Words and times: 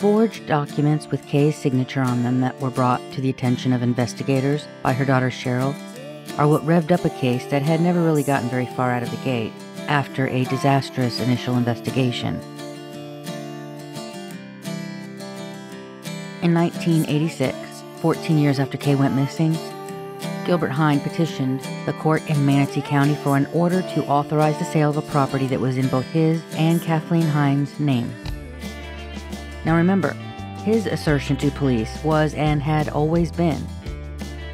forged 0.00 0.46
documents 0.46 1.06
with 1.08 1.26
Kay's 1.26 1.54
signature 1.54 2.00
on 2.00 2.22
them 2.22 2.40
that 2.40 2.58
were 2.58 2.70
brought 2.70 3.02
to 3.12 3.20
the 3.20 3.28
attention 3.28 3.70
of 3.74 3.82
investigators 3.82 4.66
by 4.82 4.94
her 4.94 5.04
daughter 5.04 5.28
Cheryl 5.28 5.74
are 6.38 6.48
what 6.48 6.64
revved 6.64 6.90
up 6.90 7.04
a 7.04 7.10
case 7.10 7.44
that 7.46 7.60
had 7.60 7.82
never 7.82 8.02
really 8.02 8.22
gotten 8.22 8.48
very 8.48 8.64
far 8.64 8.92
out 8.92 9.02
of 9.02 9.10
the 9.10 9.18
gate 9.18 9.52
after 9.88 10.26
a 10.28 10.44
disastrous 10.44 11.20
initial 11.20 11.58
investigation. 11.58 12.36
In 16.40 16.54
1986, 16.54 17.54
14 18.00 18.38
years 18.38 18.58
after 18.58 18.78
Kay 18.78 18.94
went 18.94 19.14
missing, 19.14 19.54
Gilbert 20.46 20.70
Hine 20.70 21.00
petitioned 21.00 21.60
the 21.84 21.92
court 21.92 22.26
in 22.30 22.46
Manatee 22.46 22.80
County 22.80 23.16
for 23.16 23.36
an 23.36 23.44
order 23.52 23.82
to 23.82 24.06
authorize 24.06 24.58
the 24.58 24.64
sale 24.64 24.88
of 24.88 24.96
a 24.96 25.02
property 25.02 25.46
that 25.48 25.60
was 25.60 25.76
in 25.76 25.88
both 25.88 26.06
his 26.06 26.42
and 26.54 26.80
Kathaleen 26.80 27.28
Hine's 27.28 27.78
name. 27.78 28.10
Now 29.64 29.76
remember, 29.76 30.16
his 30.64 30.86
assertion 30.86 31.36
to 31.38 31.50
police 31.50 32.02
was 32.04 32.34
and 32.34 32.62
had 32.62 32.88
always 32.88 33.32
been 33.32 33.66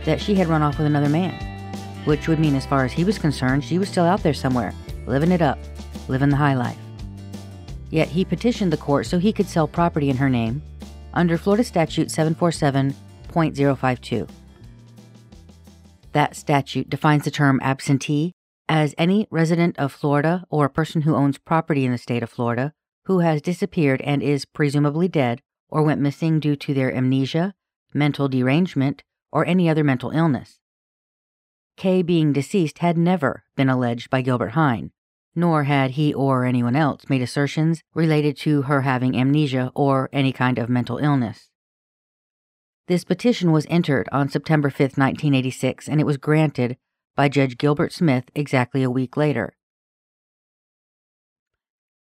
that 0.05 0.21
she 0.21 0.35
had 0.35 0.49
run 0.49 0.63
off 0.63 0.79
with 0.79 0.87
another 0.87 1.09
man, 1.09 1.35
which 2.05 2.29
would 2.29 2.39
mean, 2.39 2.55
as 2.55 2.67
far 2.67 2.85
as 2.85 2.93
he 2.93 3.05
was 3.05 3.19
concerned, 3.19 3.65
she 3.65 3.79
was 3.79 3.89
still 3.89 4.05
out 4.05 4.23
there 4.23 4.35
somewhere, 4.35 4.73
living 5.07 5.33
it 5.33 5.43
up, 5.43 5.59
living 6.09 6.29
the 6.29 6.37
high 6.37 6.55
life. 6.55 6.79
Yet 7.91 8.09
he 8.09 8.25
petitioned 8.25 8.73
the 8.73 8.77
court 8.77 9.07
so 9.07 9.19
he 9.19 9.33
could 9.33 9.47
sell 9.47 9.69
property 9.69 10.11
in 10.11 10.17
her 10.17 10.29
name 10.29 10.63
under 11.15 11.39
Florida 11.39 11.63
Statute 11.65 12.09
747.052. 12.09 14.29
That 16.13 16.37
statute 16.37 16.89
defines 16.89 17.25
the 17.25 17.31
term 17.31 17.61
absentee 17.63 18.33
as 18.69 18.95
any 18.97 19.29
resident 19.31 19.79
of 19.79 19.93
Florida 19.93 20.45
or 20.51 20.65
a 20.65 20.71
person 20.71 21.03
who 21.03 21.15
owns 21.15 21.39
property 21.39 21.85
in 21.85 21.93
the 21.93 21.99
state 21.99 22.23
of 22.23 22.31
Florida 22.31 22.73
who 23.07 23.21
has 23.21 23.41
disappeared 23.41 24.01
and 24.03 24.23
is 24.23 24.45
presumably 24.45 25.09
dead 25.09 25.41
or 25.69 25.83
went 25.83 26.01
missing 26.01 26.41
due 26.41 26.57
to 26.57 26.75
their 26.75 26.95
amnesia, 26.95 27.55
mental 27.95 28.29
derangement, 28.29 29.03
or 29.33 29.47
any 29.47 29.69
other 29.69 29.85
mental 29.85 30.11
illness. 30.11 30.59
Kay 31.77 32.03
being 32.03 32.33
deceased 32.33 32.79
had 32.79 32.97
never 32.97 33.45
been 33.57 33.69
alleged 33.69 34.11
by 34.11 34.23
Gilbert 34.23 34.51
Hine, 34.51 34.91
nor 35.35 35.65
had 35.65 35.93
he 35.93 36.13
or 36.13 36.45
anyone 36.45 36.75
else 36.75 37.09
made 37.09 37.23
assertions 37.23 37.83
related 37.95 38.37
to 38.39 38.63
her 38.63 38.83
having 38.83 39.17
amnesia 39.17 39.71
or 39.75 40.09
any 40.13 40.33
kind 40.33 40.59
of 40.59 40.69
mental 40.69 40.99
illness. 40.99 41.51
This 42.89 43.05
petition 43.05 43.53
was 43.53 43.67
entered 43.69 44.09
on 44.11 44.29
September 44.29 44.71
5, 44.71 44.79
1986, 44.97 45.89
and 45.89 46.01
it 46.01 46.07
was 46.07 46.17
granted 46.17 46.77
by 47.15 47.29
Judge 47.29 47.59
Gilbert 47.59 47.93
Smith 47.93 48.31
exactly 48.35 48.83
a 48.83 48.91
week 48.91 49.17
later. 49.17 49.57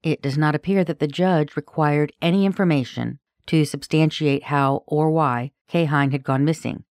It 0.06 0.22
does 0.22 0.38
not 0.38 0.54
appear 0.54 0.84
that 0.84 1.00
the 1.00 1.08
judge 1.08 1.56
required 1.56 2.12
any 2.22 2.46
information 2.46 3.18
to 3.46 3.64
substantiate 3.64 4.44
how 4.44 4.84
or 4.86 5.10
why 5.10 5.50
Kay 5.66 5.86
Hine 5.86 6.12
had 6.12 6.22
gone 6.22 6.44
missing, 6.44 6.84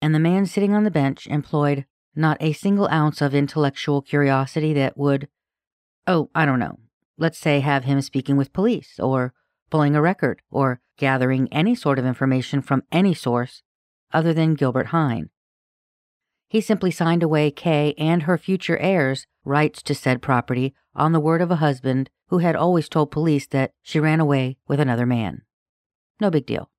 and 0.00 0.14
the 0.14 0.20
man 0.20 0.46
sitting 0.46 0.72
on 0.72 0.84
the 0.84 0.90
bench 0.92 1.26
employed 1.26 1.84
not 2.14 2.36
a 2.38 2.52
single 2.52 2.86
ounce 2.92 3.20
of 3.20 3.34
intellectual 3.34 4.02
curiosity 4.02 4.72
that 4.74 4.96
would, 4.96 5.26
oh, 6.06 6.30
I 6.32 6.46
don't 6.46 6.60
know, 6.60 6.78
let's 7.16 7.38
say 7.38 7.58
have 7.58 7.82
him 7.82 8.00
speaking 8.02 8.36
with 8.36 8.52
police, 8.52 9.00
or 9.00 9.34
pulling 9.68 9.96
a 9.96 10.00
record, 10.00 10.40
or 10.48 10.80
gathering 10.96 11.48
any 11.52 11.74
sort 11.74 11.98
of 11.98 12.06
information 12.06 12.62
from 12.62 12.84
any 12.92 13.14
source 13.14 13.64
other 14.12 14.32
than 14.32 14.54
Gilbert 14.54 14.86
Hine. 14.86 15.30
He 16.46 16.60
simply 16.60 16.92
signed 16.92 17.24
away 17.24 17.50
Kay 17.50 17.94
and 17.98 18.22
her 18.22 18.38
future 18.38 18.78
heirs' 18.78 19.26
rights 19.44 19.82
to 19.82 19.92
said 19.92 20.22
property 20.22 20.72
on 20.98 21.12
the 21.12 21.20
word 21.20 21.40
of 21.40 21.50
a 21.50 21.56
husband 21.56 22.10
who 22.28 22.38
had 22.38 22.56
always 22.56 22.88
told 22.88 23.10
police 23.10 23.46
that 23.46 23.72
she 23.82 24.00
ran 24.00 24.20
away 24.20 24.58
with 24.66 24.80
another 24.80 25.06
man. 25.06 25.42
No 26.20 26.30
big 26.30 26.46
deal. 26.46 26.70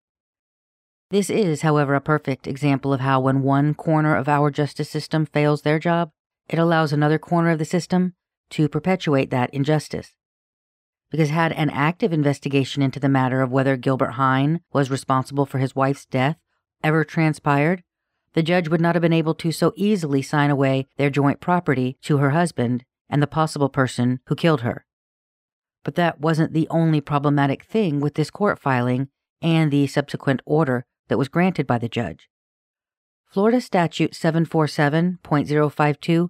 This 1.10 1.30
is, 1.30 1.62
however, 1.62 1.96
a 1.96 2.02
perfect 2.02 2.46
example 2.46 2.94
of 2.94 3.00
how, 3.00 3.20
when 3.20 3.42
one 3.42 3.74
corner 3.74 4.16
of 4.16 4.30
our 4.30 4.52
justice 4.52 4.90
system 4.90 5.26
fails 5.26 5.64
their 5.64 5.80
job, 5.80 6.12
it 6.48 6.60
allows 6.60 6.94
another 6.94 7.18
corner 7.18 7.50
of 7.50 7.60
the 7.60 7.66
system 7.66 8.14
to 8.52 8.70
perpetuate 8.70 9.32
that 9.32 9.52
injustice. 9.52 10.14
Because 11.10 11.30
had 11.30 11.52
an 11.54 11.72
active 11.72 12.14
investigation 12.14 12.84
into 12.84 13.00
the 13.00 13.10
matter 13.10 13.42
of 13.42 13.52
whether 13.52 13.76
Gilbert 13.76 14.12
Hine 14.12 14.62
was 14.72 14.92
responsible 14.92 15.48
for 15.48 15.58
his 15.58 15.76
wife's 15.76 16.06
death 16.06 16.38
ever 16.84 17.04
transpired, 17.04 17.84
the 18.34 18.44
judge 18.44 18.70
would 18.70 18.82
not 18.82 18.94
have 18.94 19.02
been 19.02 19.12
able 19.12 19.34
to 19.36 19.52
so 19.52 19.74
easily 19.76 20.22
sign 20.22 20.52
away 20.52 20.88
their 20.98 21.10
joint 21.10 21.40
property 21.40 21.98
to 22.04 22.18
her 22.18 22.30
husband 22.30 22.86
and 23.10 23.22
the 23.22 23.28
possible 23.28 23.70
person 23.70 24.20
who 24.28 24.36
killed 24.36 24.62
her. 24.62 24.86
But 25.84 25.96
that 25.96 26.20
wasn't 26.20 26.54
the 26.54 26.68
only 26.70 27.02
problematic 27.02 27.64
thing 27.64 28.00
with 28.00 28.16
this 28.16 28.30
court 28.30 28.60
filing 28.60 29.10
and 29.42 29.72
the 29.72 29.88
subsequent 29.88 30.42
order 30.46 30.86
that 31.08 31.18
was 31.18 31.30
granted 31.30 31.66
by 31.66 31.78
the 31.78 31.90
judge. 31.90 32.30
Florida 33.26 33.62
Statute 33.62 34.14
747.052 34.14 36.30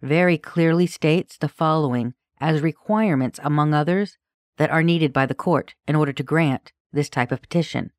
very 0.00 0.38
clearly 0.38 0.86
states 0.86 1.36
the 1.36 1.48
following 1.48 2.14
as 2.40 2.62
requirements, 2.62 3.40
among 3.42 3.74
others, 3.74 4.16
that 4.56 4.70
are 4.70 4.82
needed 4.82 5.12
by 5.12 5.26
the 5.26 5.34
court 5.34 5.74
in 5.86 5.96
order 5.96 6.12
to 6.12 6.22
grant 6.22 6.72
this 6.92 7.08
type 7.08 7.32
of 7.32 7.42
petition. 7.42 7.90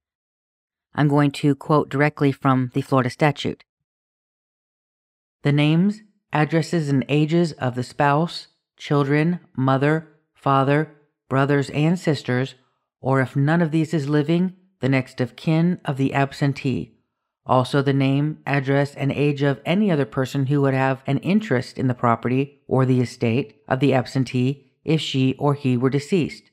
I'm 0.93 1.07
going 1.07 1.31
to 1.31 1.55
quote 1.55 1.89
directly 1.89 2.31
from 2.31 2.71
the 2.73 2.81
Florida 2.81 3.09
statute. 3.09 3.63
The 5.43 5.51
names, 5.51 6.01
addresses, 6.31 6.89
and 6.89 7.05
ages 7.09 7.51
of 7.53 7.75
the 7.75 7.83
spouse, 7.83 8.47
children, 8.77 9.39
mother, 9.55 10.07
father, 10.33 10.95
brothers, 11.27 11.69
and 11.71 11.97
sisters, 11.99 12.55
or 13.01 13.21
if 13.21 13.35
none 13.35 13.61
of 13.61 13.71
these 13.71 13.93
is 13.93 14.09
living, 14.09 14.53
the 14.79 14.89
next 14.89 15.19
of 15.21 15.35
kin 15.35 15.79
of 15.85 15.97
the 15.97 16.13
absentee. 16.13 16.95
Also, 17.45 17.81
the 17.81 17.93
name, 17.93 18.39
address, 18.45 18.93
and 18.95 19.11
age 19.11 19.41
of 19.41 19.59
any 19.65 19.89
other 19.89 20.05
person 20.05 20.45
who 20.45 20.61
would 20.61 20.73
have 20.73 21.01
an 21.07 21.17
interest 21.19 21.77
in 21.77 21.87
the 21.87 21.93
property 21.93 22.61
or 22.67 22.85
the 22.85 23.01
estate 23.01 23.61
of 23.67 23.79
the 23.79 23.93
absentee 23.93 24.71
if 24.85 25.01
she 25.01 25.35
or 25.39 25.55
he 25.55 25.75
were 25.75 25.89
deceased. 25.89 26.51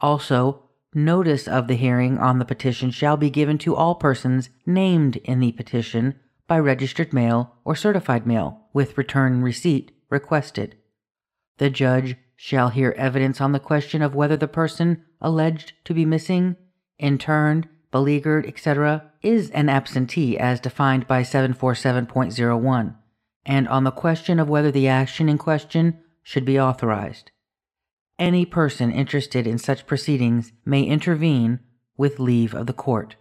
Also, 0.00 0.62
notice 0.94 1.46
of 1.46 1.68
the 1.68 1.74
hearing 1.74 2.18
on 2.18 2.38
the 2.38 2.44
petition 2.44 2.90
shall 2.90 3.16
be 3.16 3.28
given 3.28 3.58
to 3.58 3.74
all 3.76 3.94
persons 3.94 4.48
named 4.64 5.16
in 5.16 5.40
the 5.40 5.52
petition 5.52 6.18
by 6.46 6.58
registered 6.58 7.12
mail 7.12 7.56
or 7.64 7.74
certified 7.74 8.26
mail, 8.26 8.62
with 8.72 8.98
return 8.98 9.42
receipt 9.42 9.92
requested. 10.10 10.76
The 11.58 11.70
judge 11.70 12.16
shall 12.36 12.68
hear 12.68 12.94
evidence 12.96 13.40
on 13.40 13.52
the 13.52 13.60
question 13.60 14.02
of 14.02 14.14
whether 14.14 14.36
the 14.36 14.48
person 14.48 15.04
alleged 15.20 15.72
to 15.84 15.94
be 15.94 16.04
missing, 16.04 16.56
interned, 16.98 17.68
beleaguered, 17.90 18.46
etc., 18.46 19.10
is 19.22 19.50
an 19.50 19.68
absentee 19.68 20.38
as 20.38 20.60
defined 20.60 21.06
by 21.06 21.22
747.01, 21.22 22.94
and 23.46 23.68
on 23.68 23.84
the 23.84 23.90
question 23.90 24.38
of 24.38 24.48
whether 24.48 24.70
the 24.70 24.86
action 24.86 25.28
in 25.28 25.38
question 25.38 25.98
should 26.22 26.44
be 26.44 26.60
authorized. 26.60 27.30
Any 28.18 28.44
person 28.46 28.92
interested 28.92 29.46
in 29.46 29.58
such 29.58 29.86
proceedings 29.86 30.52
may 30.64 30.82
intervene 30.82 31.60
with 31.96 32.18
leave 32.18 32.54
of 32.54 32.66
the 32.66 32.72
court. 32.72 33.16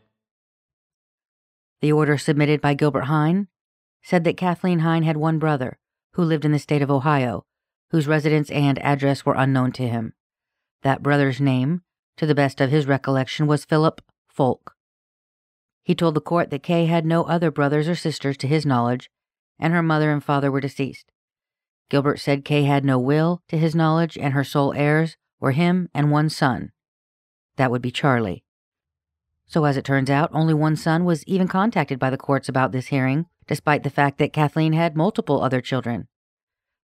The 1.86 1.92
order 1.92 2.18
submitted 2.18 2.62
by 2.62 2.74
Gilbert 2.74 3.04
Hine 3.04 3.48
said 4.02 4.24
that 4.24 4.38
Kathaleen 4.38 4.80
Hine 4.80 5.04
had 5.04 5.18
one 5.18 5.38
brother 5.38 5.78
who 6.14 6.24
lived 6.24 6.44
in 6.44 6.52
the 6.52 6.58
state 6.58 6.82
of 6.82 6.90
Ohio 6.90 7.46
whose 7.92 8.08
residence 8.08 8.50
and 8.50 8.80
address 8.80 9.24
were 9.24 9.36
unknown 9.38 9.72
to 9.74 9.88
him. 9.88 10.14
That 10.82 11.04
brother's 11.04 11.40
name, 11.40 11.84
to 12.18 12.26
the 12.26 12.34
best 12.34 12.60
of 12.60 12.72
his 12.72 12.88
recollection, 12.88 13.46
was 13.46 13.66
Philip 13.66 14.02
Folk. 14.28 14.74
He 15.84 15.94
told 15.94 16.16
the 16.16 16.22
court 16.22 16.50
that 16.50 16.64
Kay 16.64 16.88
had 16.88 17.06
no 17.06 17.22
other 17.26 17.52
brothers 17.52 17.88
or 17.88 17.94
sisters 17.94 18.36
to 18.38 18.48
his 18.48 18.66
knowledge, 18.66 19.12
and 19.60 19.72
her 19.72 19.84
mother 19.84 20.12
and 20.12 20.24
father 20.24 20.52
were 20.52 20.62
deceased. 20.62 21.12
Gilbert 21.92 22.20
said 22.20 22.44
Kay 22.44 22.64
had 22.64 22.84
no 22.84 22.98
will 22.98 23.44
to 23.50 23.60
his 23.60 23.76
knowledge, 23.76 24.18
and 24.18 24.34
her 24.34 24.44
sole 24.44 24.74
heirs 24.74 25.18
were 25.40 25.52
him 25.52 25.90
and 25.94 26.10
one 26.10 26.30
son. 26.30 26.72
That 27.58 27.70
would 27.70 27.84
be 27.84 27.92
Charlie. 27.92 28.44
So, 29.48 29.66
as 29.66 29.78
it 29.78 29.86
turns 29.86 30.10
out, 30.10 30.30
only 30.34 30.54
one 30.54 30.76
son 30.76 31.06
was 31.06 31.24
even 31.26 31.48
contacted 31.48 32.00
by 32.00 32.10
the 32.10 32.18
courts 32.18 32.50
about 32.50 32.72
this 32.72 32.88
hearing, 32.88 33.28
despite 33.48 33.84
the 33.84 33.90
fact 33.90 34.18
that 34.18 34.34
Kathaleen 34.34 34.74
had 34.74 34.98
multiple 34.98 35.42
other 35.42 35.62
children. 35.62 36.08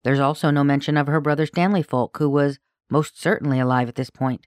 There's 0.04 0.20
also 0.20 0.50
no 0.50 0.64
mention 0.64 0.96
of 0.96 1.06
her 1.06 1.20
brother 1.20 1.46
Stanley 1.46 1.82
Folk, 1.82 2.18
who 2.18 2.28
was 2.28 2.58
most 2.90 3.20
certainly 3.20 3.58
alive 3.58 3.88
at 3.88 3.94
this 3.94 4.10
point. 4.10 4.46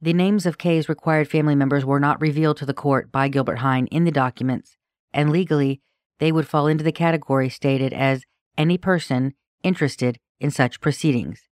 The 0.00 0.12
names 0.12 0.46
of 0.46 0.58
Kay's 0.58 0.88
required 0.88 1.28
family 1.28 1.56
members 1.56 1.84
were 1.84 2.00
not 2.00 2.20
revealed 2.20 2.56
to 2.58 2.66
the 2.66 2.74
court 2.74 3.10
by 3.10 3.28
Gilbert 3.28 3.58
Hine 3.58 3.86
in 3.86 4.04
the 4.04 4.12
documents, 4.12 4.76
and 5.12 5.30
legally, 5.30 5.80
they 6.18 6.30
would 6.30 6.46
fall 6.46 6.66
into 6.66 6.84
the 6.84 6.92
category 6.92 7.48
stated 7.48 7.92
as 7.92 8.24
any 8.56 8.78
person 8.78 9.34
interested 9.62 10.18
in 10.40 10.50
such 10.50 10.80
proceedings. 10.80 11.48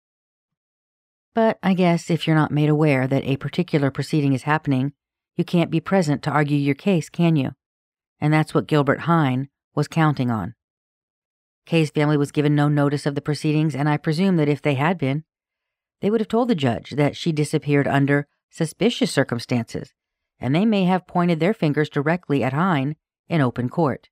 But 1.34 1.60
I 1.64 1.74
guess 1.74 2.10
if 2.10 2.26
you're 2.26 2.36
not 2.36 2.52
made 2.52 2.70
aware 2.70 3.08
that 3.08 3.24
a 3.24 3.38
particular 3.38 3.92
proceeding 3.92 4.34
is 4.34 4.44
happening, 4.44 4.94
you 5.36 5.44
can't 5.44 5.72
be 5.72 5.80
present 5.80 6.22
to 6.24 6.32
argue 6.32 6.58
your 6.58 6.76
case, 6.76 7.10
can 7.10 7.36
you? 7.36 7.52
And 8.20 8.34
that's 8.34 8.54
what 8.54 8.68
Gilbert 8.68 9.02
Hine 9.02 9.50
was 9.74 9.88
counting 9.88 10.30
on. 10.30 10.56
Kay's 11.66 11.90
family 11.90 12.18
was 12.18 12.32
given 12.32 12.56
no 12.56 12.68
notice 12.68 13.06
of 13.06 13.16
the 13.16 13.22
proceedings, 13.22 13.76
and 13.76 13.88
I 13.88 13.98
presume 13.98 14.38
that 14.38 14.50
if 14.50 14.62
they 14.62 14.76
had 14.76 14.98
been, 14.98 15.24
they 16.02 16.10
would 16.10 16.20
have 16.20 16.28
told 16.28 16.48
the 16.48 16.56
judge 16.56 16.92
that 16.92 17.16
she 17.16 17.32
disappeared 17.32 17.88
under 17.88 18.28
suspicious 18.50 19.12
circumstances, 19.12 19.94
and 20.40 20.54
they 20.54 20.66
may 20.66 20.86
have 20.86 21.08
pointed 21.08 21.40
their 21.40 21.54
fingers 21.54 21.90
directly 21.90 22.44
at 22.44 22.54
Hine 22.54 22.96
in 23.30 23.42
open 23.42 23.70
court. 23.70 24.10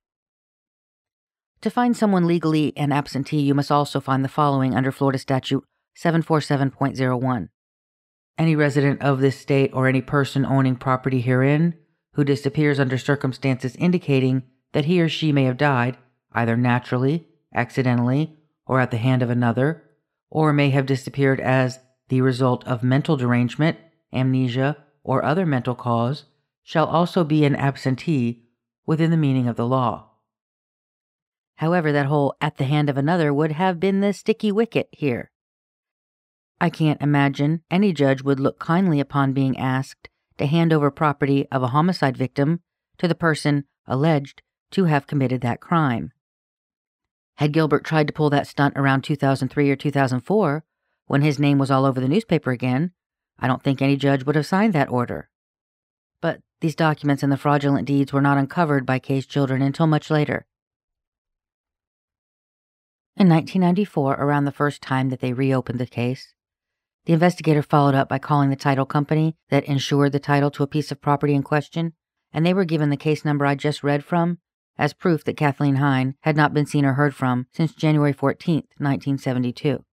To 1.60 1.70
find 1.70 1.94
someone 1.94 2.26
legally 2.26 2.72
an 2.76 2.92
absentee, 2.92 3.42
you 3.42 3.54
must 3.54 3.70
also 3.70 4.00
find 4.00 4.24
the 4.24 4.28
following 4.28 4.74
under 4.74 4.90
Florida 4.90 5.18
Statute 5.18 5.64
747.01. 5.98 7.48
Any 8.40 8.56
resident 8.56 9.02
of 9.02 9.20
this 9.20 9.38
state 9.38 9.70
or 9.74 9.86
any 9.86 10.00
person 10.00 10.46
owning 10.46 10.76
property 10.76 11.20
herein 11.20 11.74
who 12.14 12.24
disappears 12.24 12.80
under 12.80 12.96
circumstances 12.96 13.76
indicating 13.76 14.44
that 14.72 14.86
he 14.86 14.98
or 15.02 15.10
she 15.10 15.30
may 15.30 15.44
have 15.44 15.58
died, 15.58 15.98
either 16.32 16.56
naturally, 16.56 17.28
accidentally, 17.54 18.38
or 18.64 18.80
at 18.80 18.90
the 18.90 18.96
hand 18.96 19.20
of 19.20 19.28
another, 19.28 19.84
or 20.30 20.54
may 20.54 20.70
have 20.70 20.86
disappeared 20.86 21.38
as 21.38 21.80
the 22.08 22.22
result 22.22 22.66
of 22.66 22.82
mental 22.82 23.18
derangement, 23.18 23.76
amnesia, 24.10 24.74
or 25.04 25.22
other 25.22 25.44
mental 25.44 25.74
cause, 25.74 26.24
shall 26.62 26.86
also 26.86 27.24
be 27.24 27.44
an 27.44 27.54
absentee 27.54 28.46
within 28.86 29.10
the 29.10 29.18
meaning 29.18 29.48
of 29.48 29.56
the 29.56 29.66
law. 29.66 30.12
However, 31.56 31.92
that 31.92 32.06
whole 32.06 32.34
at 32.40 32.56
the 32.56 32.64
hand 32.64 32.88
of 32.88 32.96
another 32.96 33.34
would 33.34 33.52
have 33.52 33.78
been 33.78 34.00
the 34.00 34.14
sticky 34.14 34.50
wicket 34.50 34.88
here. 34.92 35.29
I 36.60 36.68
can't 36.68 37.00
imagine 37.00 37.62
any 37.70 37.92
judge 37.94 38.22
would 38.22 38.38
look 38.38 38.58
kindly 38.58 39.00
upon 39.00 39.32
being 39.32 39.58
asked 39.58 40.10
to 40.36 40.46
hand 40.46 40.72
over 40.72 40.90
property 40.90 41.46
of 41.50 41.62
a 41.62 41.68
homicide 41.68 42.16
victim 42.16 42.60
to 42.98 43.08
the 43.08 43.14
person 43.14 43.64
alleged 43.86 44.42
to 44.72 44.84
have 44.84 45.06
committed 45.06 45.40
that 45.40 45.60
crime. 45.60 46.12
Had 47.36 47.52
Gilbert 47.52 47.84
tried 47.84 48.06
to 48.08 48.12
pull 48.12 48.28
that 48.30 48.46
stunt 48.46 48.74
around 48.76 49.02
2003 49.02 49.70
or 49.70 49.76
2004, 49.76 50.64
when 51.06 51.22
his 51.22 51.38
name 51.38 51.58
was 51.58 51.70
all 51.70 51.86
over 51.86 51.98
the 51.98 52.08
newspaper 52.08 52.50
again, 52.50 52.92
I 53.38 53.46
don't 53.46 53.62
think 53.62 53.80
any 53.80 53.96
judge 53.96 54.24
would 54.24 54.36
have 54.36 54.46
signed 54.46 54.74
that 54.74 54.90
order. 54.90 55.30
But 56.20 56.40
these 56.60 56.74
documents 56.74 57.22
and 57.22 57.32
the 57.32 57.38
fraudulent 57.38 57.86
deeds 57.86 58.12
were 58.12 58.20
not 58.20 58.36
uncovered 58.36 58.84
by 58.84 58.98
Kay's 58.98 59.24
children 59.24 59.62
until 59.62 59.86
much 59.86 60.10
later. 60.10 60.46
In 63.16 63.28
1994, 63.30 64.14
around 64.14 64.44
the 64.44 64.52
first 64.52 64.82
time 64.82 65.08
that 65.08 65.20
they 65.20 65.32
reopened 65.32 65.80
the 65.80 65.86
case, 65.86 66.34
the 67.10 67.14
investigator 67.14 67.60
followed 67.60 67.96
up 67.96 68.08
by 68.08 68.20
calling 68.20 68.50
the 68.50 68.54
title 68.54 68.86
company 68.86 69.34
that 69.48 69.64
insured 69.64 70.12
the 70.12 70.20
title 70.20 70.48
to 70.48 70.62
a 70.62 70.68
piece 70.68 70.92
of 70.92 71.00
property 71.00 71.34
in 71.34 71.42
question, 71.42 71.92
and 72.32 72.46
they 72.46 72.54
were 72.54 72.64
given 72.64 72.88
the 72.88 72.96
case 72.96 73.24
number 73.24 73.44
I 73.44 73.56
just 73.56 73.82
read 73.82 74.04
from 74.04 74.38
as 74.78 74.92
proof 74.92 75.24
that 75.24 75.36
Kathaleen 75.36 75.78
Hine 75.78 76.14
had 76.20 76.36
not 76.36 76.54
been 76.54 76.66
seen 76.66 76.84
or 76.84 76.92
heard 76.92 77.12
from 77.12 77.48
since 77.52 77.74
January 77.74 78.12
14, 78.12 78.58
1972. 78.78 79.84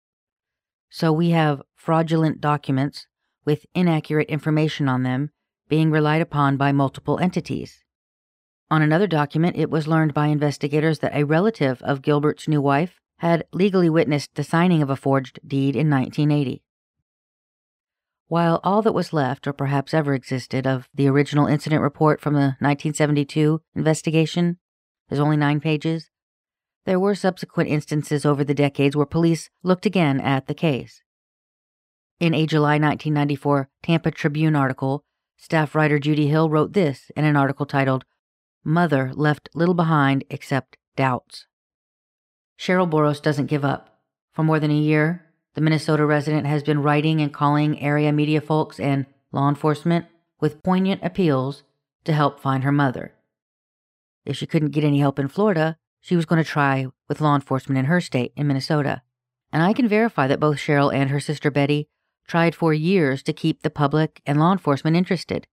So 0.92 1.12
we 1.12 1.32
have 1.32 1.64
fraudulent 1.74 2.40
documents 2.40 3.08
with 3.44 3.66
inaccurate 3.74 4.30
information 4.30 4.88
on 4.88 5.02
them 5.02 5.32
being 5.68 5.90
relied 5.90 6.22
upon 6.22 6.56
by 6.56 6.72
multiple 6.72 7.18
entities. 7.18 7.84
On 8.70 8.84
another 8.84 9.08
document, 9.08 9.58
it 9.58 9.72
was 9.72 9.88
learned 9.88 10.14
by 10.14 10.28
investigators 10.28 11.00
that 11.00 11.16
a 11.16 11.24
relative 11.24 11.82
of 11.82 12.04
Gilbert's 12.04 12.48
new 12.48 12.62
wife 12.62 13.00
had 13.18 13.44
legally 13.52 13.90
witnessed 13.90 14.36
the 14.36 14.44
signing 14.44 14.84
of 14.84 14.92
a 14.92 14.96
forged 14.96 15.40
deed 15.44 15.76
in 15.76 15.90
1980. 15.90 16.62
While 18.28 18.60
all 18.64 18.82
that 18.82 18.94
was 18.94 19.14
left, 19.14 19.48
or 19.48 19.54
perhaps 19.54 19.94
ever 19.94 20.14
existed, 20.14 20.68
of 20.68 20.90
the 20.94 21.08
original 21.08 21.48
incident 21.48 21.82
report 21.82 22.20
from 22.20 22.34
the 22.34 22.58
1972 22.60 23.62
investigation 23.74 24.58
is 25.10 25.20
only 25.20 25.38
nine 25.38 25.62
pages, 25.62 26.10
there 26.86 27.00
were 27.00 27.16
subsequent 27.16 27.70
instances 27.70 28.26
over 28.26 28.44
the 28.44 28.54
decades 28.54 28.96
where 28.96 29.06
police 29.06 29.50
looked 29.64 29.86
again 29.86 30.20
at 30.20 30.48
the 30.48 30.54
case. 30.54 31.02
In 32.20 32.34
a 32.34 32.46
July 32.46 32.80
1994 32.80 33.70
Tampa 33.84 34.12
Tribune 34.12 34.56
article, 34.56 35.04
staff 35.38 35.76
writer 35.76 36.00
Judy 36.00 36.28
Hill 36.28 36.50
wrote 36.50 36.74
this 36.74 37.12
in 37.16 37.26
an 37.26 37.36
article 37.36 37.66
titled, 37.66 38.06
Mother 38.64 39.12
Left 39.14 39.50
Little 39.54 39.74
Behind 39.74 40.24
Except 40.30 40.78
Doubts. 40.96 41.46
Cheryl 42.60 42.90
Boros 42.90 43.22
doesn't 43.22 43.46
give 43.46 43.64
up. 43.64 44.00
For 44.34 44.44
more 44.44 44.60
than 44.60 44.72
a 44.72 44.76
year, 44.76 45.27
the 45.58 45.62
Minnesota 45.62 46.06
resident 46.06 46.46
has 46.46 46.62
been 46.62 46.84
writing 46.84 47.20
and 47.20 47.34
calling 47.34 47.82
area 47.82 48.12
media 48.12 48.40
folks 48.40 48.80
and 48.80 49.08
law 49.32 49.50
enforcement 49.50 50.06
with 50.40 50.62
poignant 50.62 51.02
appeals 51.04 51.64
to 52.04 52.14
help 52.14 52.40
find 52.40 52.64
her 52.64 52.72
mother. 52.72 53.16
If 54.24 54.38
she 54.38 54.46
couldn't 54.46 54.70
get 54.70 54.84
any 54.84 55.00
help 55.00 55.18
in 55.18 55.28
Florida, 55.28 55.78
she 56.00 56.16
was 56.16 56.28
going 56.28 56.44
to 56.44 56.48
try 56.48 56.86
with 57.10 57.22
law 57.22 57.34
enforcement 57.34 57.80
in 57.80 57.86
her 57.86 58.00
state, 58.00 58.34
in 58.36 58.46
Minnesota. 58.46 59.02
And 59.52 59.64
I 59.64 59.74
can 59.74 59.88
verify 59.88 60.28
that 60.28 60.40
both 60.40 60.58
Cheryl 60.58 60.94
and 60.94 61.10
her 61.10 61.20
sister 61.20 61.50
Betty 61.50 61.88
tried 62.28 62.54
for 62.54 62.72
years 62.72 63.24
to 63.24 63.34
keep 63.34 63.64
the 63.64 63.72
public 63.72 64.22
and 64.28 64.40
law 64.40 64.52
enforcement 64.52 64.96
interested. 64.96 65.48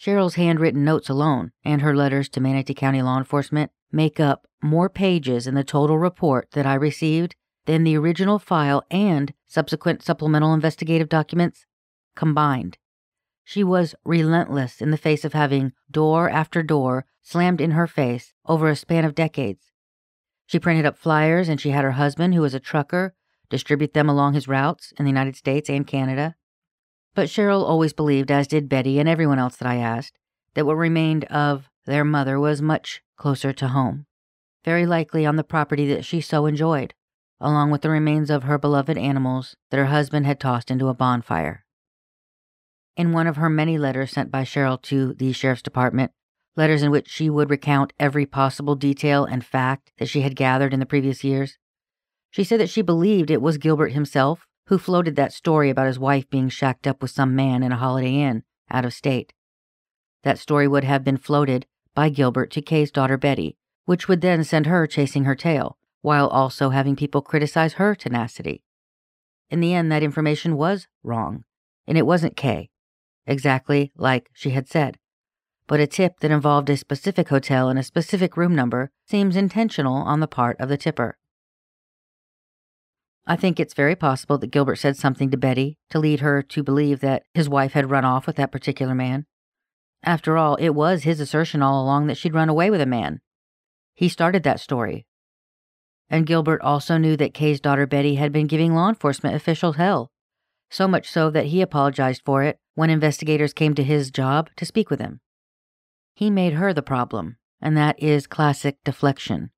Cheryl's 0.00 0.36
handwritten 0.36 0.82
notes 0.82 1.10
alone 1.10 1.52
and 1.62 1.82
her 1.82 1.94
letters 1.94 2.30
to 2.30 2.40
Manatee 2.40 2.72
County 2.72 3.02
law 3.02 3.18
enforcement 3.18 3.70
make 3.92 4.18
up 4.18 4.46
more 4.62 4.88
pages 4.88 5.46
in 5.46 5.54
the 5.54 5.62
total 5.62 5.98
report 5.98 6.48
that 6.52 6.64
I 6.64 6.72
received 6.72 7.36
than 7.66 7.84
the 7.84 7.96
original 7.96 8.38
file 8.38 8.82
and 8.90 9.32
subsequent 9.46 10.02
supplemental 10.02 10.52
investigative 10.54 11.08
documents 11.08 11.66
combined. 12.16 12.78
She 13.44 13.64
was 13.64 13.94
relentless 14.04 14.80
in 14.80 14.90
the 14.90 14.96
face 14.96 15.24
of 15.24 15.32
having 15.32 15.72
door 15.90 16.28
after 16.28 16.62
door 16.62 17.06
slammed 17.22 17.60
in 17.60 17.72
her 17.72 17.86
face 17.86 18.32
over 18.46 18.68
a 18.68 18.76
span 18.76 19.04
of 19.04 19.14
decades. 19.14 19.72
She 20.46 20.58
printed 20.58 20.86
up 20.86 20.98
flyers 20.98 21.48
and 21.48 21.60
she 21.60 21.70
had 21.70 21.84
her 21.84 21.92
husband, 21.92 22.34
who 22.34 22.40
was 22.40 22.54
a 22.54 22.60
trucker, 22.60 23.14
distribute 23.48 23.94
them 23.94 24.08
along 24.08 24.34
his 24.34 24.48
routes 24.48 24.92
in 24.98 25.04
the 25.04 25.10
United 25.10 25.36
States 25.36 25.68
and 25.70 25.86
Canada. 25.86 26.36
But 27.14 27.28
Cheryl 27.28 27.64
always 27.64 27.92
believed, 27.92 28.30
as 28.30 28.46
did 28.46 28.68
Betty 28.68 28.98
and 28.98 29.08
everyone 29.08 29.38
else 29.38 29.56
that 29.56 29.68
I 29.68 29.76
asked, 29.76 30.18
that 30.54 30.66
what 30.66 30.76
remained 30.76 31.24
of 31.24 31.68
their 31.84 32.04
mother 32.04 32.38
was 32.38 32.62
much 32.62 33.02
closer 33.16 33.52
to 33.52 33.68
home, 33.68 34.06
very 34.64 34.86
likely 34.86 35.26
on 35.26 35.36
the 35.36 35.44
property 35.44 35.86
that 35.88 36.04
she 36.04 36.20
so 36.20 36.46
enjoyed, 36.46 36.94
along 37.42 37.70
with 37.70 37.82
the 37.82 37.90
remains 37.90 38.30
of 38.30 38.44
her 38.44 38.56
beloved 38.56 38.96
animals 38.96 39.56
that 39.70 39.76
her 39.76 39.86
husband 39.86 40.24
had 40.24 40.40
tossed 40.40 40.70
into 40.70 40.88
a 40.88 40.94
bonfire. 40.94 41.64
In 42.96 43.12
one 43.12 43.26
of 43.26 43.36
her 43.36 43.50
many 43.50 43.76
letters 43.76 44.12
sent 44.12 44.30
by 44.30 44.44
Cheryl 44.44 44.80
to 44.82 45.12
the 45.14 45.32
Sheriff's 45.32 45.62
Department, 45.62 46.12
letters 46.56 46.82
in 46.82 46.90
which 46.90 47.08
she 47.08 47.28
would 47.28 47.50
recount 47.50 47.92
every 47.98 48.26
possible 48.26 48.74
detail 48.76 49.24
and 49.24 49.44
fact 49.44 49.92
that 49.98 50.08
she 50.08 50.20
had 50.20 50.36
gathered 50.36 50.72
in 50.72 50.80
the 50.80 50.86
previous 50.86 51.24
years, 51.24 51.58
she 52.30 52.44
said 52.44 52.60
that 52.60 52.70
she 52.70 52.80
believed 52.80 53.30
it 53.30 53.42
was 53.42 53.58
Gilbert 53.58 53.92
himself 53.92 54.46
who 54.66 54.78
floated 54.78 55.16
that 55.16 55.32
story 55.32 55.70
about 55.70 55.86
his 55.86 55.98
wife 55.98 56.28
being 56.30 56.48
shacked 56.48 56.86
up 56.86 57.02
with 57.02 57.10
some 57.10 57.34
man 57.34 57.62
in 57.62 57.72
a 57.72 57.76
Holiday 57.76 58.14
Inn 58.14 58.44
out 58.70 58.84
of 58.84 58.94
state. 58.94 59.32
That 60.22 60.38
story 60.38 60.68
would 60.68 60.84
have 60.84 61.02
been 61.02 61.16
floated 61.16 61.66
by 61.94 62.08
Gilbert 62.08 62.50
to 62.52 62.62
Kay's 62.62 62.90
daughter 62.90 63.18
Betty, 63.18 63.56
which 63.84 64.06
would 64.08 64.20
then 64.20 64.44
send 64.44 64.66
her 64.66 64.86
chasing 64.86 65.24
her 65.24 65.34
tail, 65.34 65.76
while 66.02 66.28
also 66.28 66.70
having 66.70 66.94
people 66.94 67.22
criticize 67.22 67.74
her 67.74 67.94
tenacity. 67.94 68.62
In 69.50 69.60
the 69.60 69.74
end, 69.74 69.90
that 69.90 70.02
information 70.02 70.56
was 70.56 70.86
wrong, 71.02 71.44
and 71.86 71.96
it 71.96 72.06
wasn't 72.06 72.36
Kay, 72.36 72.70
exactly 73.26 73.92
like 73.96 74.30
she 74.32 74.50
had 74.50 74.68
said. 74.68 74.98
But 75.66 75.80
a 75.80 75.86
tip 75.86 76.20
that 76.20 76.30
involved 76.30 76.68
a 76.68 76.76
specific 76.76 77.28
hotel 77.28 77.68
and 77.68 77.78
a 77.78 77.82
specific 77.82 78.36
room 78.36 78.54
number 78.54 78.90
seems 79.06 79.36
intentional 79.36 79.94
on 79.94 80.20
the 80.20 80.26
part 80.26 80.60
of 80.60 80.68
the 80.68 80.76
tipper. 80.76 81.16
I 83.26 83.36
think 83.36 83.60
it's 83.60 83.74
very 83.74 83.94
possible 83.94 84.36
that 84.38 84.50
Gilbert 84.50 84.76
said 84.76 84.96
something 84.96 85.30
to 85.30 85.36
Betty 85.36 85.78
to 85.90 86.00
lead 86.00 86.20
her 86.20 86.42
to 86.42 86.62
believe 86.64 87.00
that 87.00 87.22
his 87.34 87.48
wife 87.48 87.72
had 87.72 87.90
run 87.90 88.04
off 88.04 88.26
with 88.26 88.36
that 88.36 88.50
particular 88.50 88.94
man. 88.94 89.26
After 90.02 90.36
all, 90.36 90.56
it 90.56 90.70
was 90.70 91.04
his 91.04 91.20
assertion 91.20 91.62
all 91.62 91.80
along 91.82 92.08
that 92.08 92.16
she'd 92.16 92.34
run 92.34 92.48
away 92.48 92.68
with 92.68 92.80
a 92.80 92.86
man. 92.86 93.20
He 93.94 94.08
started 94.08 94.42
that 94.42 94.58
story. 94.58 95.06
And 96.12 96.26
Gilbert 96.26 96.60
also 96.60 96.98
knew 96.98 97.16
that 97.16 97.32
Kay's 97.32 97.58
daughter 97.58 97.86
Betty 97.86 98.16
had 98.16 98.32
been 98.32 98.46
giving 98.46 98.74
law 98.74 98.90
enforcement 98.90 99.34
officials 99.34 99.76
hell, 99.76 100.10
so 100.70 100.86
much 100.86 101.10
so 101.10 101.30
that 101.30 101.46
he 101.46 101.62
apologized 101.62 102.20
for 102.22 102.42
it 102.42 102.58
when 102.74 102.90
investigators 102.90 103.54
came 103.54 103.74
to 103.74 103.82
his 103.82 104.10
job 104.10 104.50
to 104.56 104.66
speak 104.66 104.90
with 104.90 105.00
him. 105.00 105.20
He 106.14 106.28
made 106.28 106.52
her 106.52 106.74
the 106.74 106.82
problem, 106.82 107.38
and 107.62 107.78
that 107.78 107.98
is 107.98 108.26
classic 108.26 108.76
deflection. 108.84 109.52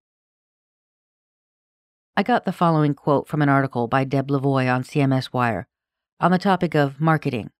I 2.16 2.22
got 2.22 2.44
the 2.44 2.52
following 2.52 2.94
quote 2.94 3.26
from 3.26 3.42
an 3.42 3.48
article 3.48 3.88
by 3.88 4.04
Deb 4.04 4.28
Lavoie 4.28 4.72
on 4.72 4.84
CMS 4.84 5.32
Wire 5.32 5.66
on 6.20 6.30
the 6.30 6.38
topic 6.38 6.76
of 6.76 7.00
marketing. 7.00 7.50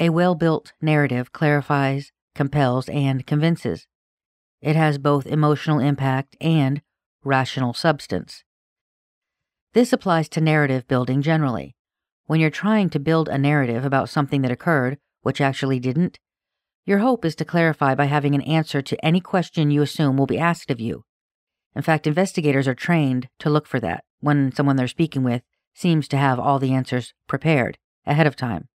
A 0.00 0.08
well 0.08 0.34
built 0.34 0.72
narrative 0.80 1.32
clarifies, 1.32 2.10
compels, 2.34 2.88
and 2.88 3.26
convinces. 3.26 3.86
It 4.62 4.76
has 4.76 4.96
both 4.96 5.26
emotional 5.26 5.78
impact 5.78 6.34
and 6.40 6.80
rational 7.24 7.74
substance. 7.74 8.44
This 9.74 9.92
applies 9.92 10.28
to 10.30 10.40
narrative 10.40 10.88
building 10.88 11.22
generally. 11.22 11.74
When 12.26 12.40
you're 12.40 12.50
trying 12.50 12.90
to 12.90 12.98
build 12.98 13.28
a 13.28 13.38
narrative 13.38 13.84
about 13.84 14.08
something 14.08 14.42
that 14.42 14.50
occurred, 14.50 14.98
which 15.22 15.40
actually 15.40 15.80
didn't, 15.80 16.18
your 16.84 16.98
hope 16.98 17.24
is 17.24 17.34
to 17.36 17.44
clarify 17.44 17.94
by 17.94 18.06
having 18.06 18.34
an 18.34 18.40
answer 18.42 18.80
to 18.80 19.04
any 19.04 19.20
question 19.20 19.70
you 19.70 19.82
assume 19.82 20.16
will 20.16 20.26
be 20.26 20.38
asked 20.38 20.70
of 20.70 20.80
you. 20.80 21.04
In 21.76 21.82
fact, 21.82 22.06
investigators 22.06 22.66
are 22.66 22.74
trained 22.74 23.28
to 23.40 23.50
look 23.50 23.66
for 23.66 23.78
that 23.80 24.04
when 24.20 24.52
someone 24.52 24.76
they're 24.76 24.88
speaking 24.88 25.22
with 25.22 25.42
seems 25.74 26.08
to 26.08 26.16
have 26.16 26.40
all 26.40 26.58
the 26.58 26.72
answers 26.72 27.12
prepared 27.26 27.78
ahead 28.06 28.26
of 28.26 28.36
time. 28.36 28.68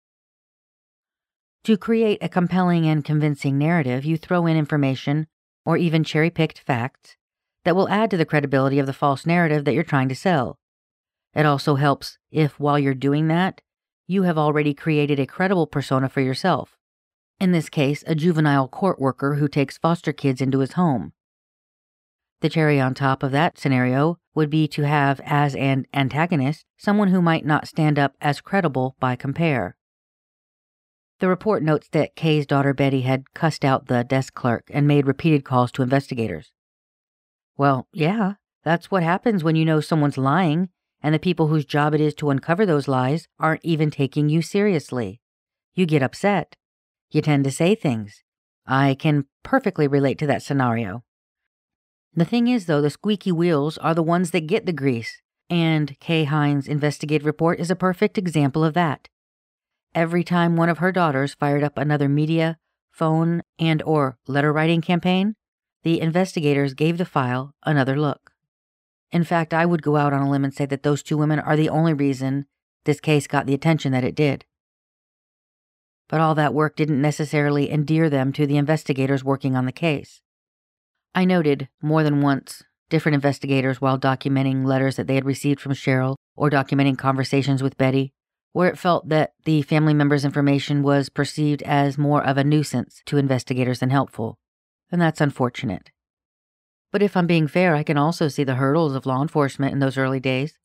To 1.64 1.78
create 1.78 2.20
a 2.22 2.30
compelling 2.30 2.86
and 2.86 3.06
convincing 3.06 3.58
narrative, 3.58 4.04
you 4.04 4.18
throw 4.18 4.46
in 4.46 4.58
information 4.58 5.28
or 5.66 5.78
even 5.78 6.04
cherry 6.04 6.30
picked 6.30 6.60
facts 6.60 7.16
that 7.64 7.76
will 7.76 7.90
add 7.90 8.10
to 8.12 8.18
the 8.18 8.26
credibility 8.26 8.80
of 8.80 8.88
the 8.88 8.94
false 8.94 9.26
narrative 9.26 9.66
that 9.66 9.74
you're 9.74 9.84
trying 9.84 10.10
to 10.10 10.16
sell. 10.16 10.60
It 11.34 11.46
also 11.46 11.76
helps 11.76 12.18
if, 12.32 12.60
while 12.60 12.80
you're 12.80 12.94
doing 12.94 13.28
that, 13.28 13.62
you 14.08 14.24
have 14.24 14.38
already 14.38 14.74
created 14.74 15.20
a 15.20 15.26
credible 15.26 15.68
persona 15.68 16.10
for 16.10 16.22
yourself. 16.22 16.78
In 17.40 17.54
this 17.54 17.70
case, 17.70 18.04
a 18.06 18.16
juvenile 18.16 18.68
court 18.68 19.00
worker 19.00 19.36
who 19.36 19.48
takes 19.48 19.78
foster 19.78 20.12
kids 20.12 20.42
into 20.42 20.60
his 20.60 20.74
home. 20.74 21.14
The 22.42 22.50
cherry 22.50 22.80
on 22.80 22.94
top 22.94 23.24
of 23.24 23.32
that 23.32 23.58
scenario 23.58 24.18
would 24.34 24.50
be 24.50 24.68
to 24.70 24.84
have 24.84 25.22
as 25.24 25.56
an 25.56 25.86
antagonist 25.94 26.66
someone 26.78 27.10
who 27.10 27.22
might 27.22 27.46
not 27.46 27.68
stand 27.68 28.00
up 28.00 28.16
as 28.20 28.42
credible 28.42 28.96
by 29.00 29.16
compare. 29.16 29.78
The 31.20 31.28
report 31.28 31.62
notes 31.62 31.88
that 31.92 32.16
Kay's 32.16 32.48
daughter 32.48 32.74
Betty 32.74 33.02
had 33.02 33.34
cussed 33.34 33.64
out 33.64 33.86
the 33.86 34.04
desk 34.04 34.34
clerk 34.34 34.70
and 34.74 34.88
made 34.88 35.06
repeated 35.06 35.46
calls 35.46 35.72
to 35.74 35.84
investigators. 35.84 36.52
Well, 37.58 37.88
yeah, 37.94 38.34
that's 38.64 38.92
what 38.92 39.04
happens 39.04 39.44
when 39.44 39.56
you 39.56 39.66
know 39.66 39.82
someone's 39.82 40.18
lying 40.18 40.70
and 41.02 41.16
the 41.16 41.20
people 41.20 41.48
whose 41.48 41.66
job 41.66 41.94
it 41.94 42.02
is 42.02 42.14
to 42.16 42.30
uncover 42.30 42.66
those 42.66 42.88
lies 42.88 43.28
aren't 43.40 43.66
even 43.66 43.90
taking 43.90 44.30
you 44.30 44.42
seriously. 44.42 45.20
You 45.74 45.86
get 45.86 46.04
upset. 46.04 46.56
You 47.10 47.22
tend 47.22 47.44
to 47.46 47.52
say 47.52 47.76
things. 47.76 48.24
I 48.68 48.96
can 48.96 49.26
perfectly 49.44 49.88
relate 49.88 50.18
to 50.20 50.28
that 50.28 50.44
scenario. 50.44 51.04
The 52.14 52.26
thing 52.26 52.48
is, 52.48 52.66
though, 52.66 52.82
the 52.82 52.90
squeaky 52.90 53.32
wheels 53.32 53.78
are 53.80 53.96
the 53.96 54.04
ones 54.04 54.32
that 54.32 54.48
get 54.48 54.66
the 54.66 54.74
grease, 54.74 55.22
and 55.50 55.98
Kay 56.00 56.26
Hine's 56.26 56.68
investigative 56.68 57.26
report 57.26 57.60
is 57.60 57.72
a 57.72 57.76
perfect 57.76 58.18
example 58.18 58.64
of 58.64 58.74
that. 58.74 59.08
Every 59.96 60.24
time 60.24 60.56
one 60.56 60.70
of 60.70 60.78
her 60.78 60.92
daughters 60.92 61.34
fired 61.34 61.64
up 61.64 61.78
another 61.78 62.08
media, 62.08 62.58
phone, 62.92 63.44
and 63.58 63.82
or 63.84 64.18
letter 64.28 64.54
writing 64.54 64.82
campaign, 64.82 65.36
the 65.84 66.00
investigators 66.00 66.74
gave 66.74 66.98
the 66.98 67.06
file 67.06 67.56
another 67.64 68.00
look. 68.00 68.32
In 69.12 69.24
fact, 69.24 69.54
I 69.54 69.66
would 69.66 69.82
go 69.82 69.98
out 69.98 70.14
on 70.14 70.22
a 70.22 70.30
limb 70.30 70.44
and 70.44 70.54
say 70.54 70.66
that 70.66 70.84
those 70.84 71.04
two 71.04 71.18
women 71.18 71.40
are 71.40 71.58
the 71.58 71.70
only 71.70 71.94
reason 71.94 72.46
this 72.86 73.00
case 73.00 73.28
got 73.28 73.46
the 73.46 73.54
attention 73.54 73.92
that 73.92 74.04
it 74.04 74.16
did. 74.16 74.46
But 76.08 76.20
all 76.20 76.36
that 76.36 76.54
work 76.54 76.76
didn't 76.76 77.02
necessarily 77.02 77.72
endear 77.72 78.10
them 78.10 78.34
to 78.34 78.46
the 78.46 78.58
investigators 78.58 79.24
working 79.24 79.56
on 79.56 79.66
the 79.66 79.72
case. 79.72 80.22
I 81.14 81.26
noted 81.26 81.68
more 81.82 82.04
than 82.04 82.22
once 82.22 82.64
different 82.90 83.16
investigators 83.16 83.82
while 83.82 83.98
documenting 83.98 84.66
letters 84.66 84.98
that 84.98 85.08
they 85.08 85.16
had 85.16 85.26
received 85.26 85.60
from 85.60 85.74
Cheryl 85.74 86.16
or 86.36 86.50
documenting 86.50 86.98
conversations 86.98 87.64
with 87.64 87.78
Betty, 87.78 88.14
where 88.54 88.70
it 88.70 88.78
felt 88.78 89.10
that 89.10 89.34
the 89.46 89.62
family 89.62 89.94
member's 89.94 90.26
information 90.26 90.84
was 90.84 91.10
perceived 91.10 91.62
as 91.64 91.98
more 91.98 92.24
of 92.24 92.38
a 92.38 92.44
nuisance 92.44 93.02
to 93.06 93.18
investigators 93.18 93.80
than 93.80 93.90
helpful. 93.90 94.38
And 94.92 95.02
that's 95.02 95.22
unfortunate. 95.22 95.90
But 96.92 97.02
if 97.02 97.16
I'm 97.16 97.28
being 97.28 97.48
fair, 97.48 97.74
I 97.76 97.84
can 97.84 97.98
also 97.98 98.28
see 98.28 98.44
the 98.44 98.56
hurdles 98.56 98.94
of 98.94 99.06
law 99.06 99.22
enforcement 99.22 99.72
in 99.72 99.80
those 99.80 99.98
early 99.98 100.20
days. 100.20 100.58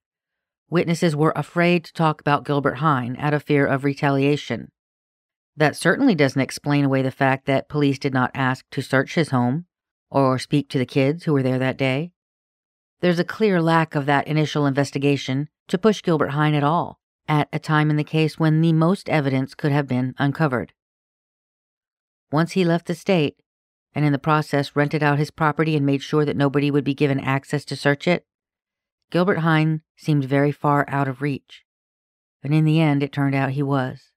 Witnesses 0.68 1.14
were 1.14 1.32
afraid 1.36 1.84
to 1.84 1.92
talk 1.92 2.20
about 2.20 2.44
Gilbert 2.44 2.78
Hine 2.78 3.16
out 3.20 3.32
of 3.32 3.44
fear 3.44 3.64
of 3.64 3.84
retaliation. 3.84 4.72
That 5.56 5.76
certainly 5.76 6.16
doesn't 6.16 6.42
explain 6.42 6.84
away 6.84 7.02
the 7.02 7.12
fact 7.12 7.46
that 7.46 7.68
police 7.68 7.98
did 8.00 8.12
not 8.12 8.32
ask 8.34 8.64
to 8.72 8.82
search 8.82 9.14
his 9.14 9.30
home 9.30 9.66
or 10.10 10.38
speak 10.38 10.68
to 10.70 10.78
the 10.78 10.84
kids 10.84 11.24
who 11.24 11.32
were 11.32 11.42
there 11.42 11.58
that 11.58 11.78
day. 11.78 12.10
There's 13.00 13.18
a 13.18 13.24
clear 13.24 13.62
lack 13.62 13.94
of 13.94 14.06
that 14.06 14.26
initial 14.26 14.66
investigation 14.66 15.48
to 15.68 15.78
push 15.78 16.02
Gilbert 16.02 16.30
Hine 16.30 16.54
at 16.54 16.64
all, 16.64 16.98
at 17.28 17.48
a 17.52 17.58
time 17.58 17.90
in 17.90 17.96
the 17.96 18.04
case 18.04 18.38
when 18.38 18.60
the 18.60 18.72
most 18.72 19.08
evidence 19.08 19.54
could 19.54 19.72
have 19.72 19.86
been 19.86 20.14
uncovered. 20.18 20.72
Once 22.32 22.52
he 22.52 22.64
left 22.64 22.86
the 22.86 22.94
state, 22.94 23.36
and 23.96 24.04
in 24.04 24.12
the 24.12 24.18
process 24.18 24.76
rented 24.76 25.02
out 25.02 25.18
his 25.18 25.30
property 25.30 25.74
and 25.74 25.86
made 25.86 26.02
sure 26.02 26.26
that 26.26 26.36
nobody 26.36 26.70
would 26.70 26.84
be 26.84 26.92
given 26.92 27.18
access 27.18 27.64
to 27.64 27.74
search 27.74 28.06
it, 28.06 28.26
Gilbert 29.10 29.38
Hine 29.38 29.80
seemed 29.96 30.26
very 30.26 30.52
far 30.52 30.84
out 30.86 31.08
of 31.08 31.22
reach. 31.22 31.64
And 32.42 32.52
in 32.52 32.66
the 32.66 32.78
end, 32.78 33.02
it 33.02 33.10
turned 33.10 33.34
out 33.34 33.52
he 33.52 33.62
was. 33.62 34.12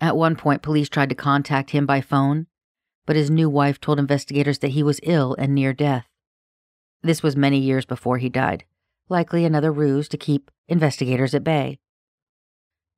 At 0.00 0.16
one 0.16 0.36
point, 0.36 0.62
police 0.62 0.88
tried 0.88 1.08
to 1.08 1.16
contact 1.16 1.70
him 1.70 1.86
by 1.86 2.00
phone, 2.00 2.46
but 3.04 3.16
his 3.16 3.32
new 3.32 3.50
wife 3.50 3.80
told 3.80 3.98
investigators 3.98 4.60
that 4.60 4.68
he 4.68 4.84
was 4.84 5.00
ill 5.02 5.34
and 5.36 5.52
near 5.52 5.72
death. 5.72 6.06
This 7.02 7.24
was 7.24 7.34
many 7.34 7.58
years 7.58 7.84
before 7.84 8.18
he 8.18 8.28
died, 8.28 8.64
likely 9.08 9.44
another 9.44 9.72
ruse 9.72 10.08
to 10.08 10.16
keep 10.16 10.52
investigators 10.68 11.34
at 11.34 11.42
bay. 11.42 11.80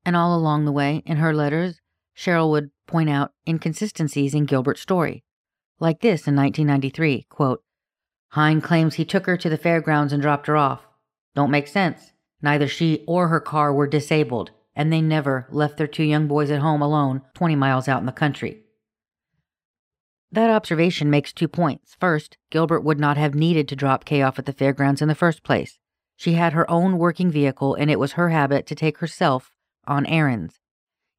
And 0.04 0.14
all 0.14 0.36
along 0.36 0.66
the 0.66 0.72
way, 0.72 1.02
in 1.06 1.16
her 1.16 1.34
letters, 1.34 1.80
Cheryl 2.16 2.50
would 2.50 2.70
point 2.86 3.10
out 3.10 3.32
inconsistencies 3.46 4.34
in 4.34 4.44
Gilbert's 4.44 4.80
story. 4.80 5.24
Like 5.80 6.00
this 6.00 6.28
in 6.28 6.36
1993 6.36 7.26
quote, 7.28 7.62
Hine 8.30 8.60
claims 8.60 8.94
he 8.94 9.04
took 9.04 9.26
her 9.26 9.36
to 9.36 9.48
the 9.48 9.58
fairgrounds 9.58 10.12
and 10.12 10.22
dropped 10.22 10.46
her 10.46 10.56
off. 10.56 10.86
Don't 11.34 11.50
make 11.50 11.68
sense. 11.68 12.12
Neither 12.40 12.66
she 12.66 13.04
or 13.06 13.28
her 13.28 13.40
car 13.40 13.72
were 13.72 13.86
disabled, 13.86 14.50
and 14.74 14.92
they 14.92 15.00
never 15.00 15.46
left 15.50 15.76
their 15.76 15.86
two 15.86 16.02
young 16.02 16.28
boys 16.28 16.50
at 16.50 16.60
home 16.60 16.82
alone 16.82 17.22
20 17.34 17.56
miles 17.56 17.88
out 17.88 18.00
in 18.00 18.06
the 18.06 18.12
country. 18.12 18.62
That 20.30 20.50
observation 20.50 21.10
makes 21.10 21.32
two 21.32 21.46
points. 21.46 21.94
First, 22.00 22.38
Gilbert 22.50 22.80
would 22.80 22.98
not 22.98 23.18
have 23.18 23.34
needed 23.34 23.68
to 23.68 23.76
drop 23.76 24.06
Kay 24.06 24.22
off 24.22 24.38
at 24.38 24.46
the 24.46 24.52
fairgrounds 24.54 25.02
in 25.02 25.08
the 25.08 25.14
first 25.14 25.42
place. 25.42 25.78
She 26.16 26.34
had 26.34 26.54
her 26.54 26.70
own 26.70 26.96
working 26.96 27.30
vehicle, 27.30 27.74
and 27.74 27.90
it 27.90 27.98
was 27.98 28.12
her 28.12 28.30
habit 28.30 28.66
to 28.68 28.74
take 28.74 28.98
herself 28.98 29.52
on 29.86 30.06
errands. 30.06 30.58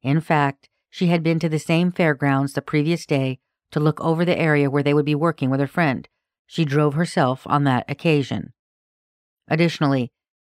In 0.02 0.20
fact, 0.20 0.68
she 0.94 1.08
had 1.08 1.24
been 1.24 1.40
to 1.40 1.48
the 1.48 1.58
same 1.58 1.90
fairgrounds 1.90 2.52
the 2.52 2.62
previous 2.62 3.04
day 3.04 3.40
to 3.72 3.80
look 3.80 4.00
over 4.00 4.24
the 4.24 4.38
area 4.38 4.70
where 4.70 4.84
they 4.84 4.94
would 4.94 5.04
be 5.04 5.12
working 5.12 5.50
with 5.50 5.58
her 5.58 5.66
friend. 5.66 6.06
She 6.46 6.64
drove 6.64 6.94
herself 6.94 7.42
on 7.46 7.64
that 7.64 7.84
occasion. 7.90 8.52
Additionally, 9.48 10.12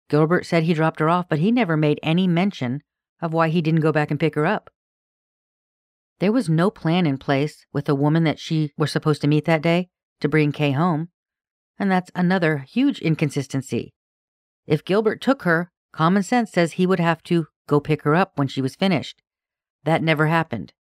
Gilbert 0.09 0.47
said 0.47 0.63
he 0.63 0.75
dropped 0.75 1.01
her 1.01 1.09
off, 1.09 1.29
but 1.29 1.41
he 1.41 1.51
never 1.51 1.77
made 1.77 1.99
any 2.05 2.29
mention 2.29 2.83
of 3.21 3.33
why 3.33 3.49
he 3.49 3.61
didn't 3.61 3.81
go 3.81 3.91
back 3.91 4.13
and 4.13 4.21
pick 4.21 4.37
her 4.37 4.47
up. 4.47 4.71
There 6.21 6.31
was 6.31 6.49
no 6.49 6.71
plan 6.71 7.05
in 7.05 7.19
place 7.19 7.67
with 7.73 7.87
the 7.87 7.97
woman 7.97 8.23
that 8.23 8.39
she 8.39 8.71
was 8.79 8.93
supposed 8.93 9.21
to 9.23 9.29
meet 9.29 9.45
that 9.47 9.61
day 9.61 9.89
to 10.21 10.29
bring 10.29 10.53
Kay 10.53 10.71
home. 10.71 11.09
And 11.81 11.91
that's 11.91 12.13
another 12.15 12.59
huge 12.59 13.01
inconsistency. 13.01 13.93
If 14.69 14.85
Gilbert 14.85 15.21
took 15.21 15.43
her, 15.43 15.73
common 15.93 16.23
sense 16.23 16.53
says 16.53 16.75
he 16.75 16.87
would 16.87 17.01
have 17.01 17.25
to 17.25 17.49
go 17.67 17.81
pick 17.81 18.03
her 18.03 18.15
up 18.15 18.35
when 18.37 18.47
she 18.47 18.63
was 18.63 18.77
finished. 18.77 19.21
That 19.89 20.03
never 20.03 20.27
happened. 20.27 20.75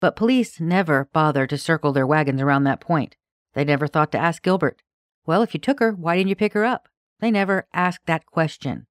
But 0.00 0.14
police 0.14 0.60
never 0.60 1.08
bothered 1.12 1.50
to 1.50 1.58
circle 1.58 1.92
their 1.92 2.06
wagons 2.06 2.40
around 2.40 2.62
that 2.62 2.80
point. 2.80 3.16
They 3.52 3.64
never 3.64 3.88
thought 3.88 4.12
to 4.12 4.18
ask 4.18 4.44
Gilbert, 4.44 4.80
Well, 5.26 5.42
if 5.42 5.54
you 5.54 5.58
took 5.58 5.80
her, 5.80 5.90
why 5.90 6.16
didn't 6.16 6.28
you 6.28 6.36
pick 6.36 6.52
her 6.52 6.64
up? 6.64 6.88
They 7.18 7.32
never 7.32 7.66
asked 7.74 8.06
that 8.06 8.26
question. 8.26 8.86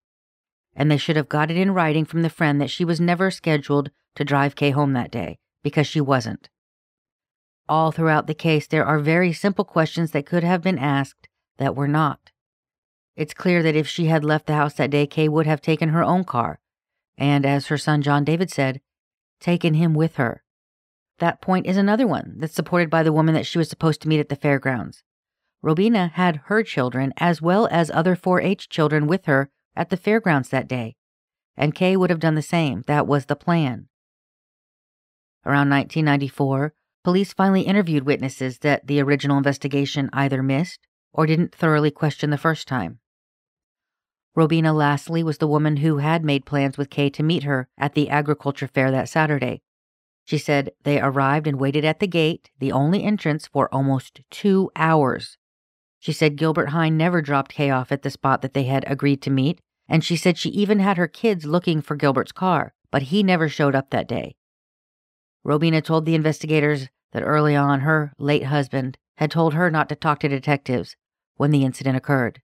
And 0.76 0.92
they 0.92 0.98
should 0.98 1.16
have 1.16 1.30
got 1.30 1.50
it 1.50 1.56
in 1.56 1.72
writing 1.72 2.04
from 2.04 2.24
the 2.24 2.30
friend 2.30 2.60
that 2.60 2.72
she 2.72 2.84
was 2.84 3.00
never 3.00 3.32
scheduled 3.32 3.90
to 4.16 4.26
drive 4.26 4.56
Kay 4.56 4.72
home 4.72 4.92
that 4.92 5.12
day 5.12 5.40
because 5.64 5.88
she 5.88 6.02
wasn't. 6.02 6.50
All 7.70 7.94
throughout 7.94 8.28
the 8.28 8.34
case, 8.34 8.68
there 8.68 8.86
are 8.86 9.00
very 9.00 9.32
simple 9.32 9.64
questions 9.64 10.12
that 10.12 10.26
could 10.26 10.44
have 10.44 10.62
been 10.62 10.78
asked 10.78 11.30
that 11.58 11.74
were 11.74 11.88
not. 11.88 12.32
It's 13.16 13.34
clear 13.34 13.64
that 13.64 13.78
if 13.78 13.88
she 13.88 14.08
had 14.08 14.26
left 14.26 14.48
the 14.48 14.56
house 14.56 14.74
that 14.74 14.92
day, 14.92 15.08
Kay 15.08 15.30
would 15.30 15.48
have 15.48 15.62
taken 15.62 15.88
her 15.88 16.04
own 16.04 16.26
car, 16.26 16.60
and 17.18 17.46
as 17.46 17.68
her 17.68 17.78
son 17.78 18.02
John 18.02 18.26
David 18.26 18.52
said, 18.52 18.82
taken 19.44 19.76
him 19.76 19.94
with 19.94 20.16
her. 20.16 20.42
That 21.20 21.42
point 21.42 21.68
is 21.68 21.78
another 21.78 22.08
one 22.08 22.36
that's 22.38 22.56
supported 22.56 22.90
by 22.90 23.04
the 23.04 23.14
woman 23.14 23.36
that 23.36 23.46
she 23.46 23.60
was 23.60 23.70
supposed 23.70 24.02
to 24.02 24.08
meet 24.08 24.20
at 24.20 24.30
the 24.30 24.36
fairgrounds. 24.36 25.04
Robina 25.62 26.08
had 26.16 26.42
her 26.46 26.64
children 26.64 27.14
as 27.18 27.42
well 27.42 27.68
as 27.72 27.92
other 27.92 28.16
4 28.16 28.42
H 28.42 28.68
children 28.68 29.06
with 29.06 29.26
her 29.26 29.50
at 29.76 29.90
the 29.90 29.98
fairgrounds 29.98 30.50
that 30.50 30.68
day, 30.68 30.96
and 31.56 31.76
Kay 31.76 31.96
would 31.96 32.10
have 32.10 32.20
done 32.20 32.36
the 32.36 32.42
same. 32.42 32.84
That 32.88 33.08
was 33.08 33.26
the 33.26 33.36
plan. 33.36 33.88
Around 35.46 35.70
1994, 35.70 36.74
police 37.04 37.34
finally 37.34 37.62
interviewed 37.62 38.06
witnesses 38.06 38.60
that 38.60 38.88
the 38.88 39.02
original 39.02 39.38
investigation 39.38 40.10
either 40.14 40.42
missed 40.42 40.80
or 41.12 41.26
didn't 41.26 41.54
thoroughly 41.54 41.92
question 41.92 42.30
the 42.30 42.38
first 42.38 42.68
time. 42.68 43.00
Robina 44.36 44.74
Lastly 44.74 45.22
was 45.22 45.38
the 45.38 45.48
woman 45.48 45.78
who 45.78 45.98
had 45.98 46.26
made 46.26 46.46
plans 46.46 46.78
with 46.78 46.90
Kay 46.90 47.10
to 47.12 47.22
meet 47.24 47.44
her 47.44 47.68
at 47.78 47.94
the 47.94 48.10
agriculture 48.10 48.68
fair 48.68 48.90
that 48.90 49.08
Saturday. 49.08 49.62
She 50.26 50.38
said 50.38 50.72
they 50.84 51.00
arrived 51.00 51.46
and 51.46 51.60
waited 51.60 51.86
at 51.86 52.00
the 52.00 52.08
gate, 52.08 52.50
the 52.60 52.72
only 52.72 53.04
entrance, 53.04 53.46
for 53.46 53.74
almost 53.74 54.22
two 54.32 54.72
hours. 54.76 55.38
She 56.00 56.14
said 56.14 56.36
Gilbert 56.36 56.70
Hine 56.70 56.98
never 56.98 57.22
dropped 57.22 57.54
Kay 57.54 57.70
off 57.70 57.92
at 57.92 58.02
the 58.02 58.10
spot 58.10 58.42
that 58.42 58.54
they 58.54 58.64
had 58.64 58.84
agreed 58.88 59.22
to 59.24 59.30
meet, 59.30 59.60
and 59.88 60.04
she 60.04 60.16
said 60.16 60.38
she 60.38 60.50
even 60.50 60.80
had 60.80 60.98
her 60.98 61.08
kids 61.08 61.46
looking 61.46 61.82
for 61.82 61.96
Gilbert's 61.96 62.32
car, 62.32 62.74
but 62.92 63.04
he 63.04 63.22
never 63.22 63.48
showed 63.48 63.76
up 63.76 63.90
that 63.92 64.08
day. 64.08 64.36
Robina 65.44 65.82
told 65.82 66.06
the 66.06 66.16
investigators 66.16 66.88
that 67.12 67.24
early 67.24 67.56
on 67.56 67.82
her 67.82 68.14
late 68.18 68.46
husband 68.46 68.98
had 69.18 69.30
told 69.30 69.54
her 69.54 69.70
not 69.70 69.90
to 69.90 69.96
talk 69.96 70.20
to 70.20 70.28
detectives 70.28 70.96
when 71.36 71.52
the 71.52 71.64
incident 71.66 71.98
occurred. 71.98 72.42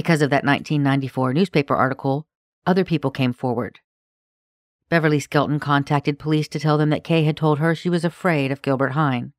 Because 0.00 0.22
of 0.22 0.30
that 0.30 0.46
1994 0.46 1.34
newspaper 1.34 1.76
article, 1.76 2.26
other 2.64 2.84
people 2.86 3.10
came 3.10 3.34
forward. 3.34 3.80
Beverly 4.88 5.20
Skelton 5.20 5.60
contacted 5.60 6.18
police 6.18 6.48
to 6.48 6.58
tell 6.58 6.78
them 6.78 6.88
that 6.88 7.04
Kay 7.04 7.24
had 7.24 7.36
told 7.36 7.58
her 7.58 7.74
she 7.74 7.90
was 7.90 8.02
afraid 8.02 8.50
of 8.50 8.62
Gilbert 8.62 8.92
Hine. 8.92 9.34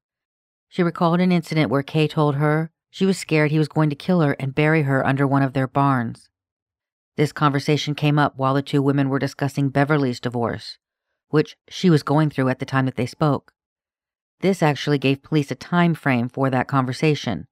She 0.70 0.84
recalled 0.84 1.20
an 1.20 1.32
incident 1.32 1.72
where 1.72 1.82
Kay 1.82 2.08
told 2.08 2.36
her 2.36 2.70
she 2.92 3.08
was 3.08 3.18
scared 3.18 3.50
he 3.50 3.58
was 3.58 3.70
going 3.70 3.90
to 3.90 3.96
kill 3.96 4.22
her 4.22 4.34
and 4.34 4.54
bury 4.54 4.84
her 4.84 5.04
under 5.04 5.26
one 5.26 5.42
of 5.42 5.54
their 5.54 5.68
barns. 5.68 6.30
This 7.18 7.32
conversation 7.32 7.96
came 7.96 8.20
up 8.20 8.38
while 8.38 8.54
the 8.54 8.62
two 8.62 8.84
women 8.84 9.10
were 9.10 9.18
discussing 9.18 9.70
Beverly's 9.70 10.20
divorce, 10.20 10.78
which 11.30 11.58
she 11.70 11.90
was 11.90 12.04
going 12.04 12.30
through 12.30 12.50
at 12.50 12.60
the 12.60 12.68
time 12.68 12.86
that 12.86 12.98
they 12.98 13.08
spoke. 13.08 13.52
This 14.42 14.62
actually 14.62 15.00
gave 15.00 15.24
police 15.24 15.50
a 15.50 15.56
time 15.56 15.96
frame 15.96 16.30
for 16.30 16.52
that 16.52 16.68
conversation. 16.68 17.48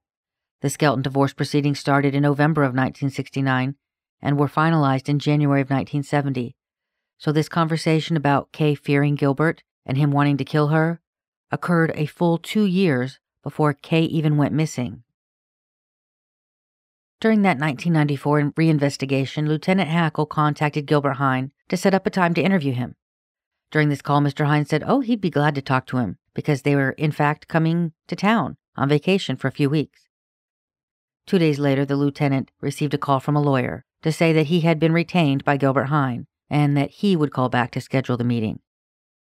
The 0.61 0.69
Skelton 0.69 1.01
divorce 1.01 1.33
proceedings 1.33 1.79
started 1.79 2.13
in 2.13 2.23
November 2.23 2.63
of 2.63 2.69
1969 2.69 3.75
and 4.21 4.37
were 4.37 4.49
finalized 4.49 5.07
in 5.07 5.19
January 5.19 5.61
of 5.61 5.69
1970. 5.69 6.55
So 7.17 7.31
this 7.31 7.49
conversation 7.49 8.17
about 8.17 8.51
Kay 8.51 8.75
fearing 8.75 9.15
Gilbert 9.15 9.63
and 9.85 9.97
him 9.97 10.11
wanting 10.11 10.37
to 10.37 10.45
kill 10.45 10.67
her 10.67 10.99
occurred 11.51 11.91
a 11.95 12.05
full 12.05 12.37
two 12.37 12.65
years 12.65 13.19
before 13.41 13.73
Kay 13.73 14.03
even 14.03 14.37
went 14.37 14.53
missing. 14.53 15.03
During 17.21 17.41
that 17.41 17.59
1994 17.59 18.51
reinvestigation, 18.51 19.47
Lieutenant 19.47 19.89
Hackle 19.89 20.25
contacted 20.25 20.85
Gilbert 20.85 21.15
Hine 21.15 21.51
to 21.67 21.77
set 21.77 21.93
up 21.93 22.05
a 22.05 22.09
time 22.09 22.33
to 22.33 22.41
interview 22.41 22.73
him. 22.73 22.95
During 23.71 23.89
this 23.89 24.01
call, 24.01 24.21
Mr. 24.21 24.45
Hine 24.45 24.65
said, 24.65 24.83
oh, 24.85 25.01
he'd 25.01 25.21
be 25.21 25.29
glad 25.29 25.55
to 25.55 25.61
talk 25.61 25.85
to 25.87 25.97
him 25.97 26.17
because 26.33 26.61
they 26.63 26.75
were, 26.75 26.91
in 26.91 27.11
fact, 27.11 27.47
coming 27.47 27.93
to 28.07 28.15
town 28.15 28.57
on 28.75 28.89
vacation 28.89 29.35
for 29.35 29.47
a 29.47 29.51
few 29.51 29.69
weeks. 29.69 30.08
Two 31.29 31.37
days 31.37 31.59
later, 31.59 31.85
the 31.85 31.95
lieutenant 31.95 32.49
received 32.59 32.95
a 32.95 32.97
call 32.97 33.19
from 33.19 33.35
a 33.35 33.39
lawyer 33.39 33.85
to 34.01 34.11
say 34.11 34.33
that 34.33 34.47
he 34.47 34.61
had 34.61 34.79
been 34.79 34.91
retained 34.91 35.43
by 35.43 35.57
Gilbert 35.57 35.85
Hine 35.85 36.25
and 36.49 36.75
that 36.75 36.89
he 36.89 37.15
would 37.15 37.31
call 37.31 37.49
back 37.49 37.69
to 37.73 37.81
schedule 37.81 38.17
the 38.17 38.23
meeting. 38.23 38.61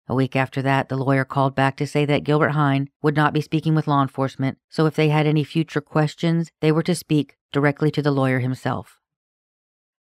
A 0.06 0.14
week 0.14 0.36
after 0.36 0.60
that, 0.60 0.90
the 0.90 0.98
lawyer 0.98 1.24
called 1.24 1.54
back 1.54 1.74
to 1.78 1.86
say 1.86 2.04
that 2.04 2.22
Gilbert 2.22 2.50
Hine 2.50 2.90
would 3.00 3.16
not 3.16 3.32
be 3.32 3.40
speaking 3.40 3.74
with 3.74 3.88
law 3.88 4.02
enforcement, 4.02 4.58
so 4.68 4.84
if 4.84 4.94
they 4.94 5.08
had 5.08 5.26
any 5.26 5.42
future 5.42 5.80
questions, 5.80 6.50
they 6.60 6.70
were 6.70 6.82
to 6.82 6.94
speak 6.94 7.38
directly 7.50 7.90
to 7.92 8.02
the 8.02 8.10
lawyer 8.10 8.40
himself. 8.40 9.00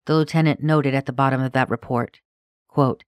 The 0.05 0.15
lieutenant 0.15 0.63
noted 0.63 0.95
at 0.95 1.05
the 1.05 1.11
bottom 1.11 1.41
of 1.41 1.51
that 1.51 1.69
report, 1.69 2.21
quote, 2.69 3.03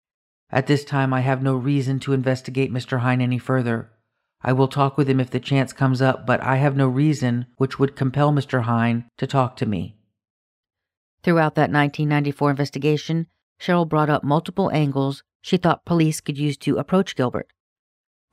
At 0.51 0.67
this 0.67 0.83
time, 0.83 1.13
I 1.13 1.21
have 1.21 1.41
no 1.41 1.55
reason 1.55 2.01
to 2.01 2.11
investigate 2.11 2.73
Mr. 2.73 2.99
Hine 2.99 3.21
any 3.21 3.37
further. 3.37 3.93
I 4.47 4.53
will 4.53 4.67
talk 4.67 4.95
with 4.95 5.09
him 5.09 5.19
if 5.19 5.31
the 5.31 5.39
chance 5.39 5.73
comes 5.73 6.03
up, 6.03 6.27
but 6.27 6.39
I 6.39 6.57
have 6.57 6.77
no 6.77 6.87
reason 6.87 7.47
which 7.57 7.79
would 7.79 7.95
compel 7.95 8.31
Mr. 8.31 8.61
Hine 8.61 9.05
to 9.17 9.25
talk 9.25 9.55
to 9.57 9.65
me. 9.65 9.97
Throughout 11.23 11.55
that 11.55 11.71
1994 11.71 12.51
investigation, 12.51 13.25
Cheryl 13.59 13.89
brought 13.89 14.11
up 14.11 14.23
multiple 14.23 14.69
angles 14.71 15.23
she 15.41 15.57
thought 15.57 15.83
police 15.83 16.21
could 16.21 16.37
use 16.37 16.57
to 16.57 16.77
approach 16.77 17.15
Gilbert. 17.15 17.47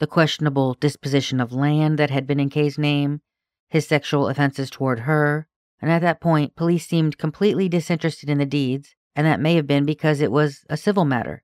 The 0.01 0.07
questionable 0.07 0.75
disposition 0.75 1.41
of 1.41 1.51
land 1.51 1.99
that 1.99 2.11
had 2.11 2.27
been 2.27 2.41
in 2.41 2.51
Kay's 2.51 2.77
name, 2.77 3.23
his 3.71 3.87
sexual 3.87 4.29
offenses 4.29 4.69
toward 4.69 5.01
her, 5.01 5.49
and 5.81 5.91
at 5.91 6.03
that 6.03 6.21
point, 6.21 6.57
police 6.57 6.87
seemed 6.87 7.17
completely 7.17 7.71
disinterested 7.71 8.29
in 8.29 8.37
the 8.37 8.45
deeds, 8.45 8.95
and 9.17 9.27
that 9.27 9.41
may 9.41 9.55
have 9.55 9.67
been 9.67 9.87
because 9.87 10.21
it 10.21 10.31
was 10.31 10.67
a 10.69 10.77
civil 10.77 11.07
matter. 11.07 11.43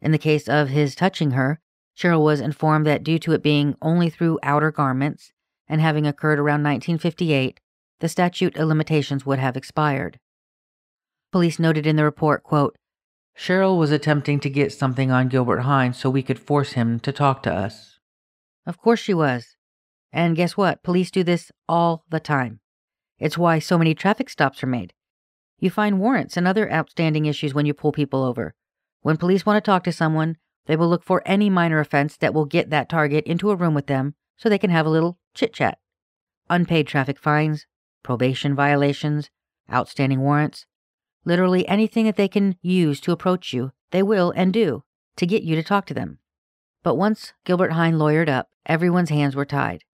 In 0.00 0.10
the 0.10 0.18
case 0.18 0.48
of 0.48 0.68
his 0.68 0.96
touching 0.96 1.32
her, 1.32 1.60
Cheryl 1.98 2.22
was 2.22 2.40
informed 2.40 2.86
that 2.86 3.02
due 3.02 3.18
to 3.18 3.32
it 3.32 3.42
being 3.42 3.74
only 3.82 4.08
through 4.08 4.38
outer 4.44 4.70
garments 4.70 5.32
and 5.66 5.80
having 5.80 6.06
occurred 6.06 6.38
around 6.38 6.62
1958, 6.62 7.58
the 7.98 8.08
statute 8.08 8.56
of 8.56 8.68
limitations 8.68 9.26
would 9.26 9.40
have 9.40 9.56
expired. 9.56 10.20
Police 11.32 11.58
noted 11.58 11.88
in 11.88 11.96
the 11.96 12.04
report, 12.04 12.44
quote, 12.44 12.76
Cheryl 13.36 13.76
was 13.76 13.90
attempting 13.90 14.38
to 14.40 14.50
get 14.50 14.72
something 14.72 15.10
on 15.10 15.28
Gilbert 15.28 15.60
Hines 15.60 15.96
so 15.96 16.08
we 16.08 16.22
could 16.22 16.38
force 16.38 16.72
him 16.72 17.00
to 17.00 17.12
talk 17.12 17.42
to 17.42 17.52
us. 17.52 17.98
Of 18.64 18.78
course 18.78 19.00
she 19.00 19.14
was. 19.14 19.56
And 20.12 20.36
guess 20.36 20.56
what? 20.56 20.84
Police 20.84 21.10
do 21.10 21.24
this 21.24 21.50
all 21.68 22.04
the 22.10 22.20
time. 22.20 22.60
It's 23.18 23.36
why 23.36 23.58
so 23.58 23.76
many 23.76 23.94
traffic 23.94 24.30
stops 24.30 24.62
are 24.62 24.68
made. 24.68 24.92
You 25.58 25.70
find 25.70 25.98
warrants 25.98 26.36
and 26.36 26.46
other 26.46 26.72
outstanding 26.72 27.26
issues 27.26 27.54
when 27.54 27.66
you 27.66 27.74
pull 27.74 27.90
people 27.90 28.22
over. 28.22 28.54
When 29.00 29.16
police 29.16 29.44
want 29.44 29.56
to 29.56 29.68
talk 29.68 29.82
to 29.84 29.92
someone, 29.92 30.36
they 30.68 30.76
will 30.76 30.88
look 30.88 31.02
for 31.02 31.22
any 31.24 31.50
minor 31.50 31.80
offense 31.80 32.16
that 32.18 32.34
will 32.34 32.44
get 32.44 32.70
that 32.70 32.88
target 32.88 33.24
into 33.24 33.50
a 33.50 33.56
room 33.56 33.74
with 33.74 33.86
them 33.86 34.14
so 34.36 34.48
they 34.48 34.58
can 34.58 34.70
have 34.70 34.86
a 34.86 34.90
little 34.90 35.18
chit 35.34 35.52
chat. 35.52 35.78
Unpaid 36.50 36.86
traffic 36.86 37.18
fines, 37.18 37.66
probation 38.02 38.54
violations, 38.54 39.30
outstanding 39.72 40.20
warrants, 40.20 40.66
literally 41.24 41.66
anything 41.66 42.04
that 42.04 42.16
they 42.16 42.28
can 42.28 42.56
use 42.60 43.00
to 43.00 43.12
approach 43.12 43.52
you, 43.52 43.72
they 43.90 44.02
will 44.02 44.30
and 44.36 44.52
do 44.52 44.84
to 45.16 45.26
get 45.26 45.42
you 45.42 45.56
to 45.56 45.62
talk 45.62 45.86
to 45.86 45.94
them. 45.94 46.18
But 46.82 46.96
once 46.96 47.32
Gilbert 47.44 47.72
Hine 47.72 47.94
lawyered 47.94 48.28
up, 48.28 48.50
everyone's 48.66 49.10
hands 49.10 49.34
were 49.34 49.46
tied. 49.46 49.84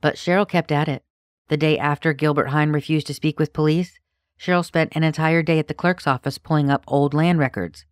But 0.00 0.14
Cheryl 0.14 0.48
kept 0.48 0.70
at 0.70 0.88
it. 0.88 1.04
The 1.48 1.56
day 1.56 1.76
after 1.76 2.12
Gilbert 2.12 2.48
Hine 2.48 2.70
refused 2.70 3.08
to 3.08 3.14
speak 3.14 3.38
with 3.38 3.52
police, 3.52 3.98
Cheryl 4.38 4.64
spent 4.64 4.94
an 4.94 5.02
entire 5.02 5.42
day 5.42 5.58
at 5.58 5.66
the 5.66 5.74
clerk's 5.74 6.06
office 6.06 6.38
pulling 6.38 6.70
up 6.70 6.84
old 6.86 7.14
land 7.14 7.40
records. 7.40 7.84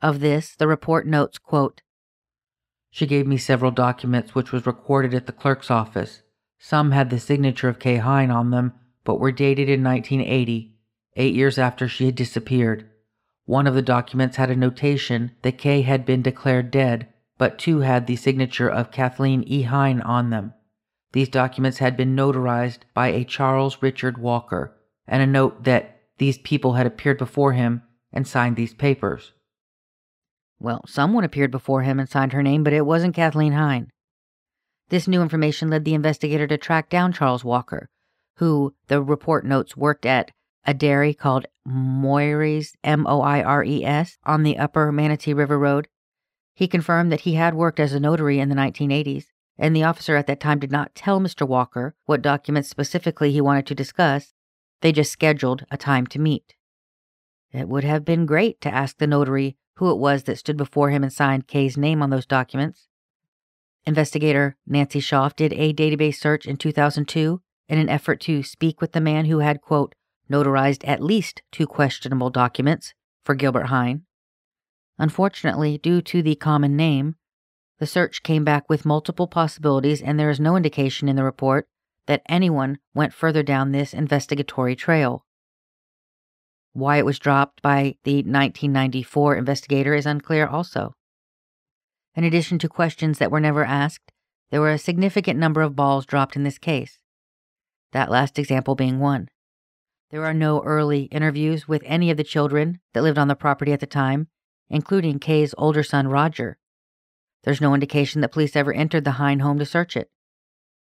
Of 0.00 0.20
this, 0.20 0.54
the 0.54 0.68
report 0.68 1.06
notes, 1.06 1.38
quote, 1.38 1.82
She 2.90 3.06
gave 3.06 3.26
me 3.26 3.36
several 3.36 3.72
documents 3.72 4.34
which 4.34 4.52
was 4.52 4.66
recorded 4.66 5.12
at 5.12 5.26
the 5.26 5.32
clerk's 5.32 5.72
office. 5.72 6.22
Some 6.58 6.92
had 6.92 7.10
the 7.10 7.18
signature 7.18 7.68
of 7.68 7.80
Kay 7.80 7.96
Hine 7.96 8.30
on 8.30 8.50
them, 8.50 8.74
but 9.02 9.18
were 9.18 9.32
dated 9.32 9.68
in 9.68 9.82
1980, 9.82 10.76
eight 11.16 11.34
years 11.34 11.58
after 11.58 11.88
she 11.88 12.06
had 12.06 12.14
disappeared. 12.14 12.88
One 13.44 13.66
of 13.66 13.74
the 13.74 13.82
documents 13.82 14.36
had 14.36 14.50
a 14.50 14.56
notation 14.56 15.32
that 15.42 15.58
Kay 15.58 15.82
had 15.82 16.04
been 16.04 16.22
declared 16.22 16.70
dead, 16.70 17.08
but 17.36 17.58
two 17.58 17.80
had 17.80 18.06
the 18.06 18.16
signature 18.16 18.68
of 18.68 18.92
Kathaleen 18.92 19.42
E. 19.46 19.62
Hine 19.62 20.00
on 20.02 20.30
them. 20.30 20.54
These 21.12 21.30
documents 21.30 21.78
had 21.78 21.96
been 21.96 22.14
notarized 22.14 22.80
by 22.94 23.08
a 23.08 23.24
Charles 23.24 23.78
Richard 23.80 24.18
Walker, 24.18 24.76
and 25.08 25.22
a 25.22 25.26
note 25.26 25.64
that 25.64 26.02
these 26.18 26.38
people 26.38 26.74
had 26.74 26.86
appeared 26.86 27.18
before 27.18 27.54
him 27.54 27.82
and 28.12 28.26
signed 28.28 28.56
these 28.56 28.74
papers. 28.74 29.32
Well, 30.60 30.84
someone 30.86 31.24
appeared 31.24 31.50
before 31.50 31.82
him 31.82 32.00
and 32.00 32.08
signed 32.08 32.32
her 32.32 32.42
name, 32.42 32.64
but 32.64 32.72
it 32.72 32.86
wasn't 32.86 33.14
Kathaleen 33.14 33.52
Hine. 33.52 33.92
This 34.88 35.06
new 35.06 35.22
information 35.22 35.70
led 35.70 35.84
the 35.84 35.94
investigator 35.94 36.46
to 36.46 36.58
track 36.58 36.88
down 36.88 37.12
Charles 37.12 37.44
Walker, 37.44 37.88
who, 38.36 38.74
the 38.88 39.02
report 39.02 39.44
notes, 39.44 39.76
worked 39.76 40.06
at 40.06 40.30
a 40.64 40.74
dairy 40.74 41.14
called 41.14 41.46
Moires, 41.64 42.74
M 42.82 43.06
O 43.06 43.20
I 43.20 43.42
R 43.42 43.62
E 43.62 43.84
S, 43.84 44.18
on 44.24 44.42
the 44.42 44.58
upper 44.58 44.90
Manatee 44.90 45.34
River 45.34 45.58
Road. 45.58 45.88
He 46.54 46.66
confirmed 46.66 47.12
that 47.12 47.20
he 47.20 47.34
had 47.34 47.54
worked 47.54 47.78
as 47.78 47.92
a 47.92 48.00
notary 48.00 48.40
in 48.40 48.48
the 48.48 48.54
1980s, 48.54 49.26
and 49.58 49.76
the 49.76 49.84
officer 49.84 50.16
at 50.16 50.26
that 50.26 50.40
time 50.40 50.58
did 50.58 50.72
not 50.72 50.94
tell 50.94 51.20
Mr. 51.20 51.46
Walker 51.46 51.94
what 52.06 52.22
documents 52.22 52.68
specifically 52.68 53.30
he 53.30 53.40
wanted 53.40 53.66
to 53.66 53.74
discuss. 53.74 54.32
They 54.80 54.92
just 54.92 55.12
scheduled 55.12 55.64
a 55.70 55.76
time 55.76 56.06
to 56.08 56.18
meet. 56.18 56.54
It 57.52 57.68
would 57.68 57.84
have 57.84 58.04
been 58.04 58.26
great 58.26 58.60
to 58.62 58.74
ask 58.74 58.98
the 58.98 59.06
notary 59.06 59.56
who 59.78 59.90
it 59.90 59.98
was 59.98 60.24
that 60.24 60.38
stood 60.38 60.56
before 60.56 60.90
him 60.90 61.02
and 61.02 61.12
signed 61.12 61.46
Kay's 61.46 61.76
name 61.76 62.02
on 62.02 62.10
those 62.10 62.26
documents. 62.26 62.88
Investigator 63.86 64.56
Nancy 64.66 65.00
Schaff 65.00 65.36
did 65.36 65.52
a 65.52 65.72
database 65.72 66.16
search 66.16 66.46
in 66.46 66.56
2002 66.56 67.40
in 67.68 67.78
an 67.78 67.88
effort 67.88 68.20
to 68.22 68.42
speak 68.42 68.80
with 68.80 68.92
the 68.92 69.00
man 69.00 69.26
who 69.26 69.38
had, 69.38 69.60
quote, 69.60 69.94
notarized 70.30 70.86
at 70.86 71.02
least 71.02 71.42
two 71.52 71.66
questionable 71.66 72.28
documents 72.28 72.92
for 73.24 73.34
Gilbert 73.34 73.66
Hine. 73.66 74.02
Unfortunately, 74.98 75.78
due 75.78 76.02
to 76.02 76.22
the 76.22 76.34
common 76.34 76.76
name, 76.76 77.14
the 77.78 77.86
search 77.86 78.24
came 78.24 78.44
back 78.44 78.68
with 78.68 78.84
multiple 78.84 79.28
possibilities, 79.28 80.02
and 80.02 80.18
there 80.18 80.30
is 80.30 80.40
no 80.40 80.56
indication 80.56 81.08
in 81.08 81.14
the 81.14 81.22
report 81.22 81.68
that 82.06 82.22
anyone 82.28 82.78
went 82.94 83.14
further 83.14 83.44
down 83.44 83.70
this 83.70 83.94
investigatory 83.94 84.74
trail. 84.74 85.24
Why 86.78 86.98
it 86.98 87.04
was 87.04 87.18
dropped 87.18 87.60
by 87.60 87.96
the 88.04 88.18
1994 88.18 89.34
investigator 89.34 89.94
is 89.94 90.06
unclear, 90.06 90.46
also. 90.46 90.94
In 92.14 92.22
addition 92.22 92.60
to 92.60 92.68
questions 92.68 93.18
that 93.18 93.32
were 93.32 93.40
never 93.40 93.64
asked, 93.64 94.12
there 94.52 94.60
were 94.60 94.70
a 94.70 94.78
significant 94.78 95.40
number 95.40 95.60
of 95.60 95.74
balls 95.74 96.06
dropped 96.06 96.36
in 96.36 96.44
this 96.44 96.56
case. 96.56 97.00
That 97.90 98.12
last 98.12 98.38
example 98.38 98.76
being 98.76 99.00
one. 99.00 99.28
There 100.12 100.24
are 100.24 100.32
no 100.32 100.62
early 100.62 101.06
interviews 101.06 101.66
with 101.66 101.82
any 101.84 102.12
of 102.12 102.16
the 102.16 102.22
children 102.22 102.78
that 102.94 103.02
lived 103.02 103.18
on 103.18 103.26
the 103.26 103.34
property 103.34 103.72
at 103.72 103.80
the 103.80 103.86
time, 103.86 104.28
including 104.70 105.18
Kay's 105.18 105.56
older 105.58 105.82
son, 105.82 106.06
Roger. 106.06 106.58
There's 107.42 107.60
no 107.60 107.74
indication 107.74 108.20
that 108.20 108.30
police 108.30 108.54
ever 108.54 108.72
entered 108.72 109.02
the 109.02 109.18
Hine 109.18 109.40
home 109.40 109.58
to 109.58 109.66
search 109.66 109.96
it. 109.96 110.10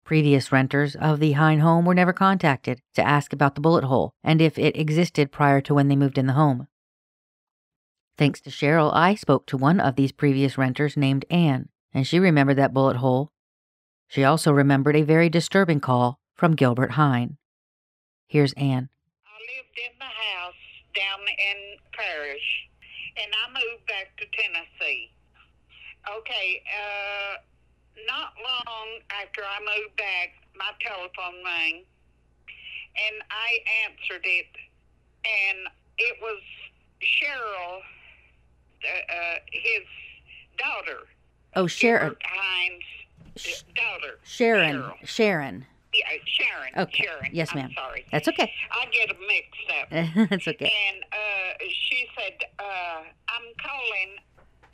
Previous 0.05 0.51
renters 0.51 0.95
of 0.95 1.19
the 1.19 1.31
Hine 1.31 1.61
home 1.61 1.83
were 1.83 1.95
never 1.95 2.13
contacted 2.13 2.79
to 2.93 3.05
ask 3.05 3.33
about 3.33 3.55
the 3.55 3.61
bullet 3.61 3.83
hole 3.83 4.13
and 4.23 4.39
if 4.39 4.59
it 4.59 4.77
existed 4.77 5.31
prior 5.31 5.61
to 5.61 5.73
when 5.73 5.87
they 5.87 5.95
moved 5.95 6.19
in 6.19 6.27
the 6.27 6.33
home. 6.33 6.67
Thanks 8.15 8.39
to 8.41 8.51
Cheryl, 8.51 8.93
I 8.93 9.15
spoke 9.15 9.47
to 9.47 9.57
one 9.57 9.79
of 9.79 9.95
these 9.95 10.11
previous 10.11 10.59
renters 10.59 10.95
named 10.95 11.25
Anne, 11.31 11.69
and 11.91 12.05
she 12.05 12.19
remembered 12.19 12.57
that 12.57 12.73
bullet 12.73 12.97
hole. 12.97 13.31
She 14.07 14.23
also 14.23 14.51
remembered 14.51 14.95
a 14.95 15.01
very 15.01 15.27
disturbing 15.27 15.79
call 15.79 16.19
from 16.35 16.55
Gilbert 16.55 16.91
Hine. 16.91 17.37
Here's 18.27 18.53
Anne 18.53 18.89
I 19.25 19.37
lived 19.41 19.77
in 19.89 19.97
the 19.97 20.05
house 20.05 20.53
down 20.95 21.19
in 21.27 21.77
Parrish, 21.93 22.69
and 23.17 23.33
I 23.33 23.47
moved 23.49 23.87
back 23.87 24.15
to 24.17 24.25
Tennessee. 24.37 25.09
Okay, 26.15 26.61
uh, 26.69 27.37
not 28.07 28.33
long 28.43 28.87
after 29.09 29.41
I 29.41 29.59
moved 29.59 29.95
back, 29.97 30.33
my 30.55 30.71
telephone 30.81 31.43
rang, 31.43 31.83
and 32.95 33.15
I 33.31 33.59
answered 33.87 34.23
it, 34.25 34.47
and 35.25 35.67
it 35.97 36.17
was 36.21 36.41
Cheryl, 37.01 37.79
uh, 38.83 39.13
uh, 39.13 39.35
his 39.51 39.83
daughter. 40.57 40.99
Oh, 41.55 41.67
Sharon. 41.67 42.15
Hines' 42.23 42.83
Sh- 43.37 43.63
daughter. 43.75 44.19
Sharon. 44.23 44.75
Cheryl. 44.81 44.93
Sharon. 45.05 45.65
Yeah, 45.93 46.05
Sharon. 46.25 46.71
Okay. 46.77 47.03
Sharon. 47.05 47.29
Yes, 47.33 47.49
I'm 47.51 47.57
ma'am. 47.59 47.71
sorry. 47.75 48.05
That's 48.11 48.27
okay. 48.27 48.51
I 48.71 48.85
get 48.87 49.07
them 49.07 49.17
mixed 49.27 49.71
up. 49.81 50.29
That's 50.29 50.47
okay. 50.47 50.71
And 50.89 51.03
uh, 51.11 51.65
she 51.87 52.05
said, 52.17 52.33
uh, 52.59 52.63
I'm 53.29 53.53
calling 53.61 54.17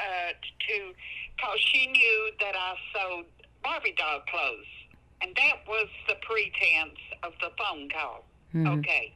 uh, 0.02 0.32
to, 0.34 0.94
because 1.38 1.60
she 1.72 1.88
knew 1.88 2.32
that 2.40 2.56
I 2.58 2.76
sold 2.94 3.26
Barbie 3.64 3.94
doll 3.98 4.22
clothes. 4.30 4.66
And 5.22 5.36
that 5.36 5.58
was 5.68 5.88
the 6.08 6.16
pretense 6.22 6.98
of 7.24 7.34
the 7.42 7.52
phone 7.58 7.88
call. 7.90 8.26
Mhm. 8.54 8.80
Okay. 8.80 9.14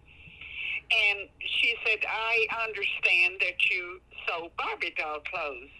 And 0.91 1.27
she 1.39 1.75
said, 1.85 2.05
I 2.07 2.45
understand 2.63 3.37
that 3.41 3.57
you 3.71 3.99
sold 4.27 4.51
Barbie 4.55 4.93
doll 4.97 5.19
clothes. 5.21 5.71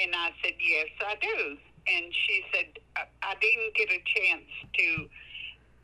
And 0.00 0.14
I 0.14 0.30
said, 0.44 0.54
Yes, 0.60 0.86
I 1.04 1.16
do. 1.20 1.56
And 1.88 2.14
she 2.14 2.44
said, 2.54 2.66
I, 2.94 3.02
I 3.22 3.34
didn't 3.40 3.74
get 3.74 3.90
a 3.90 4.00
chance 4.14 4.46
to 4.78 5.08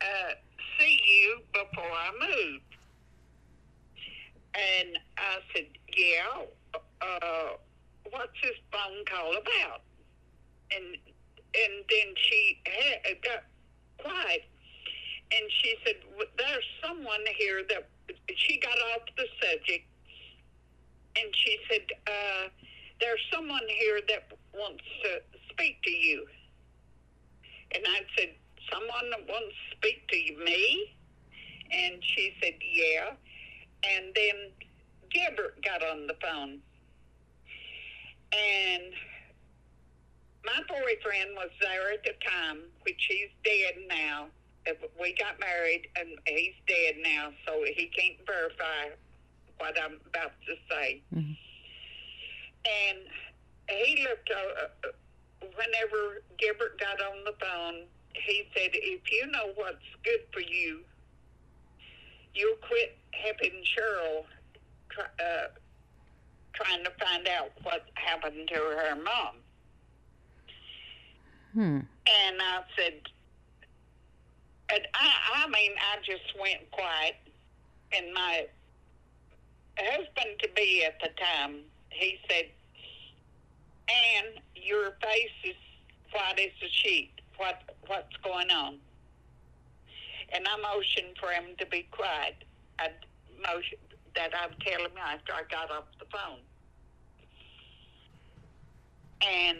uh, 0.01 0.31
see 0.79 0.99
you 1.05 1.41
before 1.51 1.91
I 1.91 2.11
moved. 2.13 2.63
And 4.55 4.97
I 5.17 5.37
said, 5.53 5.65
Yeah, 5.95 6.45
uh, 7.01 7.49
what's 8.11 8.37
this 8.41 8.57
phone 8.71 9.05
call 9.05 9.31
about? 9.37 9.81
And 10.71 10.97
and 11.55 11.73
then 11.89 12.13
she 12.17 12.59
had, 12.65 13.21
got 13.23 13.43
quiet 13.97 14.43
and 15.31 15.45
she 15.61 15.75
said, 15.85 15.95
"W- 16.11 16.29
There's 16.37 16.65
someone 16.83 17.25
here 17.37 17.63
that 17.69 17.89
she 18.35 18.59
got 18.59 18.77
off 18.93 19.03
the 19.17 19.25
subject, 19.41 19.85
and 21.17 21.35
she 21.35 21.57
said, 21.69 21.85
uh, 22.07 22.49
There's 22.99 23.21
someone 23.33 23.67
here 23.67 24.01
that 24.07 24.31
wants 24.53 24.83
to 25.03 25.21
speak 25.49 25.81
to 25.83 25.91
you. 25.91 26.25
And 27.73 27.83
I 27.87 28.01
said, 28.17 28.35
Someone 28.71 29.09
that 29.11 29.27
wants 29.27 29.55
to 29.71 29.77
speak 29.77 30.07
to 30.09 30.17
you, 30.17 30.43
me? 30.43 30.95
And 31.71 31.95
she 32.03 32.33
said, 32.41 32.53
Yeah. 32.61 33.11
And 33.83 34.13
then 34.15 34.51
Gilbert 35.11 35.63
got 35.63 35.83
on 35.83 36.07
the 36.07 36.15
phone. 36.21 36.59
And 38.33 38.93
my 40.45 40.59
boyfriend 40.67 41.35
was 41.35 41.49
there 41.61 41.91
at 41.93 42.03
the 42.03 42.13
time, 42.25 42.59
which 42.83 43.05
he's 43.09 43.29
dead 43.43 43.75
now. 43.87 44.27
We 44.99 45.13
got 45.13 45.39
married, 45.39 45.87
and 45.95 46.09
he's 46.27 46.53
dead 46.67 46.95
now, 47.01 47.31
so 47.45 47.63
he 47.63 47.87
can't 47.87 48.17
verify 48.25 48.89
what 49.59 49.79
I'm 49.81 49.99
about 50.07 50.33
to 50.45 50.55
say. 50.69 51.01
Mhm. 51.13 51.37
And 52.65 53.07
he 53.69 54.03
looked, 54.03 54.29
uh, 54.29 54.67
uh, 54.83 54.91
whenever 55.55 56.23
Gilbert 56.37 56.79
got 56.79 57.01
on 57.01 57.23
the 57.23 57.33
phone, 57.39 57.87
he 58.13 58.49
said, 58.53 58.71
If 58.73 59.09
you 59.11 59.27
know 59.27 59.53
what's 59.55 59.85
good 60.03 60.27
for 60.33 60.41
you, 60.41 60.83
you'll 62.33 62.57
quit 62.57 62.97
helping 63.13 63.63
Cheryl 63.63 64.25
uh, 65.19 65.47
trying 66.57 66.83
to 66.83 66.91
find 66.99 67.27
out 67.27 67.51
what 67.63 67.85
happened 67.93 68.47
to 68.47 68.55
her 68.55 68.95
mom. 68.95 69.35
Hmm. 71.53 71.79
And 72.07 72.41
I 72.41 72.61
said, 72.77 72.93
and 74.73 74.87
I, 74.93 75.45
I 75.45 75.47
mean, 75.47 75.71
I 75.77 75.97
just 76.03 76.37
went 76.39 76.69
quiet. 76.71 77.15
And 77.95 78.13
my 78.13 78.47
husband 79.77 80.39
to 80.41 80.49
be 80.55 80.83
at 80.85 80.99
the 80.99 81.09
time, 81.17 81.59
he 81.89 82.19
said, 82.29 82.45
Anne, 83.89 84.41
your 84.55 84.91
face 85.01 85.31
is 85.45 85.55
white 86.11 86.39
as 86.39 86.51
a 86.61 86.69
sheet. 86.69 87.11
What, 87.37 87.61
what's 87.85 88.15
going 88.23 88.51
on? 88.51 88.77
And 90.33 90.45
I 90.45 90.57
motioned 90.57 91.15
for 91.19 91.29
him 91.29 91.55
to 91.59 91.65
be 91.67 91.87
quiet. 91.91 92.43
I 92.79 92.89
motioned 93.37 93.79
that 94.15 94.31
I 94.35 94.47
would 94.47 94.59
tell 94.59 94.81
him 94.81 94.91
after 94.99 95.33
I 95.33 95.43
got 95.49 95.71
off 95.71 95.85
the 95.99 96.05
phone. 96.11 96.39
And 99.21 99.59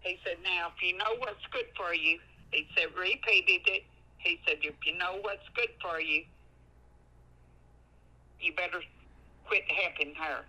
he 0.00 0.18
said, 0.24 0.36
Now, 0.42 0.68
if 0.74 0.82
you 0.82 0.96
know 0.96 1.16
what's 1.18 1.44
good 1.52 1.66
for 1.76 1.94
you, 1.94 2.18
he 2.50 2.66
said, 2.76 2.86
repeated 2.98 3.60
it. 3.66 3.82
He 4.18 4.38
said, 4.46 4.56
If 4.62 4.74
you 4.86 4.96
know 4.98 5.18
what's 5.20 5.46
good 5.54 5.68
for 5.82 6.00
you, 6.00 6.24
you 8.40 8.52
better 8.54 8.80
quit 9.46 9.64
helping 9.70 10.14
her. 10.14 10.44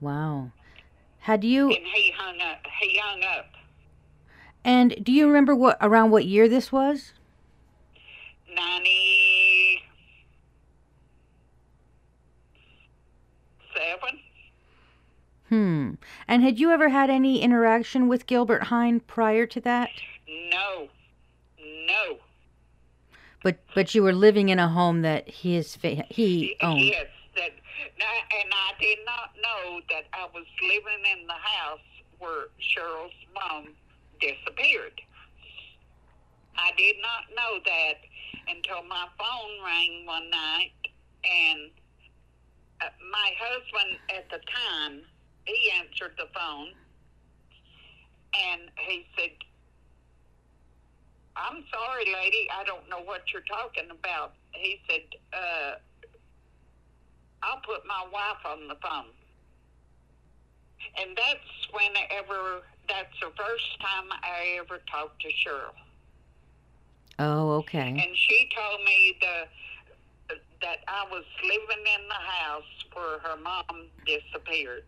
Wow. 0.00 0.50
Had 1.18 1.44
you 1.44 1.68
And 1.68 1.86
he 1.94 2.12
hung 2.16 2.40
up. 2.40 2.58
He 2.80 2.98
hung 3.02 3.22
up. 3.22 3.46
and 4.64 4.94
do 5.02 5.12
you 5.12 5.26
remember 5.26 5.54
what 5.54 5.76
around 5.80 6.10
what 6.10 6.24
year 6.26 6.48
this 6.48 6.70
was? 6.72 7.12
97. 8.54 9.80
Hmm. 15.54 15.94
And 16.26 16.42
had 16.42 16.58
you 16.58 16.72
ever 16.72 16.88
had 16.88 17.10
any 17.10 17.40
interaction 17.40 18.08
with 18.08 18.26
Gilbert 18.26 18.64
Hine 18.64 18.98
prior 18.98 19.46
to 19.46 19.60
that? 19.60 19.88
No. 20.50 20.88
No. 21.86 22.18
But 23.44 23.58
but 23.72 23.94
you 23.94 24.02
were 24.02 24.12
living 24.12 24.48
in 24.48 24.58
a 24.58 24.68
home 24.68 25.02
that 25.02 25.30
his 25.30 25.76
fa- 25.76 26.06
he 26.10 26.56
owned. 26.60 26.80
Yes, 26.80 27.06
that, 27.36 27.52
and 27.52 28.50
I 28.52 28.72
did 28.80 28.98
not 29.06 29.30
know 29.40 29.80
that 29.90 30.04
I 30.12 30.26
was 30.34 30.44
living 30.60 31.04
in 31.12 31.26
the 31.28 31.34
house 31.34 31.78
where 32.18 32.46
Cheryl's 32.58 33.12
mom 33.32 33.68
disappeared. 34.20 35.00
I 36.56 36.72
did 36.76 36.96
not 37.00 37.30
know 37.36 37.60
that 37.64 37.94
until 38.48 38.82
my 38.88 39.06
phone 39.18 39.64
rang 39.64 40.04
one 40.04 40.30
night, 40.30 40.72
and 41.22 41.70
uh, 42.80 42.86
my 43.12 43.30
husband 43.38 43.98
at 44.16 44.28
the 44.30 44.40
time 44.52 45.02
he 45.44 45.70
answered 45.78 46.12
the 46.18 46.26
phone, 46.34 46.68
and 48.34 48.62
he 48.76 49.06
said. 49.18 49.30
I'm 51.36 51.64
sorry, 51.72 52.04
lady. 52.14 52.48
I 52.56 52.62
don't 52.62 52.88
know 52.88 53.00
what 53.04 53.22
you're 53.32 53.42
talking 53.42 53.90
about. 53.90 54.34
He 54.52 54.78
said, 54.88 55.00
uh, 55.32 55.72
I'll 57.42 57.60
put 57.66 57.84
my 57.86 58.06
wife 58.12 58.38
on 58.46 58.68
the 58.68 58.76
phone. 58.76 59.10
And 60.96 61.16
that's 61.16 61.72
whenever, 61.72 62.62
that's 62.88 63.18
the 63.20 63.32
first 63.36 63.80
time 63.80 64.04
I 64.22 64.58
ever 64.60 64.80
talked 64.88 65.20
to 65.22 65.28
Cheryl. 65.28 65.74
Oh, 67.18 67.50
okay. 67.58 67.88
And 67.88 68.16
she 68.16 68.48
told 68.54 68.84
me 68.84 69.16
the, 69.20 70.36
that 70.62 70.78
I 70.86 71.04
was 71.10 71.24
living 71.42 71.84
in 71.98 72.08
the 72.08 72.14
house 72.14 72.62
where 72.92 73.18
her 73.18 73.36
mom 73.42 73.86
disappeared. 74.06 74.84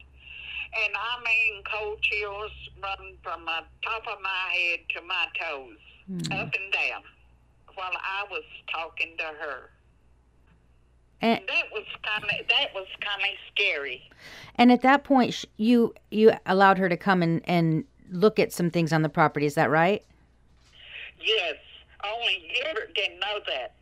And 0.84 0.92
I 0.94 1.22
mean, 1.24 1.62
cold 1.72 2.00
chills 2.02 2.50
run 2.82 3.14
from 3.22 3.44
the 3.44 3.60
top 3.84 4.02
of 4.06 4.20
my 4.22 4.52
head 4.52 4.80
to 4.96 5.02
my 5.02 5.26
toes, 5.40 5.78
Hmm. 6.06 6.32
up 6.32 6.54
and 6.54 6.72
down, 6.72 7.02
while 7.74 7.90
I 7.94 8.24
was 8.30 8.44
talking 8.72 9.16
to 9.18 9.24
her. 9.24 9.70
And 11.22 11.40
That 11.48 11.64
was 11.72 11.84
kind 12.04 12.24
of 12.24 12.48
that 12.48 12.74
was 12.74 12.86
kind 13.00 13.22
of 13.22 13.38
scary. 13.52 14.08
and 14.56 14.70
at 14.70 14.82
that 14.82 15.02
point 15.02 15.44
you 15.56 15.94
you 16.10 16.32
allowed 16.44 16.76
her 16.78 16.88
to 16.90 16.96
come 16.96 17.22
and 17.22 17.40
and 17.48 17.84
look 18.10 18.38
at 18.38 18.52
some 18.52 18.70
things 18.70 18.92
on 18.92 19.02
the 19.02 19.08
property, 19.08 19.46
is 19.46 19.54
that 19.54 19.70
right? 19.70 20.04
Yes, 21.20 21.56
only 22.04 22.52
Gilbert 22.54 22.94
didn't 22.94 23.18
know 23.18 23.40
that. 23.48 23.72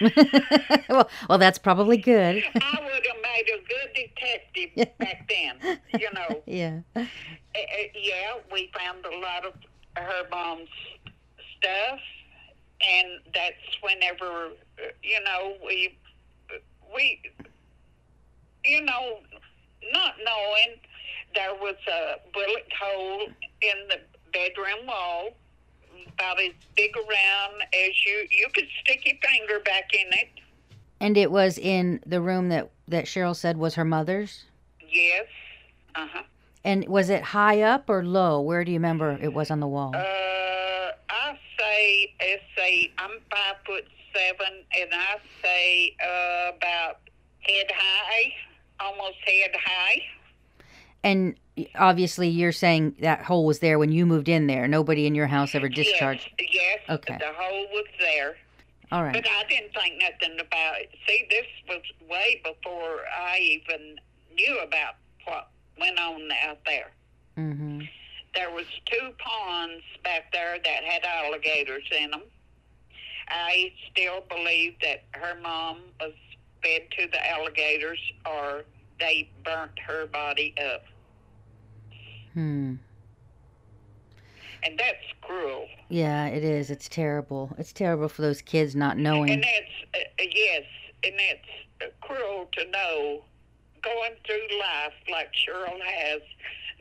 well, 0.88 1.08
well, 1.28 1.38
that's 1.38 1.58
probably 1.58 1.96
good. 1.96 2.42
I 2.54 2.78
would 2.82 3.06
have 3.06 3.22
made 3.22 3.48
a 3.48 3.60
good 3.68 3.94
detective 3.94 4.98
back 4.98 5.28
then. 5.28 5.78
You 5.98 6.08
know, 6.12 6.42
yeah. 6.46 6.80
Uh, 6.96 7.04
yeah, 7.94 8.34
we 8.52 8.70
found 8.76 9.04
a 9.06 9.18
lot 9.18 9.46
of 9.46 9.54
her 9.96 10.28
mom's 10.30 10.68
stuff, 11.58 12.00
and 12.82 13.08
that's 13.32 13.56
whenever 13.82 14.50
you 15.02 15.20
know 15.24 15.54
we 15.64 15.96
we 16.94 17.20
you 18.64 18.80
know 18.82 19.18
not 19.92 20.14
knowing 20.24 20.76
there 21.34 21.54
was 21.54 21.76
a 21.88 22.16
bullet 22.32 22.68
hole 22.80 23.26
in 23.62 23.88
the 23.88 23.98
bedroom 24.32 24.86
wall 24.86 25.30
about 26.12 26.40
as 26.40 26.52
big 26.76 26.90
around 26.96 27.62
as 27.72 28.04
you 28.06 28.26
you 28.30 28.46
could 28.54 28.66
stick 28.80 29.04
your 29.06 29.16
finger 29.22 29.60
back 29.64 29.92
in 29.94 30.06
it 30.12 30.28
And 31.00 31.16
it 31.16 31.30
was 31.30 31.58
in 31.58 32.00
the 32.06 32.20
room 32.20 32.48
that 32.50 32.70
that 32.88 33.06
Cheryl 33.06 33.34
said 33.36 33.56
was 33.56 33.74
her 33.76 33.84
mother's? 33.84 34.44
Yes. 34.90 35.26
Uh 35.94 36.06
huh. 36.12 36.22
And 36.64 36.86
was 36.88 37.08
it 37.10 37.22
high 37.22 37.62
up 37.62 37.88
or 37.88 38.04
low? 38.04 38.40
Where 38.40 38.64
do 38.64 38.72
you 38.72 38.78
remember 38.78 39.18
it 39.20 39.32
was 39.32 39.50
on 39.50 39.60
the 39.60 39.66
wall? 39.66 39.92
Uh, 39.94 40.92
I 41.10 41.38
say, 41.58 42.14
let's 42.20 42.42
say, 42.56 42.90
I'm 42.98 43.10
five 43.30 43.56
foot 43.66 43.84
seven, 44.14 44.64
and 44.80 44.90
I 44.92 45.16
say 45.42 45.96
uh, 46.02 46.52
about 46.56 47.00
head 47.40 47.66
high, 47.74 48.32
almost 48.80 49.16
head 49.26 49.50
high. 49.62 50.00
and 51.02 51.34
obviously, 51.76 52.28
you're 52.28 52.52
saying 52.52 52.96
that 53.00 53.22
hole 53.22 53.44
was 53.44 53.58
there 53.60 53.78
when 53.78 53.92
you 53.92 54.06
moved 54.06 54.28
in 54.28 54.46
there. 54.46 54.66
Nobody 54.68 55.06
in 55.06 55.14
your 55.14 55.26
house 55.26 55.54
ever 55.54 55.68
discharged. 55.68 56.30
Yes, 56.38 56.50
yes. 56.52 56.80
Okay. 56.88 57.16
The 57.18 57.32
hole 57.36 57.66
was 57.72 57.86
there, 57.98 58.36
All 58.92 59.02
right. 59.02 59.12
but 59.12 59.26
I 59.26 59.44
didn't 59.48 59.72
think 59.74 60.00
nothing 60.00 60.38
about 60.40 60.80
it. 60.80 60.90
See, 61.08 61.26
this 61.30 61.46
was 61.68 61.82
way 62.08 62.40
before 62.44 63.00
I 63.16 63.38
even 63.38 63.96
knew 64.34 64.58
about 64.60 64.94
what 65.24 65.50
went 65.78 65.98
on 65.98 66.28
out 66.46 66.58
there. 66.66 66.90
Mm-hmm. 67.38 67.82
There 68.34 68.50
was 68.50 68.66
two 68.86 69.10
ponds 69.18 69.82
back 70.02 70.32
there 70.32 70.58
that 70.64 70.84
had 70.84 71.04
alligators 71.04 71.84
in 71.96 72.10
them. 72.10 72.22
I 73.28 73.72
still 73.90 74.22
believe 74.28 74.74
that 74.82 75.04
her 75.12 75.38
mom 75.40 75.78
was 76.00 76.12
fed 76.62 76.82
to 76.98 77.06
the 77.06 77.30
alligators, 77.30 77.98
or 78.26 78.64
they 79.00 79.30
burnt 79.44 79.78
her 79.86 80.06
body 80.06 80.54
up, 80.72 80.84
Hmm. 82.34 82.74
and 84.64 84.78
that's 84.78 85.04
cruel. 85.22 85.66
Yeah, 85.88 86.26
it 86.26 86.42
is. 86.42 86.70
It's 86.70 86.88
terrible. 86.88 87.54
It's 87.58 87.72
terrible 87.72 88.08
for 88.08 88.22
those 88.22 88.42
kids 88.42 88.74
not 88.74 88.98
knowing. 88.98 89.30
And 89.30 89.42
that's 89.42 90.06
uh, 90.20 90.24
yes, 90.34 90.62
and 91.04 91.14
that's 91.18 91.92
cruel 92.00 92.48
to 92.52 92.70
know 92.70 93.22
going 93.82 94.12
through 94.26 94.58
life 94.58 94.94
like 95.10 95.28
Cheryl 95.32 95.80
has, 95.80 96.22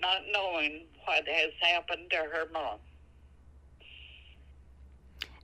not 0.02 0.22
knowing 0.32 0.84
what 1.06 1.28
has 1.28 1.52
happened 1.62 2.10
to 2.12 2.18
her 2.18 2.46
mom. 2.52 2.80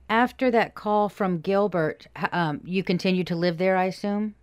After 0.08 0.50
that 0.50 0.74
call 0.74 1.08
from 1.08 1.40
Gilbert, 1.40 2.08
um, 2.32 2.62
you 2.64 2.82
continued 2.82 3.28
to 3.28 3.36
live 3.36 3.58
there, 3.58 3.76
I 3.76 3.84
assume? 3.84 4.34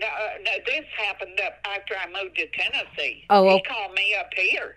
No, 0.00 0.06
uh, 0.06 0.38
no, 0.44 0.50
this 0.66 0.84
happened 0.96 1.38
up 1.44 1.58
after 1.66 1.94
I 1.94 2.06
moved 2.06 2.36
to 2.36 2.46
Tennessee. 2.48 3.24
Oh, 3.28 3.44
he 3.44 3.54
okay. 3.56 3.62
called 3.68 3.92
me 3.92 4.14
up 4.18 4.30
here. 4.34 4.76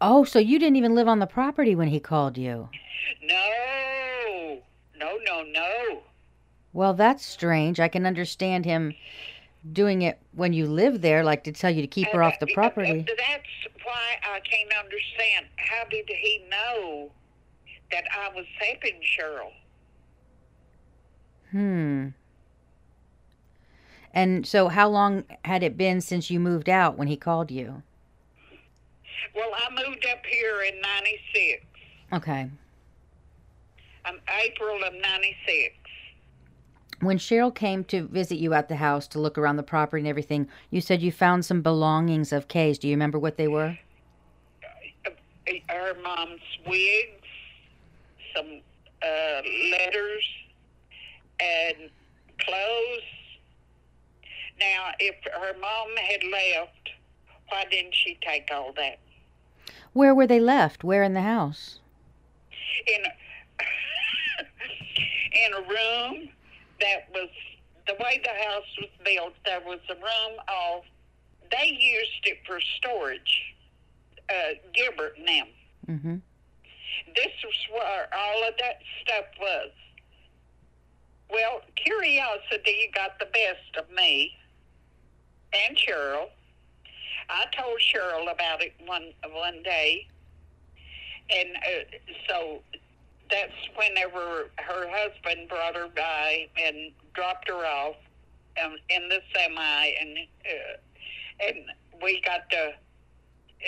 Oh, 0.00 0.24
so 0.24 0.38
you 0.40 0.58
didn't 0.58 0.76
even 0.76 0.94
live 0.94 1.06
on 1.08 1.20
the 1.20 1.26
property 1.26 1.74
when 1.76 1.88
he 1.88 2.00
called 2.00 2.36
you? 2.36 2.68
No, 3.22 4.58
no, 4.96 5.18
no, 5.24 5.42
no. 5.42 6.02
Well, 6.72 6.94
that's 6.94 7.24
strange. 7.24 7.78
I 7.80 7.88
can 7.88 8.04
understand 8.04 8.64
him 8.64 8.94
doing 9.72 10.02
it 10.02 10.18
when 10.34 10.52
you 10.52 10.66
live 10.66 11.00
there, 11.02 11.22
like 11.24 11.44
to 11.44 11.52
tell 11.52 11.70
you 11.70 11.82
to 11.82 11.88
keep 11.88 12.08
her 12.08 12.22
off 12.22 12.38
the 12.40 12.46
that- 12.46 12.54
property. 12.54 13.04
That's 13.06 13.84
why 13.84 14.16
I 14.22 14.40
can't 14.40 14.72
understand. 14.78 15.46
How 15.56 15.84
did 15.88 16.08
he 16.08 16.44
know 16.50 17.10
that 17.92 18.04
I 18.16 18.28
was 18.34 18.46
helping 18.60 19.00
Cheryl? 19.02 19.52
Hmm. 21.52 22.08
And 24.18 24.44
so, 24.44 24.66
how 24.66 24.88
long 24.88 25.22
had 25.44 25.62
it 25.62 25.76
been 25.76 26.00
since 26.00 26.28
you 26.28 26.40
moved 26.40 26.68
out 26.68 26.98
when 26.98 27.06
he 27.06 27.16
called 27.16 27.52
you? 27.52 27.84
Well, 29.32 29.50
I 29.54 29.70
moved 29.70 30.04
up 30.10 30.26
here 30.26 30.62
in 30.62 30.80
'96. 30.80 31.64
Okay. 32.14 32.50
Um, 34.06 34.18
April 34.44 34.82
of 34.82 34.92
'96. 34.94 35.76
When 36.98 37.16
Cheryl 37.16 37.54
came 37.54 37.84
to 37.84 38.08
visit 38.08 38.38
you 38.38 38.54
at 38.54 38.68
the 38.68 38.74
house 38.74 39.06
to 39.08 39.20
look 39.20 39.38
around 39.38 39.54
the 39.54 39.62
property 39.62 40.00
and 40.00 40.08
everything, 40.08 40.48
you 40.70 40.80
said 40.80 41.00
you 41.00 41.12
found 41.12 41.44
some 41.44 41.62
belongings 41.62 42.32
of 42.32 42.48
Kay's. 42.48 42.76
Do 42.76 42.88
you 42.88 42.94
remember 42.94 43.20
what 43.20 43.36
they 43.36 43.46
were? 43.46 43.78
Her 45.68 45.94
mom's 46.02 46.40
wigs, 46.66 47.22
some 48.34 48.62
uh, 49.00 49.42
letters, 49.70 50.24
and 51.38 51.88
clothes. 52.40 53.17
Now, 54.60 54.90
if 54.98 55.14
her 55.24 55.58
mom 55.60 55.96
had 55.96 56.24
left, 56.24 56.90
why 57.48 57.64
didn't 57.70 57.94
she 57.94 58.18
take 58.20 58.48
all 58.52 58.72
that? 58.74 58.98
Where 59.92 60.14
were 60.14 60.26
they 60.26 60.40
left? 60.40 60.84
Where 60.84 61.02
in 61.02 61.14
the 61.14 61.22
house? 61.22 61.80
in 62.86 63.02
in 65.32 65.54
a 65.54 65.60
room 65.60 66.28
that 66.80 67.08
was 67.12 67.28
the 67.86 67.94
way 67.94 68.20
the 68.22 68.44
house 68.44 68.66
was 68.80 68.90
built. 69.04 69.34
There 69.44 69.60
was 69.60 69.80
a 69.90 69.94
room 69.94 70.38
off. 70.48 70.84
They 71.50 71.68
used 71.68 72.24
it 72.24 72.38
for 72.46 72.60
storage. 72.78 73.54
Uh, 74.28 74.54
Gilbert 74.74 75.16
and 75.16 75.28
them. 75.28 75.46
Mm-hmm. 75.88 76.16
This 77.14 77.32
was 77.42 77.54
where 77.72 78.08
all 78.14 78.46
of 78.46 78.54
that 78.60 78.80
stuff 79.02 79.24
was. 79.40 79.70
Well, 81.30 81.62
curiosity 81.76 82.90
got 82.94 83.18
the 83.18 83.26
best 83.26 83.76
of 83.78 83.90
me 83.94 84.32
and 85.52 85.76
Cheryl. 85.76 86.28
I 87.30 87.44
told 87.56 87.78
Cheryl 87.80 88.32
about 88.32 88.62
it 88.62 88.72
one 88.86 89.12
one 89.30 89.62
day, 89.62 90.06
and 91.30 91.48
uh, 91.56 91.98
so 92.28 92.60
that's 93.30 93.52
whenever 93.76 94.50
her 94.56 94.88
husband 94.88 95.48
brought 95.48 95.76
her 95.76 95.88
by 95.94 96.48
and 96.62 96.92
dropped 97.14 97.48
her 97.48 97.66
off 97.66 97.96
um, 98.64 98.76
in 98.88 99.08
the 99.08 99.20
semi, 99.34 99.86
and 100.00 100.18
uh, 100.18 101.46
and 101.46 101.58
we 102.02 102.20
got 102.22 102.48
to, 102.50 102.72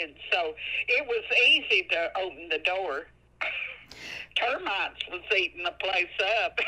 and 0.01 0.15
so 0.33 0.55
it 0.89 1.07
was 1.07 1.25
easy 1.47 1.87
to 1.91 2.11
open 2.19 2.49
the 2.49 2.59
door. 2.59 3.07
Termites 4.37 5.03
was 5.11 5.21
eating 5.37 5.65
the 5.65 5.75
place 5.81 6.07
up. 6.45 6.59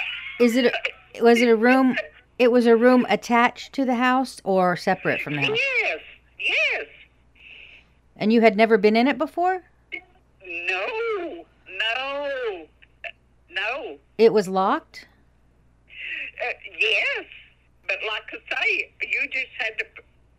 Is 0.40 0.56
it? 0.56 0.66
A, 0.66 1.22
was 1.22 1.40
it 1.40 1.48
a 1.48 1.56
room? 1.56 1.96
It 2.38 2.50
was 2.50 2.66
a 2.66 2.76
room 2.76 3.06
attached 3.08 3.72
to 3.74 3.84
the 3.84 3.94
house 3.94 4.40
or 4.44 4.76
separate 4.76 5.20
from 5.20 5.36
the 5.36 5.42
house. 5.42 5.58
Yes, 5.82 6.00
yes. 6.38 6.86
And 8.16 8.32
you 8.32 8.40
had 8.40 8.56
never 8.56 8.78
been 8.78 8.96
in 8.96 9.06
it 9.06 9.18
before? 9.18 9.62
No, 10.44 11.44
no, 11.78 12.66
no. 13.50 13.98
It 14.18 14.32
was 14.32 14.48
locked. 14.48 15.06
Uh, 16.44 16.52
yes, 16.80 17.24
but 17.86 17.98
like 18.06 18.22
I 18.32 18.62
say, 18.62 18.92
you 19.02 19.28
just 19.28 19.52
had 19.58 19.78
to 19.78 19.84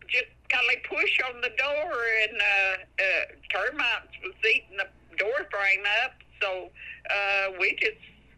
just 0.08 0.32
kind 0.50 0.66
of 0.76 0.84
push 0.90 1.20
on 1.30 1.42
the 1.42 1.50
door, 1.50 1.94
and 2.24 2.42
uh, 2.42 3.04
uh, 3.04 3.26
termites 3.50 4.14
was 4.24 4.34
eating 4.50 4.78
the 4.78 4.88
door 5.18 5.48
frame 5.50 5.84
up. 6.04 6.14
So 6.42 6.70
uh, 7.10 7.52
we 7.60 7.76
just 7.80 7.98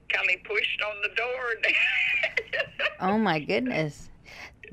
kind 0.10 0.30
of 0.30 0.44
pushed 0.44 0.82
on 0.82 0.96
the 1.02 1.16
door. 1.16 1.74
Oh 3.02 3.18
my 3.18 3.40
goodness. 3.40 4.10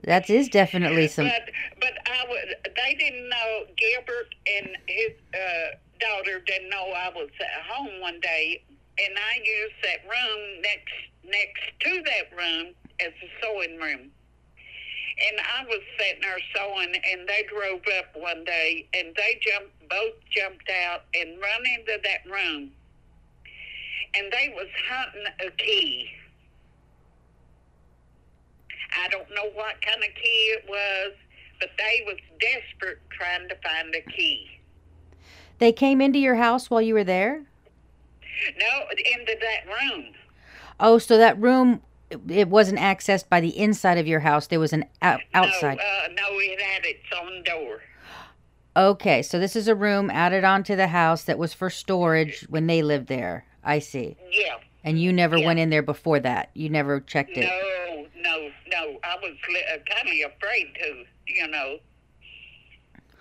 That 0.04 0.30
is 0.30 0.48
definitely 0.48 1.08
some. 1.08 1.26
But 1.26 1.50
but 1.80 1.92
I 2.06 2.24
would. 2.28 2.72
They 2.76 2.94
didn't 2.94 3.28
know 3.28 3.64
Gilbert 3.76 4.34
and 4.46 4.68
his 4.86 5.12
uh, 5.34 5.76
daughter 6.00 6.40
didn't 6.46 6.70
know 6.70 6.92
I 6.96 7.10
was 7.14 7.28
at 7.40 7.62
home 7.68 8.00
one 8.00 8.20
day, 8.20 8.62
and 8.98 9.14
I 9.18 9.38
used 9.38 9.74
that 9.82 10.02
room 10.08 10.62
next 10.62 10.92
next 11.24 11.62
to 11.80 12.02
that 12.04 12.36
room 12.36 12.74
as 13.00 13.12
a 13.22 13.28
sewing 13.42 13.78
room. 13.78 14.10
And 15.28 15.38
I 15.40 15.64
was 15.66 15.80
sitting 15.98 16.22
there 16.22 16.38
sewing, 16.56 16.94
and 16.94 17.28
they 17.28 17.44
drove 17.48 17.82
up 17.98 18.16
one 18.16 18.44
day, 18.44 18.88
and 18.94 19.14
they 19.14 19.38
jumped, 19.42 19.88
both 19.88 20.14
jumped 20.34 20.68
out 20.88 21.02
and 21.14 21.38
run 21.40 21.62
into 21.78 22.00
that 22.02 22.24
room, 22.30 22.70
and 24.14 24.32
they 24.32 24.52
was 24.54 24.68
hunting 24.88 25.24
a 25.46 25.50
key. 25.52 26.08
I 29.04 29.08
don't 29.08 29.28
know 29.30 29.50
what 29.54 29.80
kind 29.82 30.02
of 30.02 30.14
key 30.22 30.54
it 30.56 30.64
was, 30.68 31.12
but 31.60 31.70
they 31.78 32.04
was 32.06 32.16
desperate 32.40 32.98
trying 33.10 33.48
to 33.48 33.56
find 33.56 33.94
a 33.94 34.10
key. 34.10 34.48
They 35.58 35.72
came 35.72 36.00
into 36.00 36.18
your 36.18 36.34
house 36.34 36.68
while 36.68 36.82
you 36.82 36.94
were 36.94 37.04
there? 37.04 37.44
No, 38.58 38.80
into 38.90 39.36
that 39.40 39.66
room. 39.66 40.06
Oh, 40.80 40.98
so 40.98 41.16
that 41.18 41.38
room 41.38 41.82
it- 42.28 42.48
wasn't 42.48 42.78
accessed 42.80 43.28
by 43.28 43.40
the 43.40 43.56
inside 43.56 43.98
of 43.98 44.06
your 44.06 44.20
house. 44.20 44.48
There 44.48 44.60
was 44.60 44.72
an 44.72 44.86
out, 45.00 45.20
outside. 45.32 45.78
No, 45.78 45.84
uh, 45.84 46.08
no, 46.08 46.38
it 46.40 46.60
had 46.60 46.84
its 46.84 47.04
own 47.16 47.42
door. 47.44 47.80
Okay, 48.76 49.22
so 49.22 49.38
this 49.38 49.54
is 49.54 49.68
a 49.68 49.74
room 49.74 50.10
added 50.10 50.44
onto 50.44 50.74
the 50.74 50.88
house 50.88 51.24
that 51.24 51.38
was 51.38 51.52
for 51.52 51.70
storage 51.70 52.42
when 52.48 52.66
they 52.66 52.82
lived 52.82 53.06
there. 53.06 53.44
I 53.64 53.78
see. 53.78 54.16
Yeah. 54.30 54.56
And 54.84 55.00
you 55.00 55.12
never 55.12 55.36
Yeah. 55.36 55.46
went 55.46 55.58
in 55.60 55.70
there 55.70 55.82
before 55.82 56.18
that. 56.20 56.50
You 56.54 56.68
never 56.68 57.00
checked 57.00 57.36
it. 57.36 57.46
No, 57.48 58.06
no, 58.16 58.50
no. 58.68 58.98
I 59.04 59.16
was 59.22 59.36
li- 59.48 59.64
uh, 59.72 59.78
kind 59.94 60.08
of 60.08 60.14
afraid 60.32 60.74
to, 60.80 61.04
you 61.28 61.46
know. 61.48 61.78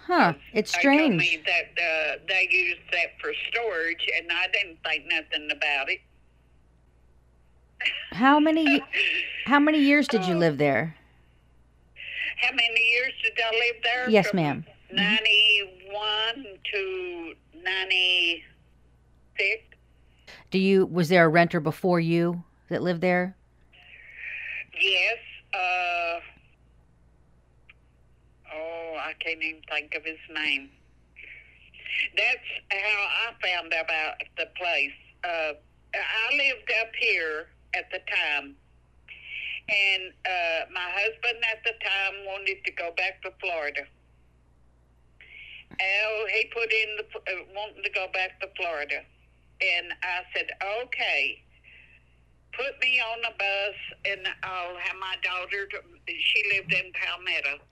Huh. 0.08 0.34
It's 0.54 0.73
strange. 0.73 1.21
They 1.21 1.36
told 1.38 1.45
me 1.45 1.45
that 1.45 1.82
uh, 1.82 2.17
they 2.27 2.47
used 2.51 2.82
that 2.91 3.12
for 3.21 3.32
storage, 3.49 4.06
and 4.17 4.27
I 4.32 4.47
didn't 4.51 4.80
think 4.84 5.06
nothing 5.08 5.49
about 5.51 5.89
it. 5.89 6.01
How 8.12 8.39
many 8.39 8.84
how 9.45 9.60
many 9.60 9.80
years 9.80 10.08
did 10.08 10.25
you 10.27 10.36
live 10.36 10.58
there? 10.60 10.95
How 12.41 12.51
many 12.51 12.89
years 12.91 13.12
did 13.23 13.34
I 13.43 13.49
live 13.51 13.75
there? 13.84 14.08
Yes, 14.10 14.27
From 14.30 14.38
ma'am. 14.38 14.65
91 14.91 16.45
to 16.73 17.34
96. 17.63 19.63
Do 20.49 20.59
you 20.59 20.85
was 20.85 21.09
there 21.09 21.25
a 21.25 21.29
renter 21.29 21.59
before 21.59 21.99
you 21.99 22.43
that 22.69 22.81
lived 22.81 23.01
there? 23.01 23.35
Yes. 24.79 25.17
Uh, 25.53 26.19
oh, 28.53 28.97
I 28.99 29.13
can't 29.19 29.43
even 29.43 29.61
think 29.69 29.93
of 29.95 30.03
his 30.03 30.19
name. 30.33 30.69
That's 32.17 32.49
how 32.71 33.07
I 33.29 33.47
found 33.47 33.73
out 33.73 33.85
about 33.85 34.13
the 34.37 34.47
place. 34.57 34.91
Uh, 35.23 35.53
I 35.93 36.35
lived 36.35 36.71
up 36.81 36.89
here 36.97 37.47
at 37.75 37.91
the 37.91 37.99
time, 37.99 38.55
and 39.69 40.13
uh, 40.25 40.65
my 40.73 40.89
husband 40.93 41.43
at 41.51 41.63
the 41.63 41.73
time 41.83 42.25
wanted 42.25 42.63
to 42.65 42.71
go 42.71 42.91
back 42.97 43.21
to 43.23 43.31
Florida. 43.39 43.81
Oh, 45.79 46.27
he 46.33 46.45
put 46.53 46.71
in 46.71 46.97
the 46.97 47.03
uh, 47.19 47.43
wanting 47.55 47.83
to 47.83 47.89
go 47.91 48.07
back 48.13 48.39
to 48.41 48.47
Florida, 48.57 49.01
and 49.62 49.93
I 50.04 50.21
said, 50.36 50.50
okay 50.84 51.43
put 52.54 52.80
me 52.82 53.00
on 53.00 53.19
a 53.26 53.34
bus 53.38 53.78
and 54.06 54.28
I'll 54.43 54.78
have 54.78 54.97
my 55.00 55.15
daughter 55.24 55.67
to, 55.71 55.78
she 56.08 56.43
lived 56.56 56.74
in 56.74 56.91
Palmetto. 56.93 57.63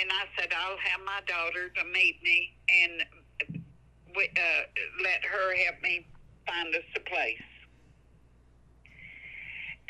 And 0.00 0.08
I 0.10 0.24
said, 0.38 0.48
I'll 0.56 0.78
have 0.78 1.00
my 1.04 1.20
daughter 1.26 1.68
to 1.68 1.84
meet 1.84 2.22
me 2.22 2.56
and 2.68 3.02
uh, 4.16 4.62
let 5.02 5.24
her 5.24 5.54
help 5.64 5.82
me 5.82 6.06
find 6.46 6.74
us 6.74 6.88
a 6.96 7.00
place. 7.00 7.48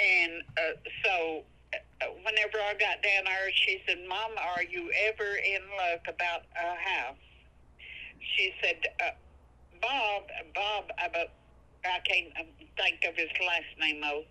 And 0.00 0.42
uh, 0.58 0.90
so 1.04 1.42
uh, 1.72 2.06
whenever 2.24 2.58
I 2.58 2.74
got 2.74 3.02
down 3.02 3.24
there, 3.24 3.50
she 3.54 3.80
said, 3.86 3.98
Mom, 4.08 4.32
are 4.36 4.64
you 4.64 4.90
ever 5.06 5.36
in 5.36 5.62
luck 5.78 6.02
about 6.08 6.42
a 6.56 6.74
house? 6.74 7.16
She 8.36 8.52
said, 8.62 8.80
uh, 9.00 9.10
Bob, 9.82 10.22
Bob, 10.54 10.84
about 11.04 11.28
I 11.84 11.98
can't 12.06 12.32
think 12.76 13.04
of 13.08 13.16
his 13.16 13.28
last 13.44 13.66
name 13.80 14.00
though. 14.00 14.22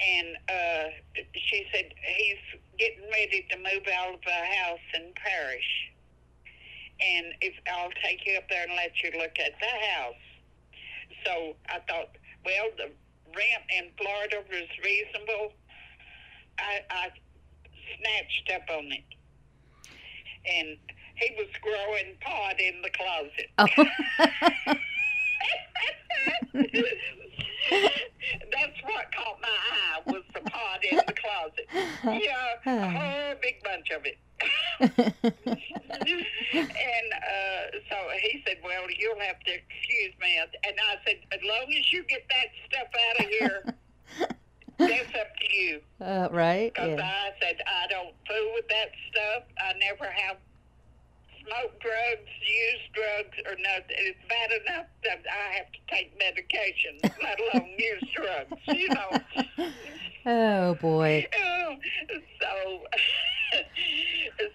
And 0.00 0.28
uh, 0.48 0.88
she 1.34 1.66
said 1.72 1.92
he's 2.16 2.60
getting 2.78 3.04
ready 3.10 3.46
to 3.50 3.56
move 3.58 3.86
out 3.92 4.14
of 4.14 4.20
a 4.26 4.56
house 4.56 4.86
in 4.94 5.12
Parrish, 5.14 5.92
and 7.00 7.34
if 7.40 7.54
I'll 7.72 7.92
take 8.04 8.26
you 8.26 8.36
up 8.38 8.48
there 8.48 8.64
and 8.64 8.72
let 8.76 8.92
you 9.02 9.10
look 9.18 9.38
at 9.38 9.52
the 9.60 9.86
house. 9.96 10.14
So 11.26 11.56
I 11.68 11.80
thought, 11.88 12.16
well, 12.44 12.68
the 12.76 12.90
rent 13.36 13.64
in 13.76 13.90
Florida 13.98 14.42
was 14.48 14.68
reasonable. 14.82 15.52
I, 16.58 16.80
I 16.90 17.08
snatched 17.98 18.50
up 18.54 18.76
on 18.76 18.92
it, 18.92 19.04
and 20.46 20.78
he 21.20 21.34
was 21.36 21.48
growing 21.62 22.16
pot 22.20 22.58
in 22.60 22.82
the 22.82 22.90
closet. 22.90 23.50
Oh. 23.58 23.68
That's 28.52 28.76
what 28.84 29.10
caught 29.14 29.40
my 29.40 29.48
eye 29.48 30.00
was 30.06 30.22
the 30.34 30.40
pot 30.40 30.80
in 30.90 30.96
the 30.96 31.14
closet. 31.14 31.66
Yeah, 32.04 32.56
a 32.66 32.90
whole 32.90 33.34
big 33.42 33.62
bunch 33.62 33.90
of 33.90 34.04
it. 34.04 34.18
and 34.80 34.92
uh, 37.12 37.62
so 37.88 37.96
he 38.22 38.42
said, 38.46 38.56
"Well, 38.64 38.84
you'll 38.98 39.20
have 39.20 39.38
to 39.40 39.52
excuse 39.52 40.14
me." 40.20 40.38
And 40.38 40.76
I 40.88 40.96
said, 41.06 41.16
"As 41.32 41.40
long 41.44 41.72
as 41.78 41.92
you 41.92 42.02
get 42.04 42.26
that 42.28 42.46
stuff 42.66 42.88
out 43.10 43.20
of 43.24 43.30
here, 43.30 43.74
that's 44.78 45.14
up 45.14 45.36
to 45.40 45.46
you." 45.54 45.80
uh, 46.00 46.28
right? 46.32 46.72
Because 46.74 46.98
Yeah. 46.98 47.04
I 47.04 47.32
said 47.40 47.56
I 47.66 47.86
don't 47.88 48.14
fool 48.26 48.52
with 48.54 48.68
that 48.68 48.90
stuff. 49.10 49.42
I 49.58 49.72
never 49.78 50.06
have 50.10 50.36
smoked 51.50 51.80
drugs, 51.80 52.30
used 52.40 52.92
drugs, 52.92 53.36
or 53.46 53.56
nothing. 53.62 53.96
It's 53.98 54.18
bad 54.28 54.50
enough 54.62 54.86
that 55.04 55.22
I 55.30 55.54
have 55.56 55.72
to 55.72 55.78
take 55.90 56.18
medication, 56.18 56.98
let 57.22 57.40
alone 57.40 57.70
use 57.78 58.04
drugs. 58.14 58.62
You 58.66 58.88
know. 58.88 59.70
Oh 60.26 60.74
boy. 60.74 61.26
So, 62.40 62.80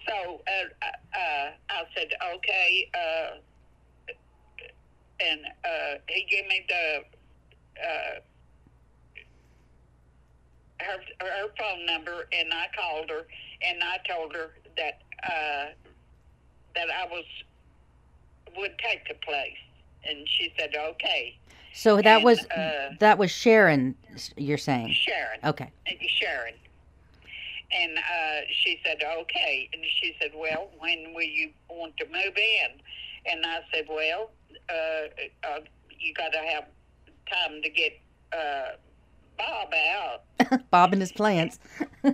so 0.08 0.40
uh, 0.46 0.86
uh, 1.18 1.50
I 1.70 1.82
said, 1.96 2.08
okay, 2.34 2.90
uh, 2.94 3.36
and 5.20 5.40
uh, 5.64 5.98
he 6.08 6.26
gave 6.28 6.46
me 6.46 6.66
the 6.68 7.02
uh, 7.82 8.20
her 10.80 10.98
her 11.20 11.48
phone 11.58 11.86
number, 11.86 12.28
and 12.32 12.52
I 12.52 12.66
called 12.76 13.08
her, 13.08 13.26
and 13.62 13.82
I 13.82 13.98
told 14.08 14.34
her 14.34 14.50
that 14.76 15.00
uh, 15.24 15.85
that 16.76 16.88
I 16.90 17.06
was 17.06 17.24
would 18.56 18.78
take 18.78 19.06
the 19.08 19.14
place, 19.14 19.56
and 20.08 20.26
she 20.28 20.52
said, 20.58 20.74
okay, 20.78 21.36
So 21.74 21.96
that 21.96 22.06
And, 22.06 22.24
was 22.24 22.46
uh, 22.46 22.90
that 23.00 23.18
was 23.18 23.30
Sharon. 23.30 23.94
You're 24.36 24.56
saying? 24.58 24.92
Sharon. 24.94 25.40
Okay. 25.44 25.70
Sharon. 26.08 26.54
And 27.72 27.98
uh, 27.98 28.40
she 28.62 28.80
said, 28.84 29.02
okay. 29.20 29.68
And 29.72 29.82
she 30.00 30.14
said, 30.20 30.30
well, 30.34 30.70
when 30.78 31.12
will 31.14 31.22
you 31.24 31.50
want 31.68 31.96
to 31.98 32.06
move 32.06 32.36
in? 32.36 32.70
And 33.30 33.44
I 33.44 33.58
said, 33.74 33.86
well, 33.88 34.30
uh, 34.70 34.72
uh, 35.48 35.60
you 35.98 36.14
got 36.14 36.32
to 36.32 36.38
have 36.38 36.64
time 37.30 37.60
to 37.62 37.68
get 37.68 37.98
uh, 38.32 38.76
Bob 39.36 39.74
out. 39.74 40.22
Bob 40.70 40.92
and 40.92 41.02
his 41.02 41.12
plants. 41.12 41.58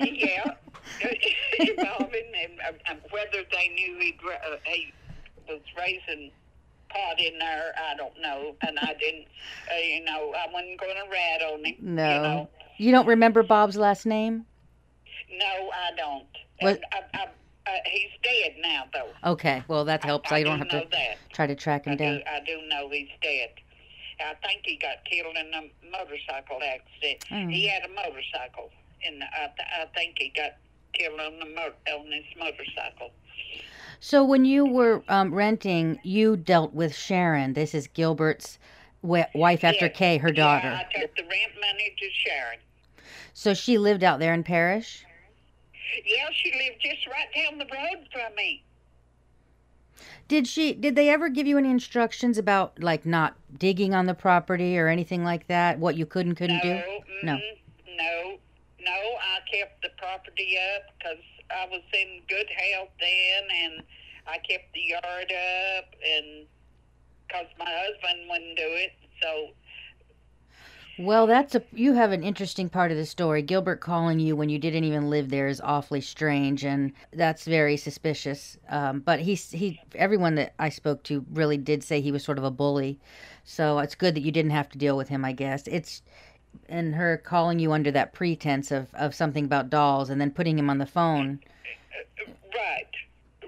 yeah. 0.00 0.54
And, 1.60 1.78
and, 1.78 2.78
uh, 2.88 2.94
whether 3.10 3.44
they 3.52 3.68
knew 3.68 3.98
he'd, 3.98 4.18
uh, 4.24 4.56
he 4.64 4.92
was 5.48 5.60
raising 5.76 6.30
pot 6.88 7.18
in 7.18 7.38
there, 7.38 7.72
I 7.76 7.96
don't 7.96 8.20
know. 8.20 8.54
And 8.62 8.78
I 8.78 8.94
didn't, 8.98 9.26
uh, 9.70 9.76
you 9.76 10.04
know, 10.04 10.32
I 10.34 10.52
wasn't 10.52 10.80
going 10.80 10.94
to 10.94 11.10
rat 11.10 11.42
on 11.42 11.64
him. 11.64 11.74
No. 11.80 12.14
You 12.14 12.20
know. 12.22 12.48
You 12.78 12.92
don't 12.92 13.06
remember 13.06 13.42
Bob's 13.42 13.76
last 13.76 14.06
name? 14.06 14.46
No, 15.32 15.46
I 15.46 15.96
don't. 15.96 16.26
What- 16.60 16.76
And 16.76 16.84
I, 17.14 17.18
I, 17.18 17.24
uh, 17.24 17.78
he's 17.86 18.10
dead 18.22 18.54
now, 18.62 18.84
though. 18.92 19.30
Okay. 19.32 19.62
Well, 19.68 19.84
that 19.84 20.04
helps. 20.04 20.32
I, 20.32 20.42
don't 20.42 20.58
do 20.68 20.76
have 20.76 20.84
to 20.84 20.90
that. 20.90 21.16
try 21.32 21.46
to 21.46 21.54
track 21.54 21.84
him 21.84 21.96
do, 21.96 22.04
down. 22.04 22.22
I 22.26 22.40
do 22.44 22.60
know 22.68 22.88
he's 22.90 23.08
dead. 23.22 23.50
I 24.20 24.34
think 24.46 24.62
he 24.64 24.76
got 24.76 25.04
killed 25.04 25.36
in 25.36 25.52
a 25.54 25.90
motorcycle 25.90 26.58
accident. 26.62 27.24
Mm. 27.30 27.52
He 27.52 27.68
had 27.68 27.84
a 27.84 27.88
motorcycle, 27.88 28.70
and 29.06 29.22
I, 29.22 29.46
th- 29.56 29.68
I 29.80 29.86
think 29.94 30.16
he 30.18 30.32
got 30.34 30.52
killed 30.98 31.20
on 31.20 31.38
the 31.38 31.46
mo- 31.46 31.96
on 31.98 32.06
his 32.12 32.24
motorcycle. 32.38 33.10
So 34.00 34.24
when 34.24 34.44
you 34.44 34.64
were 34.66 35.02
um, 35.08 35.34
renting, 35.34 35.98
you 36.02 36.36
dealt 36.36 36.72
with 36.72 36.94
Sharon. 36.94 37.52
This 37.54 37.74
is 37.74 37.88
Gilbert's 37.88 38.58
wi- 39.02 39.28
wife 39.34 39.64
after 39.64 39.86
Yeah. 39.86 39.92
Kay, 39.92 40.18
her 40.18 40.30
daughter. 40.30 40.68
Yeah, 40.68 40.82
I 40.96 41.00
took 41.00 41.16
the 41.16 41.22
rent 41.22 41.52
money 41.60 41.94
to 41.98 42.06
Sharon. 42.12 42.58
So 43.34 43.54
she 43.54 43.78
lived 43.78 44.04
out 44.04 44.18
there 44.18 44.34
in 44.34 44.44
Parrish. 44.44 45.04
Yeah, 46.04 46.28
she 46.32 46.52
lived 46.52 46.80
just 46.80 47.06
right 47.06 47.28
down 47.34 47.58
the 47.58 47.64
road 47.66 48.06
from 48.12 48.34
me. 48.36 48.62
Did 50.28 50.46
she? 50.46 50.74
Did 50.74 50.94
they 50.94 51.08
ever 51.08 51.28
give 51.28 51.46
you 51.46 51.56
any 51.58 51.70
instructions 51.70 52.36
about 52.38 52.80
like 52.82 53.06
not 53.06 53.34
digging 53.58 53.94
on 53.94 54.06
the 54.06 54.14
property 54.14 54.78
or 54.78 54.86
anything 54.88 55.24
like 55.24 55.46
that? 55.48 55.78
What 55.78 55.96
you 55.96 56.06
could 56.06 56.26
and 56.26 56.36
couldn't 56.36 56.62
do? 56.62 56.68
Mm, 56.68 57.02
No, 57.24 57.38
no. 57.96 58.38
I 58.92 59.38
kept 59.50 59.82
the 59.82 59.90
property 59.98 60.56
up 60.76 60.82
because 60.98 61.22
I 61.50 61.66
was 61.66 61.82
in 61.92 62.20
good 62.28 62.46
health 62.50 62.90
then, 63.00 63.44
and 63.64 63.82
I 64.26 64.38
kept 64.38 64.72
the 64.74 64.80
yard 64.80 65.32
up, 65.32 65.94
and 66.04 66.46
because 67.26 67.46
my 67.58 67.66
husband 67.68 68.28
wouldn't 68.28 68.56
do 68.56 68.66
it, 68.66 68.92
so 69.22 69.48
Well, 70.98 71.26
that's 71.26 71.54
a 71.54 71.62
you 71.72 71.92
have 71.94 72.12
an 72.12 72.22
interesting 72.24 72.68
part 72.68 72.90
of 72.90 72.96
the 72.96 73.06
story. 73.06 73.42
Gilbert 73.42 73.80
calling 73.80 74.18
you 74.18 74.34
when 74.34 74.48
you 74.48 74.58
didn't 74.58 74.84
even 74.84 75.10
live 75.10 75.28
there 75.28 75.48
is 75.48 75.60
awfully 75.60 76.00
strange, 76.00 76.64
and 76.64 76.92
that's 77.12 77.44
very 77.44 77.76
suspicious. 77.76 78.58
Um, 78.68 79.00
but 79.00 79.20
he's 79.20 79.50
he 79.50 79.80
everyone 79.94 80.34
that 80.36 80.54
I 80.58 80.68
spoke 80.70 81.02
to 81.04 81.24
really 81.32 81.56
did 81.56 81.84
say 81.84 82.00
he 82.00 82.12
was 82.12 82.24
sort 82.24 82.38
of 82.38 82.44
a 82.44 82.50
bully, 82.50 82.98
so 83.44 83.78
it's 83.78 83.94
good 83.94 84.14
that 84.14 84.22
you 84.22 84.32
didn't 84.32 84.52
have 84.52 84.68
to 84.70 84.78
deal 84.78 84.96
with 84.96 85.08
him. 85.08 85.24
I 85.24 85.32
guess 85.32 85.66
it's 85.66 86.02
and 86.68 86.94
her 86.94 87.16
calling 87.16 87.58
you 87.58 87.72
under 87.72 87.90
that 87.90 88.12
pretense 88.12 88.70
of 88.70 88.92
of 88.94 89.14
something 89.14 89.44
about 89.44 89.70
dolls, 89.70 90.10
and 90.10 90.20
then 90.20 90.30
putting 90.30 90.58
him 90.58 90.70
on 90.70 90.78
the 90.78 90.86
phone. 90.86 91.40
right, 92.54 92.94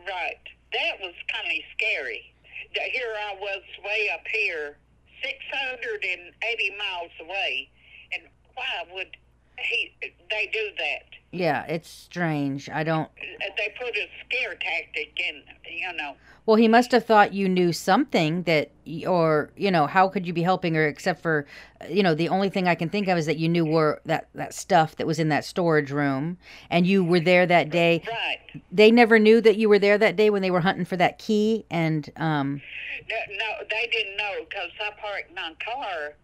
right. 0.06 0.38
That 0.72 1.00
was 1.00 1.14
kind 1.32 1.46
of 1.46 1.64
scary. 1.76 2.32
Here 2.72 3.14
I 3.28 3.34
was 3.40 3.62
way 3.84 4.10
up 4.12 4.26
here, 4.32 4.76
680 5.22 6.76
miles 6.78 7.10
away, 7.20 7.68
and 8.12 8.22
why 8.54 8.84
would 8.94 9.16
he? 9.62 9.92
They 10.30 10.50
do 10.52 10.70
that? 10.78 11.10
Yeah, 11.32 11.64
it's 11.66 11.88
strange. 11.88 12.68
I 12.68 12.82
don't. 12.82 13.08
They 13.56 13.74
put 13.78 13.96
a 13.96 14.08
scare 14.24 14.54
tactic 14.54 15.18
in, 15.20 15.42
you 15.70 15.92
know. 15.92 16.16
Well, 16.46 16.56
he 16.56 16.66
must 16.66 16.90
have 16.90 17.04
thought 17.04 17.32
you 17.32 17.48
knew 17.48 17.72
something 17.72 18.42
that, 18.42 18.72
or 19.06 19.50
you 19.56 19.70
know, 19.70 19.86
how 19.86 20.08
could 20.08 20.26
you 20.26 20.32
be 20.32 20.42
helping 20.42 20.74
her 20.74 20.88
except 20.88 21.22
for, 21.22 21.46
you 21.88 22.02
know, 22.02 22.14
the 22.14 22.28
only 22.28 22.48
thing 22.48 22.66
I 22.66 22.74
can 22.74 22.88
think 22.88 23.06
of 23.06 23.16
is 23.16 23.26
that 23.26 23.36
you 23.36 23.48
knew 23.48 23.64
were 23.64 24.00
that 24.06 24.28
that 24.34 24.54
stuff 24.54 24.96
that 24.96 25.06
was 25.06 25.20
in 25.20 25.28
that 25.28 25.44
storage 25.44 25.92
room, 25.92 26.38
and 26.68 26.86
you 26.86 27.04
were 27.04 27.20
there 27.20 27.46
that 27.46 27.70
day. 27.70 28.02
Right. 28.08 28.62
They 28.72 28.90
never 28.90 29.20
knew 29.20 29.40
that 29.40 29.56
you 29.56 29.68
were 29.68 29.78
there 29.78 29.98
that 29.98 30.16
day 30.16 30.30
when 30.30 30.42
they 30.42 30.50
were 30.50 30.60
hunting 30.60 30.84
for 30.84 30.96
that 30.96 31.18
key, 31.18 31.64
and 31.70 32.10
um. 32.16 32.60
No, 33.08 33.16
no 33.36 33.64
they 33.70 33.88
didn't 33.92 34.16
know 34.16 34.44
because 34.48 34.70
I 34.80 34.90
parked 35.00 35.32
my 35.36 35.54
car 35.64 36.14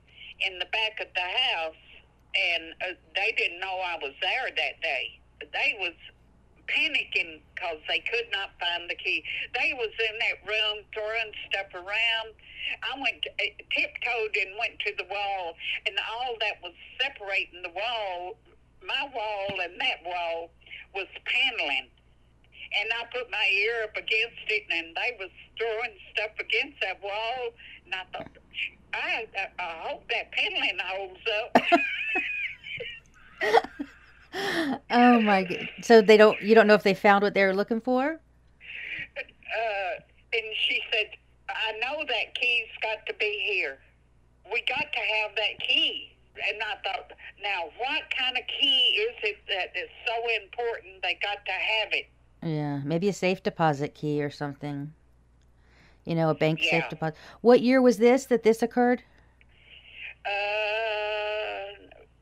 in 0.40 0.58
the 0.58 0.66
back 0.66 0.98
of 1.00 1.06
the 1.14 1.20
house, 1.20 1.74
and 2.36 2.74
uh, 2.82 2.94
they 3.14 3.32
didn't 3.36 3.60
know 3.60 3.78
I 3.80 3.96
was 4.02 4.14
there 4.22 4.48
that 4.56 4.80
day. 4.82 5.20
They 5.52 5.76
was 5.78 5.94
panicking 6.68 7.42
because 7.54 7.78
they 7.88 8.00
could 8.00 8.26
not 8.32 8.50
find 8.60 8.90
the 8.90 8.94
key. 8.96 9.24
They 9.54 9.72
was 9.74 9.90
in 9.98 10.18
that 10.18 10.38
room 10.48 10.84
throwing 10.94 11.32
stuff 11.50 11.74
around. 11.74 12.34
I 12.82 13.00
went 13.00 13.22
to, 13.22 13.30
uh, 13.30 13.50
tiptoed 13.70 14.36
and 14.36 14.58
went 14.58 14.78
to 14.80 14.92
the 14.98 15.04
wall, 15.10 15.54
and 15.86 15.98
all 16.10 16.36
that 16.40 16.62
was 16.62 16.74
separating 17.00 17.62
the 17.62 17.70
wall, 17.70 18.38
my 18.82 19.08
wall 19.14 19.60
and 19.62 19.80
that 19.80 20.02
wall, 20.04 20.50
was 20.94 21.06
paneling. 21.26 21.90
And 22.80 22.90
I 22.92 23.04
put 23.12 23.30
my 23.30 23.48
ear 23.52 23.84
up 23.84 23.96
against 23.96 24.42
it, 24.48 24.64
and 24.70 24.96
they 24.96 25.16
was 25.18 25.30
throwing 25.58 25.96
stuff 26.12 26.32
against 26.40 26.80
that 26.82 27.00
wall. 27.02 27.50
And 27.84 27.94
I 27.94 28.04
thought, 28.12 28.28
I, 28.96 29.26
I, 29.36 29.62
I 29.62 29.88
hope 29.88 30.08
that 30.08 30.32
paneling 30.32 30.78
holds 30.82 31.20
up. 31.44 31.62
oh 34.90 35.20
my 35.20 35.44
god! 35.44 35.68
So 35.82 36.00
they 36.00 36.16
don't. 36.16 36.40
You 36.40 36.54
don't 36.54 36.66
know 36.66 36.74
if 36.74 36.82
they 36.82 36.94
found 36.94 37.22
what 37.22 37.34
they 37.34 37.44
were 37.44 37.54
looking 37.54 37.80
for. 37.80 38.20
Uh, 39.16 40.00
and 40.32 40.44
she 40.66 40.80
said, 40.92 41.06
"I 41.48 41.72
know 41.78 42.04
that 42.06 42.34
key's 42.34 42.68
got 42.82 43.06
to 43.06 43.14
be 43.14 43.44
here. 43.46 43.78
We 44.50 44.62
got 44.68 44.86
to 44.92 45.00
have 45.00 45.36
that 45.36 45.66
key." 45.66 46.12
And 46.48 46.62
I 46.62 46.76
thought, 46.82 47.12
now 47.42 47.70
what 47.78 48.02
kind 48.16 48.36
of 48.36 48.42
key 48.60 49.06
is 49.08 49.16
it 49.22 49.38
that 49.48 49.78
is 49.78 49.88
so 50.06 50.14
important? 50.42 51.02
They 51.02 51.18
got 51.22 51.44
to 51.46 51.52
have 51.52 51.92
it. 51.92 52.08
Yeah, 52.42 52.80
maybe 52.84 53.08
a 53.08 53.12
safe 53.12 53.42
deposit 53.42 53.94
key 53.94 54.22
or 54.22 54.30
something. 54.30 54.92
You 56.06 56.14
know, 56.14 56.30
a 56.30 56.34
bank 56.34 56.60
Yeah. 56.62 56.70
safe 56.70 56.88
deposit. 56.88 57.16
What 57.42 57.60
year 57.60 57.82
was 57.82 57.98
this 57.98 58.24
that 58.26 58.44
this 58.44 58.62
occurred? 58.62 59.02
Uh, 60.24 60.30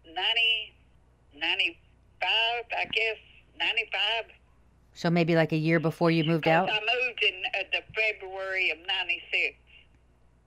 90, 0.07 0.75
95, 1.37 2.65
I 2.77 2.85
guess, 2.87 3.17
95. 3.59 4.25
So 4.95 5.11
maybe 5.11 5.37
like 5.37 5.53
a 5.53 5.57
year 5.57 5.79
before 5.81 6.11
you 6.11 6.25
moved 6.25 6.49
out. 6.49 6.71
I 6.71 6.81
moved 6.81 7.23
in 7.23 7.43
uh, 7.55 7.65
the 7.73 7.83
February 7.95 8.71
of 8.71 8.79
96. 8.87 9.57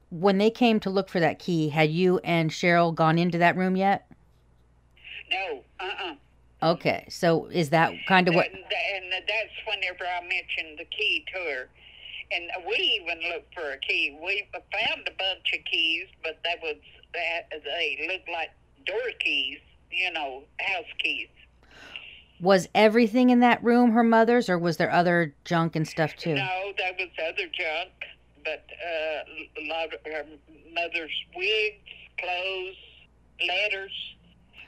When 0.09 0.37
they 0.37 0.49
came 0.49 0.79
to 0.79 0.89
look 0.89 1.09
for 1.09 1.19
that 1.19 1.37
key, 1.37 1.69
had 1.69 1.91
you 1.91 2.19
and 2.23 2.49
Cheryl 2.49 2.95
gone 2.95 3.19
into 3.19 3.37
that 3.37 3.55
room 3.55 3.75
yet? 3.75 4.09
No, 5.29 5.61
uh-uh. 5.79 6.15
Okay, 6.63 7.05
so 7.09 7.45
is 7.47 7.69
that 7.69 7.93
kind 8.07 8.27
of 8.27 8.33
what? 8.33 8.47
And, 8.47 8.55
and 8.55 9.11
that's 9.11 9.53
whenever 9.67 10.05
I 10.05 10.21
mentioned 10.21 10.79
the 10.79 10.85
key 10.85 11.23
to 11.33 11.39
her. 11.39 11.69
And 12.31 12.49
we 12.67 13.01
even 13.01 13.19
looked 13.31 13.53
for 13.53 13.71
a 13.71 13.77
key. 13.77 14.17
We 14.21 14.47
found 14.53 15.07
a 15.07 15.11
bunch 15.11 15.53
of 15.53 15.59
keys, 15.71 16.07
but 16.23 16.39
that 16.43 16.57
was 16.61 16.75
that 17.13 17.49
they 17.63 18.07
looked 18.11 18.29
like 18.29 18.49
door 18.85 19.11
keys, 19.19 19.59
you 19.91 20.11
know, 20.11 20.43
house 20.59 20.85
keys. 20.99 21.29
Was 22.39 22.67
everything 22.75 23.29
in 23.29 23.39
that 23.39 23.63
room 23.63 23.91
her 23.91 24.03
mother's, 24.03 24.49
or 24.49 24.59
was 24.59 24.77
there 24.77 24.91
other 24.91 25.33
junk 25.45 25.75
and 25.75 25.87
stuff 25.87 26.15
too? 26.15 26.35
No, 26.35 26.73
that 26.77 26.97
was 26.99 27.09
other 27.27 27.47
junk, 27.47 27.91
but 28.43 28.65
uh, 28.85 29.61
a 29.61 29.67
lot 29.67 29.93
of 29.93 29.99
her 30.05 30.25
mother's 30.73 31.23
wigs, 31.35 31.89
clothes, 32.19 32.75
letters. 33.47 33.91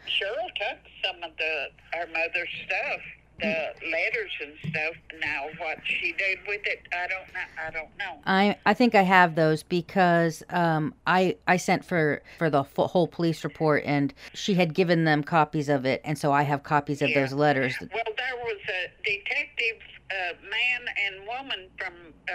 Cheryl 0.08 0.48
took 0.56 0.80
some 1.06 1.22
of 1.24 1.38
the 1.38 1.68
her 1.94 2.08
mother's 2.08 2.50
stuff, 2.66 3.02
the 3.40 3.90
letters 3.92 4.32
and 4.42 4.54
stuff. 4.72 4.96
Now, 5.20 5.48
what 5.58 5.78
she 5.86 6.14
did 6.14 6.40
with 6.48 6.62
it, 6.66 6.88
I 6.94 7.08
don't 7.08 7.34
know. 7.34 7.66
I 7.68 7.72
don't 7.72 7.98
know. 7.98 8.20
I 8.26 8.58
I 8.66 8.74
think 8.74 8.96
I 8.96 9.02
have 9.04 9.36
those 9.36 9.64
because 9.64 10.44
um 10.50 10.94
I 11.08 11.36
I 11.48 11.58
sent 11.58 11.86
for 11.86 12.22
for 12.38 12.50
the 12.50 12.64
whole 12.64 13.08
police 13.08 13.44
report 13.44 13.84
and 13.86 14.14
she 14.34 14.54
had 14.56 14.74
given 14.74 15.04
them 15.06 15.24
copies 15.24 15.70
of 15.70 15.86
it 15.86 16.02
and 16.04 16.18
so 16.18 16.32
I 16.32 16.44
have 16.44 16.64
copies 16.64 17.02
of 17.02 17.10
Yeah. 17.10 17.22
those 17.22 17.34
letters. 17.34 17.76
Well, 17.80 17.90
there 18.18 18.36
was 18.44 18.58
a 18.70 18.88
detective, 19.04 19.78
uh, 20.12 20.34
man 20.50 20.82
and 21.06 21.28
woman 21.28 21.70
from 21.78 21.94
uh, 22.30 22.34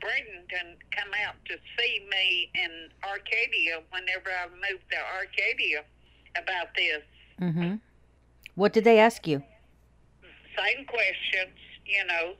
Bradenton 0.00 0.76
come 0.96 1.10
out 1.26 1.34
to 1.46 1.54
see 1.78 2.06
me 2.10 2.50
in 2.54 2.88
Arcadia 3.02 3.82
whenever 3.90 4.30
I 4.30 4.46
moved 4.48 4.84
to 4.90 4.96
Arcadia 5.18 5.84
about 6.36 6.68
this. 6.76 7.02
Mhm. 7.40 7.80
What 8.54 8.72
did 8.72 8.84
they 8.84 8.98
ask 8.98 9.26
you? 9.26 9.42
Same 10.56 10.86
questions, 10.86 11.56
you 11.86 12.04
know. 12.06 12.34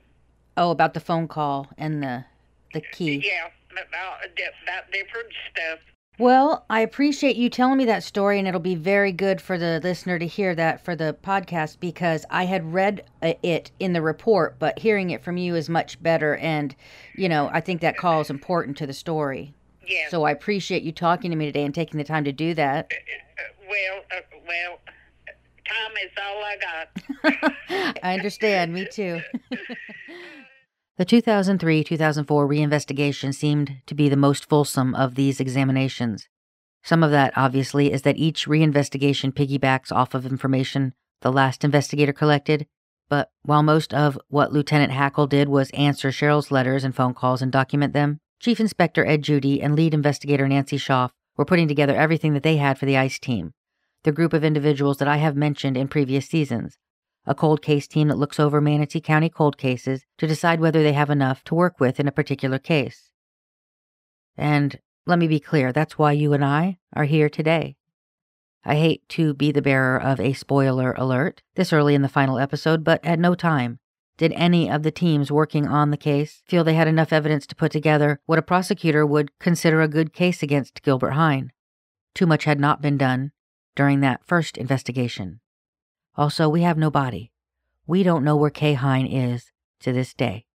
Oh, 0.56 0.70
about 0.70 0.94
the 0.94 1.00
phone 1.00 1.28
call 1.28 1.68
and 1.76 2.02
the 2.02 2.24
the 2.72 2.80
key. 2.80 3.22
Yeah, 3.24 3.48
about, 3.72 4.18
about 4.62 4.92
different 4.92 5.28
stuff. 5.50 5.78
Well, 6.16 6.64
I 6.70 6.80
appreciate 6.80 7.34
you 7.34 7.50
telling 7.50 7.76
me 7.76 7.86
that 7.86 8.04
story, 8.04 8.38
and 8.38 8.46
it'll 8.46 8.60
be 8.60 8.76
very 8.76 9.10
good 9.10 9.40
for 9.40 9.58
the 9.58 9.80
listener 9.82 10.16
to 10.20 10.26
hear 10.26 10.54
that 10.54 10.84
for 10.84 10.94
the 10.94 11.16
podcast 11.24 11.80
because 11.80 12.24
I 12.30 12.44
had 12.44 12.72
read 12.72 13.02
uh, 13.20 13.34
it 13.42 13.72
in 13.80 13.94
the 13.94 14.02
report, 14.02 14.56
but 14.60 14.78
hearing 14.78 15.10
it 15.10 15.24
from 15.24 15.38
you 15.38 15.56
is 15.56 15.68
much 15.68 16.00
better. 16.00 16.36
And, 16.36 16.76
you 17.16 17.28
know, 17.28 17.50
I 17.52 17.60
think 17.60 17.80
that 17.80 17.96
call 17.96 18.20
is 18.20 18.30
important 18.30 18.76
to 18.76 18.86
the 18.86 18.92
story. 18.92 19.54
Yeah. 19.84 20.08
So 20.08 20.22
I 20.22 20.30
appreciate 20.30 20.84
you 20.84 20.92
talking 20.92 21.32
to 21.32 21.36
me 21.36 21.46
today 21.46 21.64
and 21.64 21.74
taking 21.74 21.98
the 21.98 22.04
time 22.04 22.22
to 22.24 22.32
do 22.32 22.54
that. 22.54 22.92
Uh, 22.92 23.42
well, 23.68 24.02
uh, 24.16 24.38
well, 24.46 24.78
time 25.74 25.96
is 26.04 26.12
all 26.22 26.42
I 26.42 26.56
got. 26.56 27.96
I 28.02 28.14
understand. 28.14 28.72
Me 28.72 28.86
too. 28.90 29.20
the 30.96 31.04
2003 31.04 31.84
2004 31.84 32.48
reinvestigation 32.48 33.34
seemed 33.34 33.76
to 33.86 33.94
be 33.94 34.08
the 34.08 34.16
most 34.16 34.48
fulsome 34.48 34.94
of 34.94 35.14
these 35.14 35.40
examinations. 35.40 36.28
Some 36.82 37.02
of 37.02 37.10
that, 37.12 37.32
obviously, 37.36 37.92
is 37.92 38.02
that 38.02 38.18
each 38.18 38.46
reinvestigation 38.46 39.32
piggybacks 39.32 39.90
off 39.90 40.14
of 40.14 40.26
information 40.26 40.92
the 41.22 41.32
last 41.32 41.64
investigator 41.64 42.12
collected. 42.12 42.66
But 43.08 43.30
while 43.42 43.62
most 43.62 43.92
of 43.94 44.18
what 44.28 44.52
Lieutenant 44.52 44.92
Hackle 44.92 45.26
did 45.26 45.48
was 45.48 45.70
answer 45.70 46.10
Cheryl's 46.10 46.50
letters 46.50 46.84
and 46.84 46.94
phone 46.94 47.14
calls 47.14 47.42
and 47.42 47.50
document 47.50 47.92
them, 47.92 48.20
Chief 48.40 48.60
Inspector 48.60 49.04
Ed 49.04 49.22
Judy 49.22 49.62
and 49.62 49.74
lead 49.74 49.94
investigator 49.94 50.46
Nancy 50.46 50.76
Schaff 50.76 51.12
were 51.36 51.44
putting 51.46 51.66
together 51.66 51.96
everything 51.96 52.34
that 52.34 52.42
they 52.42 52.58
had 52.58 52.78
for 52.78 52.86
the 52.86 52.96
ICE 52.96 53.18
team, 53.18 53.52
the 54.04 54.12
group 54.12 54.32
of 54.32 54.44
individuals 54.44 54.98
that 54.98 55.08
I 55.08 55.16
have 55.16 55.36
mentioned 55.36 55.76
in 55.76 55.88
previous 55.88 56.26
seasons 56.26 56.78
a 57.26 57.34
cold 57.34 57.62
case 57.62 57.88
team 57.88 58.08
that 58.08 58.18
looks 58.18 58.38
over 58.38 58.60
Manatee 58.60 59.00
County 59.00 59.28
cold 59.28 59.56
cases 59.56 60.04
to 60.18 60.26
decide 60.26 60.60
whether 60.60 60.82
they 60.82 60.92
have 60.92 61.10
enough 61.10 61.42
to 61.44 61.54
work 61.54 61.80
with 61.80 61.98
in 61.98 62.06
a 62.06 62.12
particular 62.12 62.58
case. 62.58 63.10
And 64.36 64.78
let 65.06 65.18
me 65.18 65.26
be 65.26 65.40
clear, 65.40 65.72
that's 65.72 65.98
why 65.98 66.12
you 66.12 66.32
and 66.32 66.44
I 66.44 66.78
are 66.94 67.04
here 67.04 67.28
today. 67.28 67.76
I 68.64 68.76
hate 68.76 69.08
to 69.10 69.34
be 69.34 69.52
the 69.52 69.62
bearer 69.62 70.00
of 70.00 70.20
a 70.20 70.32
spoiler 70.32 70.92
alert 70.92 71.42
this 71.54 71.72
early 71.72 71.94
in 71.94 72.02
the 72.02 72.08
final 72.08 72.38
episode, 72.38 72.82
but 72.82 73.04
at 73.04 73.18
no 73.18 73.34
time 73.34 73.78
did 74.16 74.32
any 74.32 74.70
of 74.70 74.82
the 74.82 74.90
teams 74.90 75.30
working 75.30 75.66
on 75.66 75.90
the 75.90 75.96
case 75.96 76.42
feel 76.46 76.64
they 76.64 76.74
had 76.74 76.88
enough 76.88 77.12
evidence 77.12 77.46
to 77.48 77.56
put 77.56 77.72
together 77.72 78.20
what 78.26 78.38
a 78.38 78.42
prosecutor 78.42 79.04
would 79.04 79.36
consider 79.38 79.82
a 79.82 79.88
good 79.88 80.12
case 80.12 80.42
against 80.42 80.82
Gilbert 80.82 81.12
Hine. 81.12 81.52
Too 82.14 82.26
much 82.26 82.44
had 82.44 82.60
not 82.60 82.80
been 82.80 82.96
done 82.96 83.32
during 83.74 84.00
that 84.00 84.24
first 84.24 84.56
investigation. 84.56 85.40
Also, 86.16 86.48
we 86.48 86.62
have 86.62 86.78
no 86.78 86.90
body. 86.90 87.32
We 87.86 88.02
don't 88.02 88.24
know 88.24 88.36
where 88.36 88.50
Kay 88.50 88.74
Hine 88.74 89.06
is 89.06 89.52
to 89.80 89.92
this 89.92 90.14
day. 90.14 90.46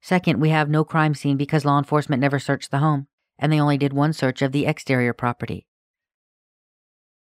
Second, 0.00 0.40
we 0.40 0.50
have 0.50 0.68
no 0.68 0.84
crime 0.84 1.14
scene 1.14 1.36
because 1.36 1.64
law 1.64 1.78
enforcement 1.78 2.20
never 2.20 2.38
searched 2.38 2.70
the 2.70 2.78
home, 2.78 3.06
and 3.38 3.52
they 3.52 3.60
only 3.60 3.78
did 3.78 3.92
one 3.92 4.12
search 4.12 4.42
of 4.42 4.52
the 4.52 4.66
exterior 4.66 5.12
property. 5.12 5.66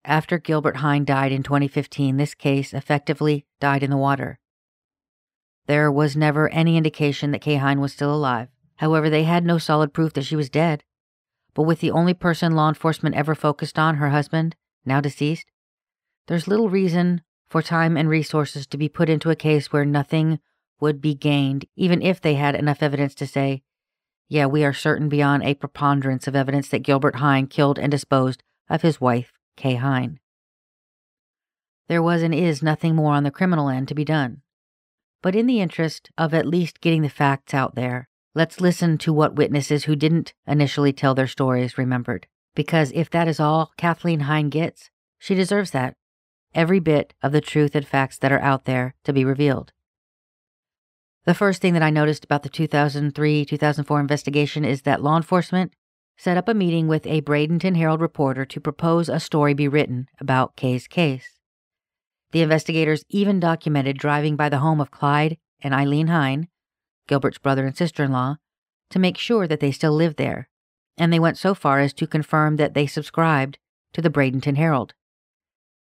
After 0.04 0.38
Gilbert 0.38 0.78
Hine 0.78 1.04
died 1.04 1.32
in 1.32 1.42
2015, 1.42 2.16
this 2.16 2.34
case 2.34 2.74
effectively 2.74 3.46
died 3.60 3.82
in 3.82 3.90
the 3.90 3.96
water. 3.96 4.40
There 5.66 5.92
was 5.92 6.16
never 6.16 6.48
any 6.48 6.76
indication 6.76 7.30
that 7.30 7.40
Kay 7.40 7.56
Hine 7.56 7.80
was 7.80 7.92
still 7.92 8.12
alive. 8.12 8.48
However, 8.76 9.08
they 9.08 9.22
had 9.22 9.44
no 9.44 9.58
solid 9.58 9.94
proof 9.94 10.12
that 10.14 10.24
she 10.24 10.34
was 10.34 10.50
dead. 10.50 10.82
But 11.54 11.62
with 11.62 11.78
the 11.80 11.92
only 11.92 12.14
person 12.14 12.56
law 12.56 12.68
enforcement 12.68 13.14
ever 13.14 13.36
focused 13.36 13.78
on, 13.78 13.96
her 13.96 14.10
husband, 14.10 14.56
now 14.84 15.00
deceased, 15.00 15.46
there's 16.26 16.48
little 16.48 16.68
reason 16.70 17.22
for 17.48 17.62
time 17.62 17.96
and 17.96 18.08
resources 18.08 18.66
to 18.66 18.78
be 18.78 18.88
put 18.88 19.10
into 19.10 19.30
a 19.30 19.36
case 19.36 19.72
where 19.72 19.84
nothing 19.84 20.38
would 20.80 21.00
be 21.00 21.14
gained, 21.14 21.66
even 21.76 22.00
if 22.02 22.20
they 22.20 22.34
had 22.34 22.54
enough 22.54 22.82
evidence 22.82 23.14
to 23.14 23.26
say, 23.26 23.62
yeah, 24.28 24.46
we 24.46 24.64
are 24.64 24.72
certain 24.72 25.08
beyond 25.08 25.42
a 25.42 25.54
preponderance 25.54 26.26
of 26.26 26.34
evidence 26.34 26.68
that 26.68 26.82
Gilbert 26.82 27.16
Hine 27.16 27.46
killed 27.46 27.78
and 27.78 27.90
disposed 27.90 28.42
of 28.70 28.82
his 28.82 29.00
wife, 29.00 29.32
Kay 29.56 29.74
Hine. 29.74 30.18
there 31.88 32.02
was 32.02 32.22
and 32.22 32.34
is 32.34 32.62
nothing 32.62 32.94
more 32.94 33.12
on 33.12 33.22
the 33.24 33.30
criminal 33.30 33.68
end 33.68 33.86
to 33.88 33.94
be 33.94 34.04
done. 34.04 34.40
But 35.20 35.36
in 35.36 35.46
the 35.46 35.60
interest 35.60 36.10
of 36.16 36.32
at 36.32 36.46
least 36.46 36.80
getting 36.80 37.02
the 37.02 37.10
facts 37.10 37.52
out 37.52 37.74
there, 37.74 38.08
let's 38.34 38.60
listen 38.62 38.96
to 38.98 39.12
what 39.12 39.34
witnesses 39.34 39.84
who 39.84 39.94
didn't 39.94 40.32
initially 40.46 40.94
tell 40.94 41.14
their 41.14 41.26
stories 41.26 41.76
remembered. 41.76 42.26
Because 42.55 42.92
if 42.94 43.11
that 43.11 43.28
is 43.28 43.40
all 43.40 43.72
Kathaleen 43.78 44.22
Hine 44.22 44.50
gets, 44.50 44.90
she 45.18 45.34
deserves 45.34 45.70
that. 45.70 45.94
Every 46.55 46.80
bit 46.80 47.14
of 47.22 47.32
the 47.32 47.40
truth 47.40 47.74
and 47.74 47.86
facts 47.86 48.18
that 48.18 48.32
are 48.32 48.40
out 48.40 48.64
there 48.64 48.94
to 49.05 49.12
be 49.12 49.24
revealed. 49.24 49.72
The 51.24 51.34
first 51.34 51.62
thing 51.62 51.72
that 51.74 51.82
I 51.82 51.90
noticed 51.90 52.24
about 52.24 52.42
the 52.42 52.48
2003 52.48 53.44
2004 53.44 54.00
investigation 54.00 54.64
is 54.64 54.82
that 54.82 55.03
law 55.03 55.16
enforcement 55.16 55.72
set 56.16 56.36
up 56.36 56.48
a 56.48 56.55
meeting 56.55 56.88
with 56.88 57.07
a 57.07 57.22
Bradenton 57.22 57.76
Herald 57.76 58.00
reporter 58.00 58.44
to 58.44 58.61
propose 58.61 59.09
a 59.09 59.20
story 59.20 59.55
be 59.55 59.68
written 59.68 60.09
about 60.20 60.57
Kay's 60.57 60.86
case. 60.86 61.38
The 62.32 62.42
investigators 62.42 63.05
even 63.09 63.40
documented 63.40 63.98
driving 63.98 64.36
by 64.36 64.48
the 64.48 64.59
home 64.59 64.80
of 64.80 64.90
Clyde 64.90 65.38
and 65.61 65.72
Eileen 65.72 66.09
Hine, 66.09 66.48
Gilbert's 67.07 67.38
brother 67.38 67.66
and 67.66 67.76
sister 67.76 68.03
in 68.03 68.12
law, 68.12 68.36
to 68.90 68.98
make 68.98 69.16
sure 69.16 69.46
that 69.46 69.61
they 69.61 69.70
still 69.70 69.92
lived 69.92 70.16
there, 70.16 70.48
and 70.99 71.12
they 71.12 71.18
went 71.18 71.38
so 71.38 71.55
far 71.55 71.80
as 71.80 71.93
to 71.95 72.07
confirm 72.07 72.57
that 72.57 72.74
they 72.74 72.86
subscribed 72.86 73.59
to 73.93 74.03
the 74.03 74.11
Bradenton 74.11 74.57
Herald. 74.57 74.95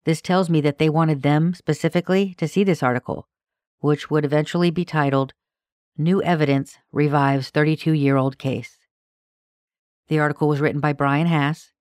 This 0.05 0.21
tells 0.21 0.49
me 0.49 0.61
that 0.61 0.77
they 0.77 0.89
wanted 0.89 1.21
them 1.21 1.53
specifically 1.53 2.33
to 2.37 2.47
see 2.47 2.63
this 2.63 2.81
article, 2.81 3.27
which 3.79 4.09
would 4.09 4.25
eventually 4.25 4.71
be 4.71 4.85
titled 4.85 5.33
New 5.97 6.21
Evidence 6.23 6.77
Revives 6.91 7.49
32 7.49 7.91
Year 7.91 8.17
Old 8.17 8.37
Case. 8.37 8.77
The 10.07 10.19
article 10.19 10.47
was 10.47 10.59
written 10.59 10.81
by 10.81 10.93
Brian 10.93 11.27
Hass, 11.27 11.71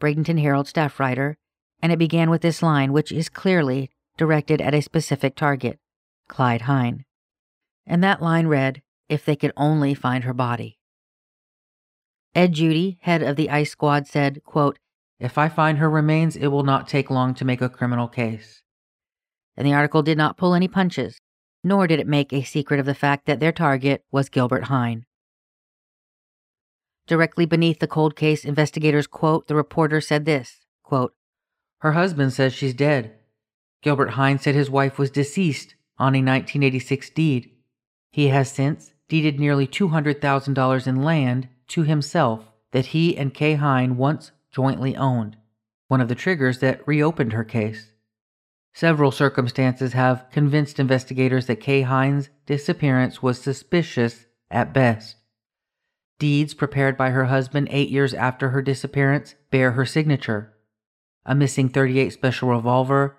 Bradenton 0.00 0.40
Herald 0.40 0.66
staff 0.66 0.98
writer, 0.98 1.36
and 1.80 1.92
it 1.92 1.98
began 1.98 2.30
with 2.30 2.42
this 2.42 2.62
line, 2.62 2.92
which 2.92 3.12
is 3.12 3.28
clearly 3.28 3.90
directed 4.16 4.60
at 4.60 4.74
a 4.74 4.82
specific 4.82 5.36
target 5.36 5.78
Clyde 6.28 6.62
Hine. 6.62 7.04
And 7.86 8.02
that 8.04 8.22
line 8.22 8.46
read, 8.48 8.82
If 9.08 9.24
they 9.24 9.36
could 9.36 9.52
only 9.56 9.94
find 9.94 10.24
her 10.24 10.34
body. 10.34 10.79
Ed 12.34 12.52
Judy, 12.52 12.98
head 13.02 13.22
of 13.22 13.36
the 13.36 13.50
ICE 13.50 13.70
squad, 13.70 14.06
said, 14.06 14.42
quote, 14.44 14.78
If 15.18 15.36
I 15.36 15.48
find 15.48 15.78
her 15.78 15.90
remains, 15.90 16.36
it 16.36 16.48
will 16.48 16.62
not 16.62 16.88
take 16.88 17.10
long 17.10 17.34
to 17.34 17.44
make 17.44 17.60
a 17.60 17.68
criminal 17.68 18.06
case. 18.06 18.62
And 19.56 19.66
the 19.66 19.74
article 19.74 20.02
did 20.02 20.16
not 20.16 20.36
pull 20.36 20.54
any 20.54 20.68
punches, 20.68 21.20
nor 21.64 21.86
did 21.86 21.98
it 21.98 22.06
make 22.06 22.32
a 22.32 22.42
secret 22.42 22.78
of 22.78 22.86
the 22.86 22.94
fact 22.94 23.26
that 23.26 23.40
their 23.40 23.52
target 23.52 24.04
was 24.12 24.28
Gilbert 24.28 24.64
Hine. 24.64 25.06
Directly 27.06 27.44
beneath 27.44 27.80
the 27.80 27.88
cold 27.88 28.14
case 28.14 28.44
investigators' 28.44 29.08
quote, 29.08 29.48
the 29.48 29.56
reporter 29.56 30.00
said 30.00 30.24
this 30.24 30.60
quote, 30.84 31.12
Her 31.80 31.92
husband 31.92 32.32
says 32.32 32.52
she's 32.52 32.74
dead. 32.74 33.16
Gilbert 33.82 34.10
Hine 34.10 34.38
said 34.38 34.54
his 34.54 34.70
wife 34.70 34.98
was 34.98 35.10
deceased 35.10 35.74
on 35.98 36.14
a 36.14 36.22
1986 36.22 37.10
deed. 37.10 37.50
He 38.12 38.28
has 38.28 38.50
since 38.50 38.92
deeded 39.08 39.40
nearly 39.40 39.66
$200,000 39.66 40.86
in 40.86 41.02
land 41.02 41.48
to 41.70 41.82
himself 41.82 42.52
that 42.72 42.86
he 42.86 43.16
and 43.16 43.34
Kay 43.34 43.54
Hine 43.54 43.96
once 43.96 44.32
jointly 44.52 44.96
owned, 44.96 45.36
one 45.88 46.00
of 46.00 46.08
the 46.08 46.14
triggers 46.14 46.58
that 46.58 46.86
reopened 46.86 47.32
her 47.32 47.44
case. 47.44 47.92
Several 48.72 49.10
circumstances 49.10 49.92
have 49.94 50.26
convinced 50.30 50.78
investigators 50.78 51.46
that 51.46 51.60
Kay 51.60 51.82
Hine's 51.82 52.30
disappearance 52.46 53.22
was 53.22 53.40
suspicious 53.40 54.26
at 54.50 54.72
best. 54.72 55.16
Deeds 56.18 56.54
prepared 56.54 56.96
by 56.96 57.10
her 57.10 57.24
husband 57.24 57.68
eight 57.70 57.88
years 57.88 58.14
after 58.14 58.50
her 58.50 58.62
disappearance 58.62 59.34
bear 59.50 59.72
her 59.72 59.86
signature. 59.86 60.54
A 61.24 61.34
missing 61.34 61.68
38 61.68 62.12
special 62.12 62.50
revolver, 62.50 63.16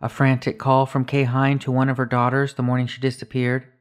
a 0.00 0.08
frantic 0.08 0.58
call 0.58 0.84
from 0.84 1.04
Kay 1.04 1.24
Hine 1.24 1.58
to 1.60 1.72
one 1.72 1.88
of 1.88 1.96
her 1.96 2.06
daughters 2.06 2.54
the 2.54 2.62
morning 2.62 2.86
she 2.86 3.00
disappeared, 3.00 3.71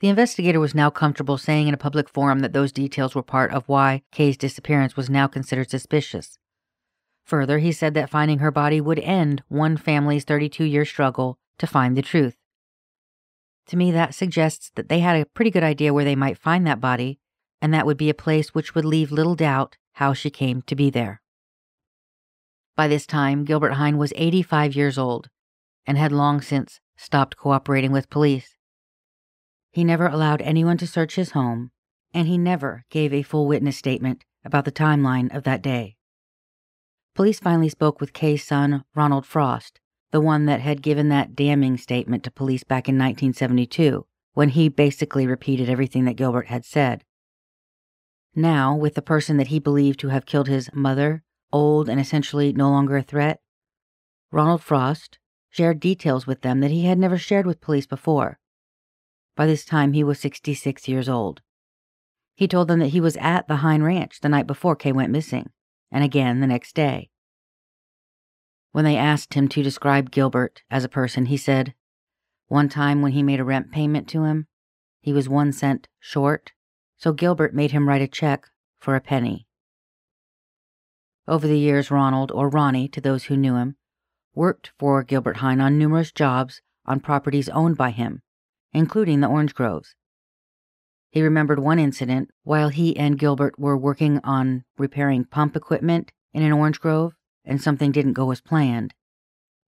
the 0.00 0.08
investigator 0.08 0.60
was 0.60 0.74
now 0.74 0.90
comfortable 0.90 1.38
saying 1.38 1.66
in 1.66 1.74
a 1.74 1.78
public 1.78 2.08
forum 2.08 2.40
that 2.40 2.52
those 2.52 2.72
details 2.72 3.14
were 3.14 3.22
part 3.22 3.52
of 3.52 3.68
why 3.68 4.02
Kay's 4.12 4.36
disappearance 4.36 4.96
was 4.96 5.10
now 5.10 5.26
considered 5.26 5.70
suspicious. 5.70 6.38
Further, 7.24 7.58
he 7.58 7.72
said 7.72 7.94
that 7.94 8.08
finding 8.08 8.38
her 8.38 8.50
body 8.50 8.80
would 8.80 9.00
end 9.00 9.42
one 9.48 9.76
family's 9.76 10.24
32 10.24 10.64
year 10.64 10.84
struggle 10.84 11.38
to 11.58 11.66
find 11.66 11.96
the 11.96 12.02
truth. 12.02 12.36
To 13.66 13.76
me, 13.76 13.90
that 13.90 14.14
suggests 14.14 14.70
that 14.76 14.88
they 14.88 15.00
had 15.00 15.20
a 15.20 15.26
pretty 15.26 15.50
good 15.50 15.62
idea 15.62 15.92
where 15.92 16.04
they 16.04 16.16
might 16.16 16.38
find 16.38 16.66
that 16.66 16.80
body, 16.80 17.18
and 17.60 17.74
that 17.74 17.84
would 17.84 17.98
be 17.98 18.08
a 18.08 18.14
place 18.14 18.54
which 18.54 18.74
would 18.74 18.84
leave 18.84 19.12
little 19.12 19.34
doubt 19.34 19.76
how 19.94 20.14
she 20.14 20.30
came 20.30 20.62
to 20.62 20.76
be 20.76 20.90
there. 20.90 21.20
By 22.76 22.86
this 22.86 23.04
time, 23.04 23.44
Gilbert 23.44 23.72
Hine 23.72 23.98
was 23.98 24.12
85 24.16 24.76
years 24.76 24.96
old 24.96 25.28
and 25.84 25.98
had 25.98 26.12
long 26.12 26.40
since 26.40 26.80
stopped 26.96 27.36
cooperating 27.36 27.90
with 27.90 28.08
police. 28.08 28.57
He 29.70 29.84
never 29.84 30.06
allowed 30.06 30.40
anyone 30.42 30.78
to 30.78 30.86
search 30.86 31.16
his 31.16 31.32
home, 31.32 31.70
and 32.14 32.26
he 32.26 32.38
never 32.38 32.84
gave 32.90 33.12
a 33.12 33.22
full 33.22 33.46
witness 33.46 33.76
statement 33.76 34.24
about 34.44 34.64
the 34.64 34.72
timeline 34.72 35.34
of 35.34 35.44
that 35.44 35.62
day. 35.62 35.96
Police 37.14 37.40
finally 37.40 37.68
spoke 37.68 38.00
with 38.00 38.12
Kay's 38.12 38.44
son, 38.44 38.84
Ronald 38.94 39.26
Frost, 39.26 39.80
the 40.10 40.20
one 40.20 40.46
that 40.46 40.60
had 40.60 40.82
given 40.82 41.08
that 41.08 41.34
damning 41.34 41.76
statement 41.76 42.22
to 42.24 42.30
police 42.30 42.64
back 42.64 42.88
in 42.88 42.94
1972, 42.94 44.06
when 44.32 44.50
he 44.50 44.68
basically 44.68 45.26
repeated 45.26 45.68
everything 45.68 46.04
that 46.04 46.16
Gilbert 46.16 46.46
had 46.46 46.64
said. 46.64 47.04
Now, 48.34 48.74
with 48.74 48.94
the 48.94 49.02
person 49.02 49.36
that 49.36 49.48
he 49.48 49.58
believed 49.58 49.98
to 50.00 50.08
have 50.08 50.26
killed 50.26 50.48
his 50.48 50.70
mother, 50.72 51.24
old 51.52 51.88
and 51.88 52.00
essentially 52.00 52.52
no 52.52 52.70
longer 52.70 52.96
a 52.96 53.02
threat, 53.02 53.40
Ronald 54.30 54.62
Frost 54.62 55.18
shared 55.50 55.80
details 55.80 56.26
with 56.26 56.42
them 56.42 56.60
that 56.60 56.70
he 56.70 56.84
had 56.84 56.98
never 56.98 57.18
shared 57.18 57.46
with 57.46 57.60
police 57.60 57.86
before. 57.86 58.38
By 59.38 59.46
this 59.46 59.64
time, 59.64 59.92
he 59.92 60.02
was 60.02 60.18
66 60.18 60.88
years 60.88 61.08
old. 61.08 61.42
He 62.34 62.48
told 62.48 62.66
them 62.66 62.80
that 62.80 62.88
he 62.88 63.00
was 63.00 63.16
at 63.18 63.46
the 63.46 63.58
Hine 63.58 63.84
Ranch 63.84 64.18
the 64.18 64.28
night 64.28 64.48
before 64.48 64.74
Kay 64.74 64.90
went 64.90 65.12
missing, 65.12 65.50
and 65.92 66.02
again 66.02 66.40
the 66.40 66.48
next 66.48 66.74
day. 66.74 67.10
When 68.72 68.84
they 68.84 68.96
asked 68.96 69.34
him 69.34 69.46
to 69.50 69.62
describe 69.62 70.10
Gilbert 70.10 70.62
as 70.72 70.82
a 70.82 70.88
person, 70.88 71.26
he 71.26 71.36
said, 71.36 71.74
One 72.48 72.68
time 72.68 73.00
when 73.00 73.12
he 73.12 73.22
made 73.22 73.38
a 73.38 73.44
rent 73.44 73.70
payment 73.70 74.08
to 74.08 74.24
him, 74.24 74.48
he 75.02 75.12
was 75.12 75.28
one 75.28 75.52
cent 75.52 75.86
short, 76.00 76.50
so 76.96 77.12
Gilbert 77.12 77.54
made 77.54 77.70
him 77.70 77.88
write 77.88 78.02
a 78.02 78.08
check 78.08 78.48
for 78.80 78.96
a 78.96 79.00
penny. 79.00 79.46
Over 81.28 81.46
the 81.46 81.60
years, 81.60 81.92
Ronald, 81.92 82.32
or 82.32 82.48
Ronnie 82.48 82.88
to 82.88 83.00
those 83.00 83.26
who 83.26 83.36
knew 83.36 83.54
him, 83.54 83.76
worked 84.34 84.72
for 84.80 85.04
Gilbert 85.04 85.36
Hine 85.36 85.60
on 85.60 85.78
numerous 85.78 86.10
jobs 86.10 86.60
on 86.84 86.98
properties 86.98 87.48
owned 87.50 87.76
by 87.76 87.92
him, 87.92 88.22
including 88.72 89.20
the 89.20 89.28
orange 89.28 89.54
groves. 89.54 89.94
He 91.10 91.22
remembered 91.22 91.58
one 91.58 91.78
incident 91.78 92.30
while 92.42 92.68
he 92.68 92.96
and 92.96 93.18
Gilbert 93.18 93.58
were 93.58 93.76
working 93.76 94.20
on 94.22 94.64
repairing 94.76 95.24
pump 95.24 95.56
equipment 95.56 96.12
in 96.34 96.42
an 96.42 96.52
orange 96.52 96.80
grove 96.80 97.14
and 97.44 97.62
something 97.62 97.92
didn't 97.92 98.12
go 98.12 98.30
as 98.30 98.40
planned. 98.40 98.92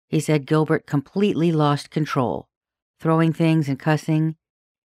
He 0.09 0.21
said 0.21 0.47
Gilbert 0.47 0.87
completely 0.87 1.53
lost 1.53 1.91
control, 1.91 2.49
throwing 2.99 3.33
things 3.33 3.69
and 3.69 3.79
cussing. 3.79 4.37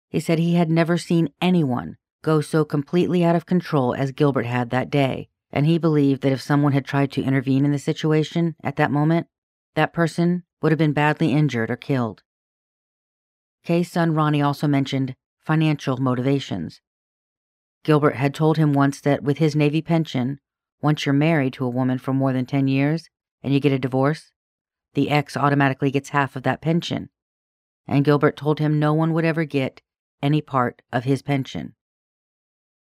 He 0.09 0.19
said 0.19 0.39
he 0.39 0.55
had 0.55 0.71
never 0.71 0.99
seen 0.99 1.29
anyone 1.41 1.97
go 2.23 2.41
so 2.41 2.65
completely 2.65 3.25
out 3.25 3.37
of 3.37 3.47
control 3.47 3.95
as 3.95 4.13
Gilbert 4.13 4.47
had 4.47 4.71
that 4.71 4.91
day, 4.91 5.29
and 5.53 5.67
he 5.67 5.79
believed 5.79 6.23
that 6.23 6.33
if 6.33 6.41
someone 6.41 6.73
had 6.73 6.85
tried 6.85 7.13
to 7.13 7.23
intervene 7.23 7.65
in 7.65 7.73
the 7.73 7.79
situation 7.79 8.57
at 8.63 8.77
that 8.77 8.91
moment, 8.91 9.29
that 9.75 9.93
person 9.93 10.43
would 10.61 10.73
have 10.73 10.79
been 10.79 10.93
badly 10.93 11.33
injured 11.33 11.71
or 11.71 11.77
killed. 11.77 12.23
Kay's 13.65 13.91
son 13.91 14.15
Ronnie 14.15 14.43
also 14.43 14.67
mentioned 14.67 15.15
financial 15.39 15.97
motivations. 15.97 16.81
Gilbert 17.83 18.17
had 18.17 18.35
told 18.35 18.57
him 18.57 18.73
once 18.73 19.01
that 19.01 19.23
with 19.23 19.39
his 19.39 19.57
Navy 19.57 19.83
pension, 19.83 20.39
once 20.83 21.05
you're 21.05 21.13
married 21.13 21.53
to 21.55 21.65
a 21.65 21.71
woman 21.71 21.99
for 21.99 22.13
more 22.13 22.33
than 22.33 22.47
10 22.47 22.69
years 22.69 23.09
and 23.43 23.53
you 23.53 23.61
get 23.61 23.73
a 23.73 23.79
divorce, 23.79 24.33
the 24.95 25.11
ex 25.11 25.37
automatically 25.37 25.91
gets 25.91 26.11
half 26.11 26.37
of 26.37 26.43
that 26.43 26.63
pension. 26.63 27.11
And 27.87 28.05
Gilbert 28.05 28.37
told 28.37 28.59
him 28.59 28.79
no 28.79 28.93
one 28.93 29.13
would 29.13 29.25
ever 29.25 29.45
get 29.45 29.81
any 30.23 30.41
part 30.41 30.83
of 30.93 31.05
his 31.05 31.23
pension. 31.23 31.75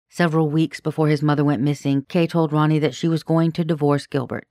Several 0.09 0.49
weeks 0.49 0.79
before 0.79 1.09
his 1.09 1.21
mother 1.21 1.43
went 1.43 1.61
missing, 1.61 2.05
Kay 2.07 2.27
told 2.27 2.53
Ronnie 2.53 2.79
that 2.79 2.95
she 2.95 3.07
was 3.07 3.23
going 3.23 3.51
to 3.53 3.65
divorce 3.65 4.07
Gilbert. 4.07 4.47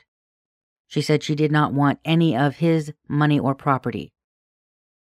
She 0.87 1.01
said 1.01 1.23
she 1.23 1.35
did 1.35 1.51
not 1.51 1.73
want 1.73 1.99
any 2.05 2.37
of 2.37 2.57
his 2.57 2.93
money 3.09 3.39
or 3.39 3.55
property. 3.55 4.13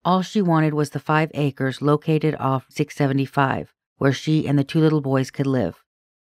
All 0.06 0.22
she 0.22 0.40
wanted 0.40 0.76
was 0.76 0.92
the 0.92 1.00
five 1.00 1.32
acres 1.34 1.82
located 1.82 2.36
off 2.40 2.68
675, 2.70 3.74
where 3.98 4.14
she 4.14 4.48
and 4.48 4.58
the 4.58 4.64
two 4.64 4.80
little 4.80 5.02
boys 5.02 5.32
could 5.32 5.48
live. 5.48 5.84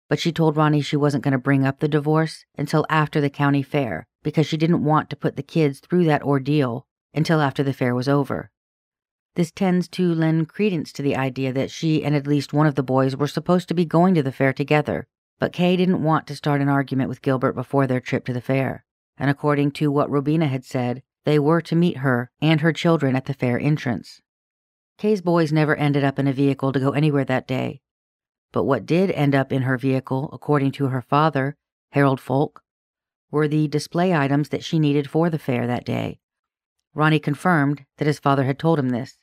But 0.10 0.20
she 0.20 0.32
told 0.32 0.58
Ronnie 0.58 0.82
she 0.82 0.98
wasn't 0.98 1.24
going 1.24 1.34
to 1.34 1.38
bring 1.38 1.68
up 1.68 1.78
the 1.78 1.88
divorce 1.88 2.46
until 2.58 2.88
after 2.90 3.22
the 3.22 3.30
county 3.30 3.62
fair 3.62 4.08
because 4.24 4.48
she 4.48 4.58
didn't 4.58 4.84
want 4.84 5.12
to 5.12 5.16
put 5.16 5.36
the 5.36 5.44
kids 5.44 5.80
through 5.80 6.06
that 6.06 6.24
ordeal 6.24 6.88
until 7.14 7.42
after 7.42 7.62
the 7.62 7.72
fair 7.72 7.94
was 7.94 8.10
over. 8.10 8.50
This 9.36 9.52
tends 9.52 9.88
to 9.90 10.16
lend 10.16 10.50
credence 10.50 10.92
to 10.94 11.04
the 11.04 11.16
idea 11.16 11.54
that 11.54 11.70
she 11.70 12.04
and 12.04 12.16
at 12.16 12.26
least 12.26 12.54
one 12.54 12.66
of 12.66 12.74
the 12.74 12.82
boys 12.82 13.16
were 13.16 13.28
supposed 13.28 13.68
to 13.68 13.76
be 13.76 13.86
going 13.86 14.16
to 14.16 14.24
the 14.24 14.32
fair 14.32 14.52
together, 14.52 15.06
but 15.38 15.54
Kay 15.54 15.78
didn't 15.78 16.02
want 16.02 16.26
to 16.26 16.36
start 16.36 16.60
an 16.60 16.70
argument 16.70 17.08
with 17.08 17.22
Gilbert 17.22 17.54
before 17.54 17.86
their 17.86 18.00
trip 18.00 18.26
to 18.26 18.34
the 18.34 18.42
fair, 18.42 18.84
and 19.16 19.30
according 19.30 19.70
to 19.74 19.92
what 19.92 20.10
Robina 20.10 20.48
had 20.48 20.66
said, 20.66 21.04
they 21.26 21.40
were 21.40 21.62
to 21.62 21.76
meet 21.76 21.98
her 21.98 22.32
and 22.42 22.62
her 22.62 22.74
children 22.74 23.16
at 23.16 23.26
the 23.26 23.34
fair 23.34 23.60
entrance. 23.60 24.22
Kay's 24.98 25.22
boys 25.22 25.52
never 25.52 25.76
ended 25.76 26.04
up 26.04 26.20
in 26.20 26.28
a 26.28 26.34
vehicle 26.34 26.72
to 26.72 26.80
go 26.80 26.92
anywhere 26.92 27.26
that 27.26 27.48
day. 27.48 27.82
But 28.52 28.64
what 28.64 28.86
did 28.86 29.12
end 29.12 29.36
up 29.36 29.52
in 29.52 29.62
her 29.64 29.78
vehicle, 29.78 30.30
according 30.34 30.72
to 30.74 30.88
her 30.88 31.02
father, 31.02 31.56
Harold 31.92 32.20
Folk, 32.20 32.64
were 33.32 33.48
the 33.48 33.68
display 33.68 34.14
items 34.14 34.50
that 34.50 34.64
she 34.64 34.80
needed 34.80 35.10
for 35.10 35.30
the 35.30 35.40
fair 35.40 35.68
that 35.68 35.86
day. 35.86 36.20
Ronnie 36.94 37.20
confirmed 37.20 37.86
that 37.98 38.08
his 38.08 38.20
father 38.20 38.46
had 38.46 38.58
told 38.58 38.80
him 38.80 38.90
this. 38.90 39.18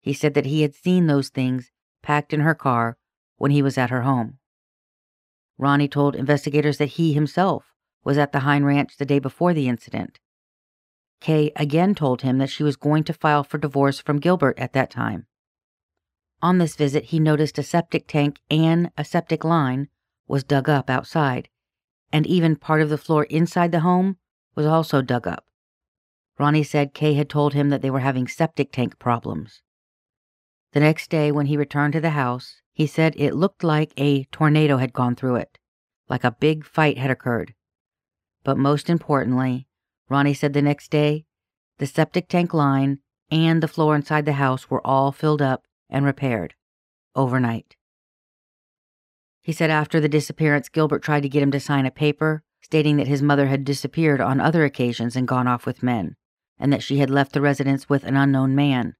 He 0.00 0.12
said 0.12 0.34
that 0.34 0.46
he 0.46 0.62
had 0.62 0.74
seen 0.74 1.06
those 1.06 1.30
things 1.30 1.70
packed 2.02 2.32
in 2.32 2.40
her 2.40 2.54
car 2.54 2.98
when 3.36 3.50
he 3.50 3.62
was 3.62 3.78
at 3.78 3.90
her 3.90 4.02
home. 4.02 4.38
Ronnie 5.58 5.88
told 5.88 6.14
investigators 6.14 6.78
that 6.78 6.90
he 6.90 7.14
himself 7.14 7.72
was 8.04 8.18
at 8.18 8.32
the 8.32 8.40
Hine 8.40 8.64
Ranch 8.64 8.96
the 8.98 9.06
day 9.06 9.18
before 9.18 9.54
the 9.54 9.68
incident. 9.68 10.20
Kay 11.20 11.52
again 11.56 11.94
told 11.94 12.22
him 12.22 12.38
that 12.38 12.50
she 12.50 12.62
was 12.62 12.76
going 12.76 13.04
to 13.04 13.12
file 13.12 13.44
for 13.44 13.58
divorce 13.58 14.00
from 14.00 14.20
Gilbert 14.20 14.58
at 14.58 14.72
that 14.74 14.90
time. 14.90 15.26
On 16.42 16.58
this 16.58 16.76
visit, 16.76 17.04
he 17.04 17.18
noticed 17.18 17.58
a 17.58 17.62
septic 17.62 18.06
tank 18.06 18.40
and 18.50 18.90
a 18.96 19.04
septic 19.04 19.44
line 19.44 19.88
was 20.28 20.44
dug 20.44 20.68
up 20.68 20.90
outside, 20.90 21.48
and 22.12 22.26
even 22.26 22.56
part 22.56 22.82
of 22.82 22.90
the 22.90 22.98
floor 22.98 23.24
inside 23.24 23.72
the 23.72 23.80
home 23.80 24.18
was 24.54 24.66
also 24.66 25.02
dug 25.02 25.26
up. 25.26 25.46
Ronnie 26.38 26.62
said 26.62 26.94
Kay 26.94 27.14
had 27.14 27.30
told 27.30 27.54
him 27.54 27.70
that 27.70 27.80
they 27.80 27.90
were 27.90 28.00
having 28.00 28.28
septic 28.28 28.70
tank 28.70 28.98
problems. 28.98 29.62
The 30.72 30.80
next 30.80 31.08
day, 31.08 31.32
when 31.32 31.46
he 31.46 31.56
returned 31.56 31.94
to 31.94 32.00
the 32.00 32.10
house, 32.10 32.60
he 32.72 32.86
said 32.86 33.14
it 33.16 33.34
looked 33.34 33.64
like 33.64 33.94
a 33.96 34.24
tornado 34.24 34.76
had 34.76 34.92
gone 34.92 35.16
through 35.16 35.36
it, 35.36 35.58
like 36.10 36.24
a 36.24 36.30
big 36.32 36.66
fight 36.66 36.98
had 36.98 37.10
occurred. 37.10 37.54
But 38.44 38.58
most 38.58 38.90
importantly, 38.90 39.66
Ronnie 40.08 40.34
said 40.34 40.52
the 40.52 40.62
next 40.62 40.90
day, 40.90 41.24
the 41.78 41.86
septic 41.86 42.28
tank 42.28 42.54
line 42.54 43.00
and 43.30 43.62
the 43.62 43.68
floor 43.68 43.96
inside 43.96 44.24
the 44.24 44.34
house 44.34 44.70
were 44.70 44.86
all 44.86 45.12
filled 45.12 45.42
up 45.42 45.64
and 45.90 46.04
repaired 46.04 46.54
overnight. 47.14 47.76
He 49.42 49.52
said 49.52 49.70
after 49.70 50.00
the 50.00 50.08
disappearance, 50.08 50.68
Gilbert 50.68 51.02
tried 51.02 51.22
to 51.22 51.28
get 51.28 51.42
him 51.42 51.50
to 51.52 51.60
sign 51.60 51.86
a 51.86 51.90
paper 51.90 52.42
stating 52.60 52.96
that 52.96 53.06
his 53.06 53.22
mother 53.22 53.46
had 53.46 53.64
disappeared 53.64 54.20
on 54.20 54.40
other 54.40 54.64
occasions 54.64 55.14
and 55.14 55.28
gone 55.28 55.46
off 55.46 55.66
with 55.66 55.84
men, 55.84 56.16
and 56.58 56.72
that 56.72 56.82
she 56.82 56.98
had 56.98 57.10
left 57.10 57.32
the 57.32 57.40
residence 57.40 57.88
with 57.88 58.02
an 58.02 58.16
unknown 58.16 58.56
man. 58.56 58.96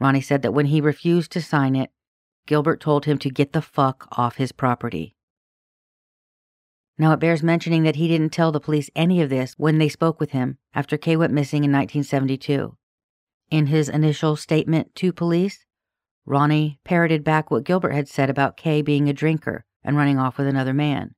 Ronnie 0.00 0.22
said 0.22 0.42
that 0.42 0.52
when 0.52 0.66
he 0.66 0.80
refused 0.80 1.32
to 1.32 1.42
sign 1.42 1.76
it, 1.76 1.90
Gilbert 2.46 2.80
told 2.80 3.04
him 3.04 3.18
to 3.18 3.30
get 3.30 3.52
the 3.52 3.60
fuck 3.60 4.08
off 4.12 4.36
his 4.36 4.52
property. 4.52 5.15
Now, 6.98 7.12
it 7.12 7.20
bears 7.20 7.42
mentioning 7.42 7.82
that 7.82 7.96
he 7.96 8.08
didn't 8.08 8.30
tell 8.30 8.52
the 8.52 8.60
police 8.60 8.88
any 8.96 9.20
of 9.20 9.28
this 9.28 9.54
when 9.58 9.78
they 9.78 9.88
spoke 9.88 10.18
with 10.18 10.30
him 10.30 10.58
after 10.74 10.96
Kay 10.96 11.16
went 11.16 11.32
missing 11.32 11.64
in 11.64 11.70
1972. 11.70 12.76
In 13.50 13.66
his 13.66 13.88
initial 13.88 14.34
statement 14.34 14.94
to 14.96 15.12
police, 15.12 15.66
Ronnie 16.24 16.80
parroted 16.84 17.22
back 17.22 17.50
what 17.50 17.64
Gilbert 17.64 17.92
had 17.92 18.08
said 18.08 18.30
about 18.30 18.56
Kay 18.56 18.82
being 18.82 19.08
a 19.08 19.12
drinker 19.12 19.64
and 19.84 19.96
running 19.96 20.18
off 20.18 20.38
with 20.38 20.46
another 20.46 20.74
man. 20.74 21.14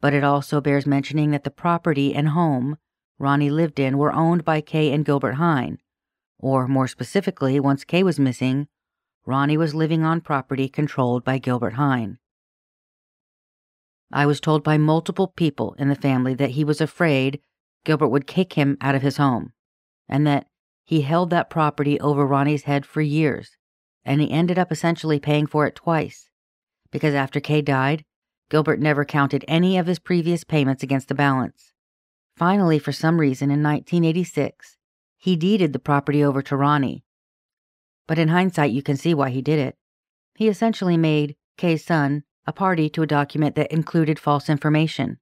But 0.00 0.14
it 0.14 0.24
also 0.24 0.60
bears 0.60 0.86
mentioning 0.86 1.30
that 1.30 1.44
the 1.44 1.50
property 1.50 2.14
and 2.14 2.30
home 2.30 2.78
Ronnie 3.18 3.50
lived 3.50 3.78
in 3.78 3.98
were 3.98 4.12
owned 4.12 4.44
by 4.44 4.60
Kay 4.60 4.92
and 4.92 5.04
Gilbert 5.04 5.34
Hine, 5.34 5.78
or 6.38 6.66
more 6.66 6.88
specifically, 6.88 7.58
once 7.60 7.84
Kay 7.84 8.02
was 8.02 8.20
missing, 8.20 8.68
Ronnie 9.24 9.56
was 9.56 9.74
living 9.74 10.02
on 10.02 10.20
property 10.20 10.68
controlled 10.68 11.24
by 11.24 11.38
Gilbert 11.38 11.74
Hine. 11.74 12.18
I 14.12 14.26
was 14.26 14.40
told 14.40 14.62
by 14.62 14.78
multiple 14.78 15.28
people 15.28 15.74
in 15.78 15.88
the 15.88 15.94
family 15.94 16.34
that 16.34 16.50
he 16.50 16.64
was 16.64 16.80
afraid 16.80 17.40
Gilbert 17.84 18.08
would 18.08 18.26
kick 18.26 18.54
him 18.54 18.76
out 18.80 18.94
of 18.94 19.02
his 19.02 19.16
home, 19.16 19.52
and 20.08 20.26
that 20.26 20.46
he 20.84 21.02
held 21.02 21.30
that 21.30 21.50
property 21.50 21.98
over 22.00 22.26
Ronnie's 22.26 22.64
head 22.64 22.86
for 22.86 23.00
years 23.00 23.56
and 24.06 24.20
he 24.20 24.30
ended 24.30 24.58
up 24.58 24.70
essentially 24.70 25.18
paying 25.18 25.46
for 25.46 25.66
it 25.66 25.74
twice. 25.74 26.30
Because 26.92 27.12
after 27.12 27.40
Kay 27.40 27.60
died, 27.60 28.04
Gilbert 28.48 28.80
never 28.80 29.04
counted 29.04 29.44
any 29.48 29.76
of 29.76 29.86
his 29.88 29.98
previous 29.98 30.44
payments 30.44 30.84
against 30.84 31.08
the 31.08 31.14
balance. 31.14 31.72
Finally, 32.36 32.78
for 32.78 32.92
some 32.92 33.18
reason, 33.18 33.50
in 33.50 33.62
1986, 33.62 34.76
he 35.18 35.34
deeded 35.34 35.72
the 35.72 35.80
property 35.80 36.22
over 36.22 36.40
to 36.42 36.56
Ronnie. 36.56 37.04
But 38.06 38.18
in 38.18 38.28
hindsight, 38.28 38.70
you 38.70 38.82
can 38.82 38.96
see 38.96 39.12
why 39.12 39.30
he 39.30 39.42
did 39.42 39.58
it. 39.58 39.76
He 40.36 40.46
essentially 40.46 40.96
made 40.96 41.34
Kay's 41.58 41.84
son 41.84 42.22
a 42.46 42.52
party 42.52 42.88
to 42.90 43.02
a 43.02 43.06
document 43.06 43.54
that 43.56 43.72
included 43.72 44.18
false 44.18 44.48
information 44.48 45.18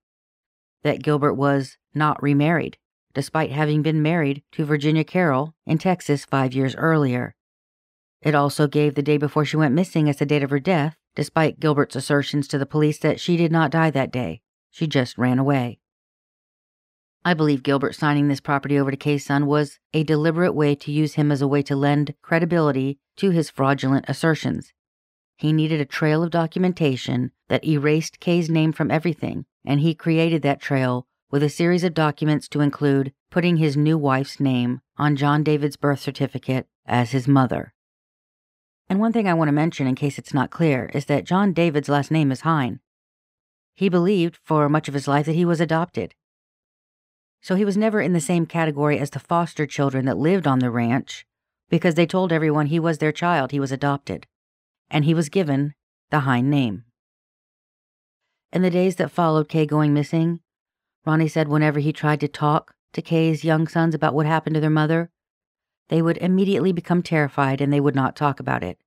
that 0.82 1.02
Gilbert 1.02 1.34
was 1.34 1.78
not 1.94 2.22
remarried, 2.22 2.76
despite 3.14 3.50
having 3.50 3.82
been 3.82 4.02
married 4.02 4.42
to 4.52 4.64
Virginia 4.64 5.02
Carroll 5.02 5.54
in 5.66 5.78
Texas 5.78 6.24
five 6.24 6.52
years 6.52 6.76
earlier. 6.76 7.34
It 8.20 8.34
also 8.34 8.66
gave 8.66 8.94
the 8.94 9.02
day 9.02 9.16
before 9.16 9.44
she 9.44 9.56
went 9.56 9.74
missing 9.74 10.08
as 10.08 10.18
the 10.18 10.26
date 10.26 10.42
of 10.42 10.50
her 10.50 10.60
death, 10.60 10.96
despite 11.14 11.60
Gilbert's 11.60 11.96
assertions 11.96 12.46
to 12.48 12.58
the 12.58 12.66
police 12.66 12.98
that 12.98 13.18
she 13.18 13.36
did 13.36 13.50
not 13.50 13.70
die 13.70 13.90
that 13.90 14.12
day. 14.12 14.42
She 14.70 14.86
just 14.86 15.16
ran 15.16 15.38
away. 15.38 15.78
I 17.24 17.32
believe 17.32 17.62
Gilbert 17.62 17.94
signing 17.94 18.28
this 18.28 18.40
property 18.40 18.78
over 18.78 18.90
to 18.90 18.98
Kay's 18.98 19.24
son 19.24 19.46
was 19.46 19.78
a 19.94 20.02
deliberate 20.02 20.52
way 20.52 20.74
to 20.74 20.92
use 20.92 21.14
him 21.14 21.32
as 21.32 21.40
a 21.40 21.48
way 21.48 21.62
to 21.62 21.74
lend 21.74 22.14
credibility 22.20 22.98
to 23.16 23.30
his 23.30 23.48
fraudulent 23.48 24.04
assertions. 24.08 24.73
He 25.36 25.52
needed 25.52 25.80
a 25.80 25.84
trail 25.84 26.22
of 26.22 26.30
documentation 26.30 27.32
that 27.48 27.64
erased 27.64 28.20
Kay's 28.20 28.48
name 28.48 28.72
from 28.72 28.90
everything, 28.90 29.46
and 29.64 29.80
he 29.80 29.94
created 29.94 30.42
that 30.42 30.60
trail 30.60 31.06
with 31.30 31.42
a 31.42 31.48
series 31.48 31.82
of 31.84 31.94
documents 31.94 32.48
to 32.48 32.60
include 32.60 33.12
putting 33.30 33.56
his 33.56 33.76
new 33.76 33.98
wife's 33.98 34.38
name 34.38 34.80
on 34.96 35.16
John 35.16 35.42
David's 35.42 35.76
birth 35.76 36.00
certificate 36.00 36.68
as 36.86 37.10
his 37.10 37.26
mother. 37.26 37.74
And 38.88 39.00
one 39.00 39.12
thing 39.12 39.26
I 39.26 39.34
want 39.34 39.48
to 39.48 39.52
mention 39.52 39.86
in 39.86 39.94
case 39.94 40.18
it's 40.18 40.34
not 40.34 40.50
clear 40.50 40.90
is 40.94 41.06
that 41.06 41.24
John 41.24 41.52
David's 41.52 41.88
last 41.88 42.10
name 42.10 42.30
is 42.30 42.42
Hine. 42.42 42.80
He 43.74 43.88
believed 43.88 44.38
for 44.44 44.68
much 44.68 44.86
of 44.86 44.94
his 44.94 45.08
life 45.08 45.26
that 45.26 45.34
he 45.34 45.44
was 45.44 45.60
adopted. 45.60 46.14
So 47.40 47.56
he 47.56 47.64
was 47.64 47.76
never 47.76 48.00
in 48.00 48.12
the 48.12 48.20
same 48.20 48.46
category 48.46 48.98
as 48.98 49.10
the 49.10 49.18
foster 49.18 49.66
children 49.66 50.04
that 50.04 50.16
lived 50.16 50.46
on 50.46 50.60
the 50.60 50.70
ranch 50.70 51.26
because 51.68 51.96
they 51.96 52.06
told 52.06 52.32
everyone 52.32 52.66
he 52.66 52.78
was 52.78 52.98
their 52.98 53.10
child, 53.10 53.50
he 53.50 53.58
was 53.58 53.72
adopted, 53.72 54.26
and 54.90 55.04
he 55.04 55.14
was 55.14 55.28
given 55.28 55.74
the 56.10 56.20
Hine 56.20 56.50
name. 56.50 56.84
In 58.52 58.62
the 58.62 58.70
days 58.70 58.96
that 58.96 59.10
followed 59.10 59.48
Kay 59.48 59.66
going 59.66 59.92
missing, 59.92 60.40
Ronnie 61.04 61.28
said 61.28 61.48
whenever 61.48 61.80
he 61.80 61.92
tried 61.92 62.20
to 62.20 62.28
talk 62.28 62.74
to 62.92 63.02
Kay's 63.02 63.44
young 63.44 63.66
sons 63.66 63.94
about 63.94 64.14
what 64.14 64.26
happened 64.26 64.54
to 64.54 64.60
their 64.60 64.70
mother, 64.70 65.10
they 65.88 66.00
would 66.00 66.16
immediately 66.18 66.72
become 66.72 67.02
terrified 67.02 67.60
and 67.60 67.72
they 67.72 67.80
would 67.80 67.94
not 67.94 68.16
talk 68.16 68.40
about 68.40 68.62
it. 68.62 68.78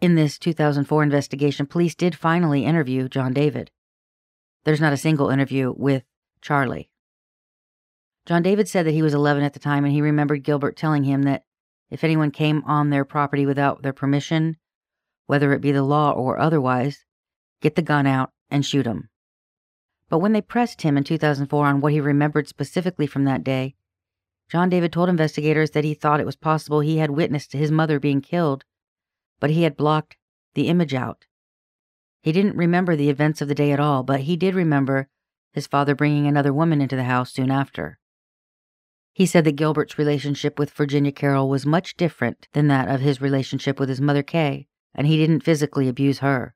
In 0.00 0.14
this 0.14 0.38
2004 0.38 1.02
investigation, 1.02 1.66
police 1.66 1.94
did 1.94 2.14
finally 2.14 2.64
interview 2.64 3.08
John 3.08 3.32
David. 3.32 3.70
There's 4.64 4.80
not 4.80 4.92
a 4.92 4.96
single 4.96 5.28
interview 5.28 5.74
with 5.76 6.04
Charlie. 6.40 6.88
John 8.26 8.42
David 8.42 8.68
said 8.68 8.86
that 8.86 8.92
he 8.92 9.02
was 9.02 9.14
11 9.14 9.42
at 9.42 9.54
the 9.54 9.58
time 9.58 9.84
and 9.84 9.92
he 9.92 10.02
remembered 10.02 10.44
Gilbert 10.44 10.76
telling 10.76 11.04
him 11.04 11.22
that 11.22 11.44
if 11.90 12.04
anyone 12.04 12.30
came 12.30 12.62
on 12.64 12.90
their 12.90 13.04
property 13.04 13.46
without 13.46 13.82
their 13.82 13.92
permission, 13.92 14.56
whether 15.26 15.52
it 15.52 15.60
be 15.60 15.72
the 15.72 15.82
law 15.82 16.10
or 16.12 16.38
otherwise, 16.38 17.04
get 17.60 17.74
the 17.74 17.82
gun 17.82 18.06
out 18.06 18.30
and 18.50 18.64
shoot 18.64 18.86
him. 18.86 19.08
But 20.08 20.18
when 20.18 20.32
they 20.32 20.40
pressed 20.40 20.82
him 20.82 20.96
in 20.96 21.04
2004 21.04 21.66
on 21.66 21.80
what 21.80 21.92
he 21.92 22.00
remembered 22.00 22.48
specifically 22.48 23.06
from 23.06 23.24
that 23.24 23.44
day, 23.44 23.74
John 24.50 24.70
David 24.70 24.92
told 24.92 25.10
investigators 25.10 25.72
that 25.72 25.84
he 25.84 25.92
thought 25.92 26.20
it 26.20 26.26
was 26.26 26.36
possible 26.36 26.80
he 26.80 26.98
had 26.98 27.10
witnessed 27.10 27.52
his 27.52 27.70
mother 27.70 28.00
being 28.00 28.22
killed, 28.22 28.64
but 29.40 29.50
he 29.50 29.64
had 29.64 29.76
blocked 29.76 30.16
the 30.54 30.68
image 30.68 30.94
out. 30.94 31.26
He 32.22 32.32
didn't 32.32 32.56
remember 32.56 32.96
the 32.96 33.10
events 33.10 33.42
of 33.42 33.48
the 33.48 33.54
day 33.54 33.72
at 33.72 33.80
all, 33.80 34.02
but 34.02 34.20
he 34.20 34.36
did 34.36 34.54
remember 34.54 35.08
his 35.52 35.66
father 35.66 35.94
bringing 35.94 36.26
another 36.26 36.52
woman 36.52 36.80
into 36.80 36.96
the 36.96 37.04
house 37.04 37.32
soon 37.32 37.50
after. 37.50 37.98
He 39.12 39.26
said 39.26 39.44
that 39.44 39.56
Gilbert's 39.56 39.98
relationship 39.98 40.58
with 40.58 40.70
Virginia 40.70 41.12
Carroll 41.12 41.48
was 41.48 41.66
much 41.66 41.96
different 41.96 42.46
than 42.52 42.68
that 42.68 42.88
of 42.88 43.00
his 43.00 43.20
relationship 43.20 43.80
with 43.80 43.88
his 43.88 44.00
mother 44.00 44.22
Kay, 44.22 44.68
and 44.94 45.06
he 45.06 45.16
didn't 45.16 45.40
physically 45.40 45.88
abuse 45.88 46.20
her. 46.20 46.54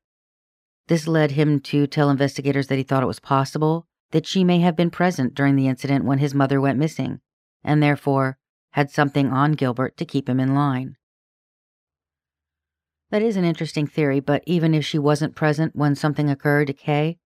This 0.87 1.07
led 1.07 1.31
him 1.31 1.59
to 1.61 1.87
tell 1.87 2.09
investigators 2.09 2.67
that 2.67 2.77
he 2.77 2.83
thought 2.83 3.03
it 3.03 3.07
was 3.07 3.19
possible 3.19 3.87
that 4.11 4.27
she 4.27 4.43
may 4.43 4.59
have 4.59 4.75
been 4.75 4.91
present 4.91 5.33
during 5.33 5.55
the 5.55 5.67
incident 5.67 6.05
when 6.05 6.19
his 6.19 6.33
mother 6.33 6.61
went 6.61 6.79
missing, 6.79 7.19
and 7.63 7.81
therefore 7.81 8.37
had 8.71 8.91
something 8.91 9.31
on 9.31 9.53
Gilbert 9.53 9.97
to 9.97 10.05
keep 10.05 10.27
him 10.29 10.39
in 10.39 10.53
line. 10.53 10.97
That 13.11 13.21
is 13.21 13.37
an 13.37 13.45
interesting 13.45 13.87
theory, 13.87 14.19
but 14.19 14.43
even 14.45 14.73
if 14.73 14.85
she 14.85 14.97
wasn't 14.97 15.35
present 15.35 15.75
when 15.75 15.95
something 15.95 16.29
occurred 16.29 16.67
to 16.67 16.73
Kay, 16.73 17.17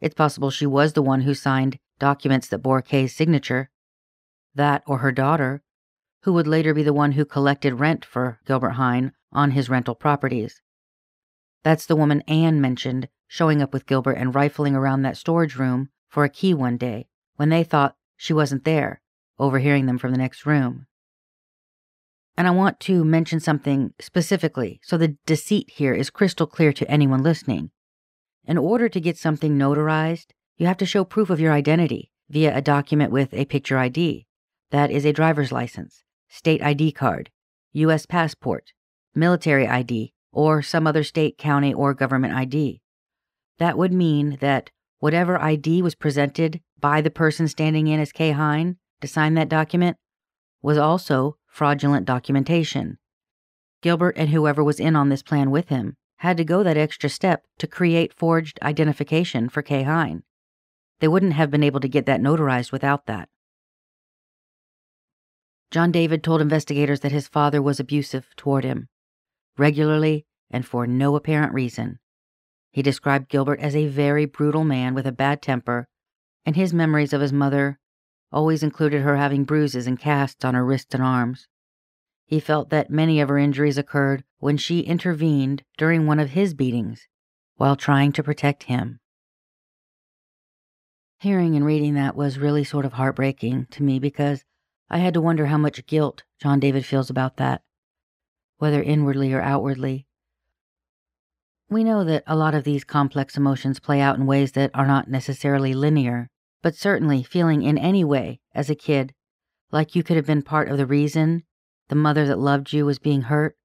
it's 0.00 0.14
possible 0.14 0.50
she 0.50 0.66
was 0.66 0.92
the 0.92 1.02
one 1.02 1.22
who 1.22 1.34
signed 1.34 1.78
documents 1.98 2.48
that 2.48 2.58
bore 2.58 2.82
Kay's 2.82 3.14
signature. 3.14 3.70
That 4.56 4.82
or 4.86 4.98
her 4.98 5.12
daughter, 5.12 5.62
who 6.22 6.32
would 6.32 6.46
later 6.46 6.72
be 6.72 6.82
the 6.82 6.94
one 6.94 7.12
who 7.12 7.24
collected 7.26 7.74
rent 7.74 8.04
for 8.04 8.40
Gilbert 8.46 8.70
Hine 8.70 9.12
on 9.30 9.50
his 9.50 9.68
rental 9.68 9.94
properties. 9.94 10.62
That's 11.62 11.84
the 11.84 11.94
woman 11.94 12.22
Anne 12.22 12.60
mentioned 12.60 13.08
showing 13.28 13.60
up 13.60 13.72
with 13.74 13.86
Gilbert 13.86 14.14
and 14.14 14.34
rifling 14.34 14.74
around 14.74 15.02
that 15.02 15.18
storage 15.18 15.56
room 15.56 15.90
for 16.08 16.24
a 16.24 16.30
key 16.30 16.54
one 16.54 16.78
day 16.78 17.06
when 17.36 17.50
they 17.50 17.64
thought 17.64 17.96
she 18.16 18.32
wasn't 18.32 18.64
there, 18.64 19.02
overhearing 19.38 19.84
them 19.84 19.98
from 19.98 20.12
the 20.12 20.18
next 20.18 20.46
room. 20.46 20.86
And 22.34 22.46
I 22.46 22.50
want 22.50 22.80
to 22.80 23.04
mention 23.04 23.40
something 23.40 23.92
specifically 24.00 24.80
so 24.82 24.96
the 24.96 25.16
deceit 25.26 25.70
here 25.70 25.92
is 25.92 26.08
crystal 26.08 26.46
clear 26.46 26.72
to 26.72 26.90
anyone 26.90 27.22
listening. 27.22 27.72
In 28.46 28.56
order 28.56 28.88
to 28.88 29.00
get 29.00 29.18
something 29.18 29.58
notarized, 29.58 30.28
you 30.56 30.66
have 30.66 30.78
to 30.78 30.86
show 30.86 31.04
proof 31.04 31.28
of 31.28 31.40
your 31.40 31.52
identity 31.52 32.10
via 32.30 32.56
a 32.56 32.62
document 32.62 33.12
with 33.12 33.34
a 33.34 33.44
picture 33.44 33.76
ID. 33.76 34.25
That 34.70 34.90
is 34.90 35.04
a 35.04 35.12
driver's 35.12 35.52
license, 35.52 36.02
state 36.28 36.62
ID 36.62 36.92
card, 36.92 37.30
U.S. 37.72 38.06
passport, 38.06 38.72
military 39.14 39.66
ID, 39.66 40.12
or 40.32 40.62
some 40.62 40.86
other 40.86 41.04
state, 41.04 41.38
county, 41.38 41.72
or 41.72 41.94
government 41.94 42.34
ID. 42.34 42.80
That 43.58 43.78
would 43.78 43.92
mean 43.92 44.38
that 44.40 44.70
whatever 44.98 45.40
ID 45.40 45.82
was 45.82 45.94
presented 45.94 46.60
by 46.78 47.00
the 47.00 47.10
person 47.10 47.48
standing 47.48 47.86
in 47.86 48.00
as 48.00 48.12
Kay 48.12 48.32
Hine 48.32 48.76
to 49.00 49.08
sign 49.08 49.34
that 49.34 49.48
document 49.48 49.96
was 50.62 50.78
also 50.78 51.36
fraudulent 51.46 52.06
documentation. 52.06 52.98
Gilbert 53.82 54.16
and 54.18 54.30
whoever 54.30 54.64
was 54.64 54.80
in 54.80 54.96
on 54.96 55.08
this 55.08 55.22
plan 55.22 55.50
with 55.50 55.68
him 55.68 55.96
had 56.16 56.36
to 56.36 56.44
go 56.44 56.62
that 56.62 56.76
extra 56.76 57.08
step 57.08 57.44
to 57.58 57.66
create 57.66 58.12
forged 58.12 58.58
identification 58.62 59.48
for 59.48 59.62
Kay 59.62 59.84
Hine. 59.84 60.22
They 61.00 61.08
wouldn't 61.08 61.34
have 61.34 61.50
been 61.50 61.62
able 61.62 61.80
to 61.80 61.88
get 61.88 62.06
that 62.06 62.20
notarized 62.20 62.72
without 62.72 63.06
that. 63.06 63.28
John 65.70 65.90
David 65.90 66.22
told 66.22 66.40
investigators 66.40 67.00
that 67.00 67.12
his 67.12 67.28
father 67.28 67.60
was 67.60 67.80
abusive 67.80 68.28
toward 68.36 68.64
him, 68.64 68.88
regularly 69.58 70.26
and 70.50 70.64
for 70.64 70.86
no 70.86 71.16
apparent 71.16 71.52
reason. 71.52 71.98
He 72.70 72.82
described 72.82 73.28
Gilbert 73.28 73.60
as 73.60 73.74
a 73.74 73.88
very 73.88 74.26
brutal 74.26 74.64
man 74.64 74.94
with 74.94 75.06
a 75.06 75.12
bad 75.12 75.42
temper, 75.42 75.88
and 76.44 76.54
his 76.54 76.72
memories 76.72 77.12
of 77.12 77.20
his 77.20 77.32
mother 77.32 77.78
always 78.30 78.62
included 78.62 79.02
her 79.02 79.16
having 79.16 79.44
bruises 79.44 79.86
and 79.86 79.98
casts 79.98 80.44
on 80.44 80.54
her 80.54 80.64
wrists 80.64 80.94
and 80.94 81.02
arms. 81.02 81.48
He 82.26 82.40
felt 82.40 82.70
that 82.70 82.90
many 82.90 83.20
of 83.20 83.28
her 83.28 83.38
injuries 83.38 83.78
occurred 83.78 84.24
when 84.38 84.56
she 84.56 84.80
intervened 84.80 85.62
during 85.76 86.06
one 86.06 86.18
of 86.18 86.30
his 86.30 86.54
beatings 86.54 87.08
while 87.56 87.76
trying 87.76 88.12
to 88.12 88.22
protect 88.22 88.64
him. 88.64 89.00
Hearing 91.18 91.56
and 91.56 91.64
reading 91.64 91.94
that 91.94 92.14
was 92.14 92.38
really 92.38 92.64
sort 92.64 92.84
of 92.84 92.94
heartbreaking 92.94 93.66
to 93.70 93.82
me 93.82 93.98
because 93.98 94.44
I 94.88 94.98
had 94.98 95.14
to 95.14 95.20
wonder 95.20 95.46
how 95.46 95.58
much 95.58 95.86
guilt 95.86 96.22
John 96.40 96.60
David 96.60 96.86
feels 96.86 97.10
about 97.10 97.36
that, 97.38 97.62
whether 98.58 98.82
inwardly 98.82 99.32
or 99.32 99.42
outwardly. 99.42 100.06
We 101.68 101.82
know 101.82 102.04
that 102.04 102.22
a 102.26 102.36
lot 102.36 102.54
of 102.54 102.62
these 102.62 102.84
complex 102.84 103.36
emotions 103.36 103.80
play 103.80 104.00
out 104.00 104.16
in 104.16 104.26
ways 104.26 104.52
that 104.52 104.70
are 104.74 104.86
not 104.86 105.08
necessarily 105.08 105.74
linear, 105.74 106.30
but 106.62 106.76
certainly 106.76 107.24
feeling 107.24 107.62
in 107.62 107.76
any 107.76 108.04
way, 108.04 108.40
as 108.54 108.70
a 108.70 108.76
kid, 108.76 109.12
like 109.72 109.96
you 109.96 110.04
could 110.04 110.16
have 110.16 110.26
been 110.26 110.42
part 110.42 110.68
of 110.68 110.78
the 110.78 110.86
reason 110.86 111.42
the 111.88 111.96
mother 111.96 112.26
that 112.26 112.38
loved 112.38 112.72
you 112.72 112.86
was 112.86 112.98
being 112.98 113.22
hurt, 113.22 113.56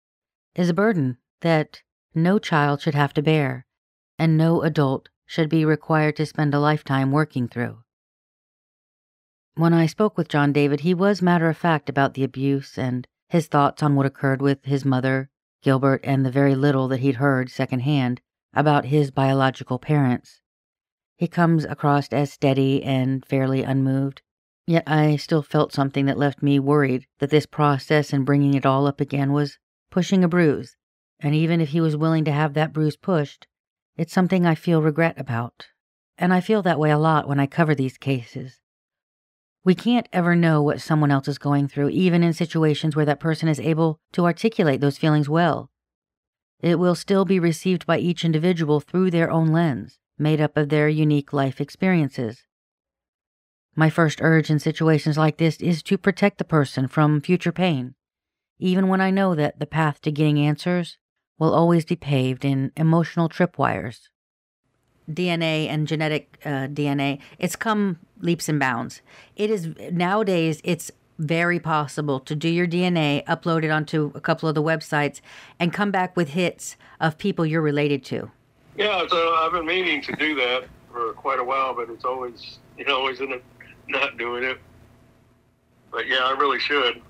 is 0.55 0.69
a 0.69 0.73
burden 0.73 1.17
that 1.41 1.81
no 2.13 2.39
child 2.39 2.81
should 2.81 2.95
have 2.95 3.13
to 3.13 3.21
bear, 3.21 3.65
and 4.17 4.37
no 4.37 4.61
adult 4.61 5.09
should 5.25 5.49
be 5.49 5.63
required 5.63 6.15
to 6.15 6.25
spend 6.25 6.53
a 6.53 6.59
lifetime 6.59 7.11
working 7.11 7.47
through. 7.47 7.83
When 9.55 9.73
I 9.73 9.85
spoke 9.85 10.17
with 10.17 10.29
John 10.29 10.53
David, 10.53 10.79
he 10.79 10.93
was 10.93 11.21
matter 11.21 11.49
of 11.49 11.57
fact 11.57 11.89
about 11.89 12.13
the 12.13 12.23
abuse 12.23 12.77
and 12.77 13.05
his 13.27 13.47
thoughts 13.47 13.83
on 13.83 13.95
what 13.95 14.05
occurred 14.05 14.41
with 14.41 14.63
his 14.63 14.85
mother, 14.85 15.29
Gilbert, 15.61 15.99
and 16.05 16.25
the 16.25 16.31
very 16.31 16.55
little 16.55 16.87
that 16.87 17.01
he'd 17.01 17.15
heard 17.15 17.49
secondhand 17.49 18.21
about 18.53 18.85
his 18.85 19.11
biological 19.11 19.77
parents. 19.77 20.41
He 21.17 21.27
comes 21.27 21.65
across 21.65 22.07
as 22.13 22.31
steady 22.31 22.81
and 22.81 23.25
fairly 23.25 23.61
unmoved. 23.61 24.21
Yet 24.65 24.83
I 24.87 25.17
still 25.17 25.41
felt 25.41 25.73
something 25.73 26.05
that 26.05 26.17
left 26.17 26.41
me 26.41 26.57
worried 26.57 27.05
that 27.19 27.29
this 27.29 27.45
process 27.45 28.13
and 28.13 28.25
bringing 28.25 28.53
it 28.53 28.65
all 28.65 28.87
up 28.87 29.01
again 29.01 29.33
was 29.33 29.59
pushing 29.89 30.23
a 30.23 30.29
bruise. 30.29 30.77
And 31.19 31.35
even 31.35 31.59
if 31.59 31.69
he 31.69 31.81
was 31.81 31.97
willing 31.97 32.23
to 32.23 32.31
have 32.31 32.53
that 32.53 32.71
bruise 32.71 32.95
pushed, 32.95 33.47
it's 33.97 34.13
something 34.13 34.45
I 34.45 34.55
feel 34.55 34.81
regret 34.81 35.19
about. 35.19 35.67
And 36.17 36.33
I 36.33 36.39
feel 36.39 36.61
that 36.61 36.79
way 36.79 36.89
a 36.89 36.97
lot 36.97 37.27
when 37.27 37.39
I 37.39 37.47
cover 37.47 37.75
these 37.75 37.97
cases. 37.97 38.60
We 39.63 39.75
can't 39.75 40.07
ever 40.11 40.35
know 40.35 40.61
what 40.61 40.81
someone 40.81 41.11
else 41.11 41.27
is 41.27 41.37
going 41.37 41.67
through, 41.67 41.89
even 41.89 42.23
in 42.23 42.33
situations 42.33 42.95
where 42.95 43.05
that 43.05 43.19
person 43.19 43.47
is 43.47 43.59
able 43.59 43.99
to 44.13 44.25
articulate 44.25 44.81
those 44.81 44.97
feelings 44.97 45.29
well. 45.29 45.69
It 46.61 46.79
will 46.79 46.95
still 46.95 47.25
be 47.25 47.39
received 47.39 47.85
by 47.85 47.99
each 47.99 48.25
individual 48.25 48.79
through 48.79 49.11
their 49.11 49.29
own 49.29 49.47
lens 49.47 49.99
made 50.17 50.39
up 50.39 50.55
of 50.55 50.69
their 50.69 50.87
unique 50.87 51.33
life 51.33 51.59
experiences. 51.59 52.43
My 53.75 53.89
first 53.89 54.19
urge 54.21 54.49
in 54.49 54.59
situations 54.59 55.17
like 55.17 55.37
this 55.37 55.57
is 55.57 55.81
to 55.83 55.97
protect 55.97 56.37
the 56.37 56.43
person 56.43 56.87
from 56.87 57.21
future 57.21 57.51
pain, 57.51 57.95
even 58.59 58.87
when 58.87 59.01
I 59.01 59.09
know 59.11 59.33
that 59.33 59.59
the 59.59 59.65
path 59.65 60.01
to 60.01 60.11
getting 60.11 60.39
answers 60.39 60.97
will 61.39 61.53
always 61.53 61.85
be 61.85 61.95
paved 61.95 62.45
in 62.45 62.71
emotional 62.77 63.29
tripwires. 63.29 64.09
DNA 65.09 65.67
and 65.67 65.87
genetic 65.87 66.39
uh, 66.45 66.67
DNA, 66.67 67.19
it's 67.39 67.55
come 67.55 67.99
leaps 68.21 68.49
and 68.49 68.59
bounds. 68.59 69.01
It 69.35 69.49
is 69.49 69.69
nowadays, 69.91 70.61
it's 70.63 70.91
very 71.17 71.59
possible 71.59 72.19
to 72.19 72.35
do 72.35 72.49
your 72.49 72.67
DNA, 72.67 73.23
upload 73.25 73.63
it 73.63 73.69
onto 73.69 74.11
a 74.15 74.21
couple 74.21 74.49
of 74.49 74.55
the 74.55 74.63
websites, 74.63 75.21
and 75.59 75.71
come 75.71 75.91
back 75.91 76.17
with 76.17 76.29
hits 76.29 76.75
of 76.99 77.17
people 77.17 77.45
you're 77.45 77.61
related 77.61 78.03
to. 78.05 78.31
Yeah, 78.75 79.05
so 79.07 79.35
I've 79.35 79.51
been 79.51 79.65
meaning 79.65 80.01
to 80.03 80.13
do 80.13 80.35
that 80.35 80.63
for 80.91 81.13
quite 81.13 81.39
a 81.39 81.43
while, 81.43 81.73
but 81.73 81.89
it's 81.89 82.05
always 82.05 82.57
you 82.77 82.85
know 82.85 82.97
always 82.97 83.19
in 83.19 83.39
not 83.87 84.17
doing 84.17 84.43
it. 84.43 84.57
But 85.91 86.07
yeah, 86.07 86.23
I 86.23 86.31
really 86.31 86.59
should. 86.59 87.01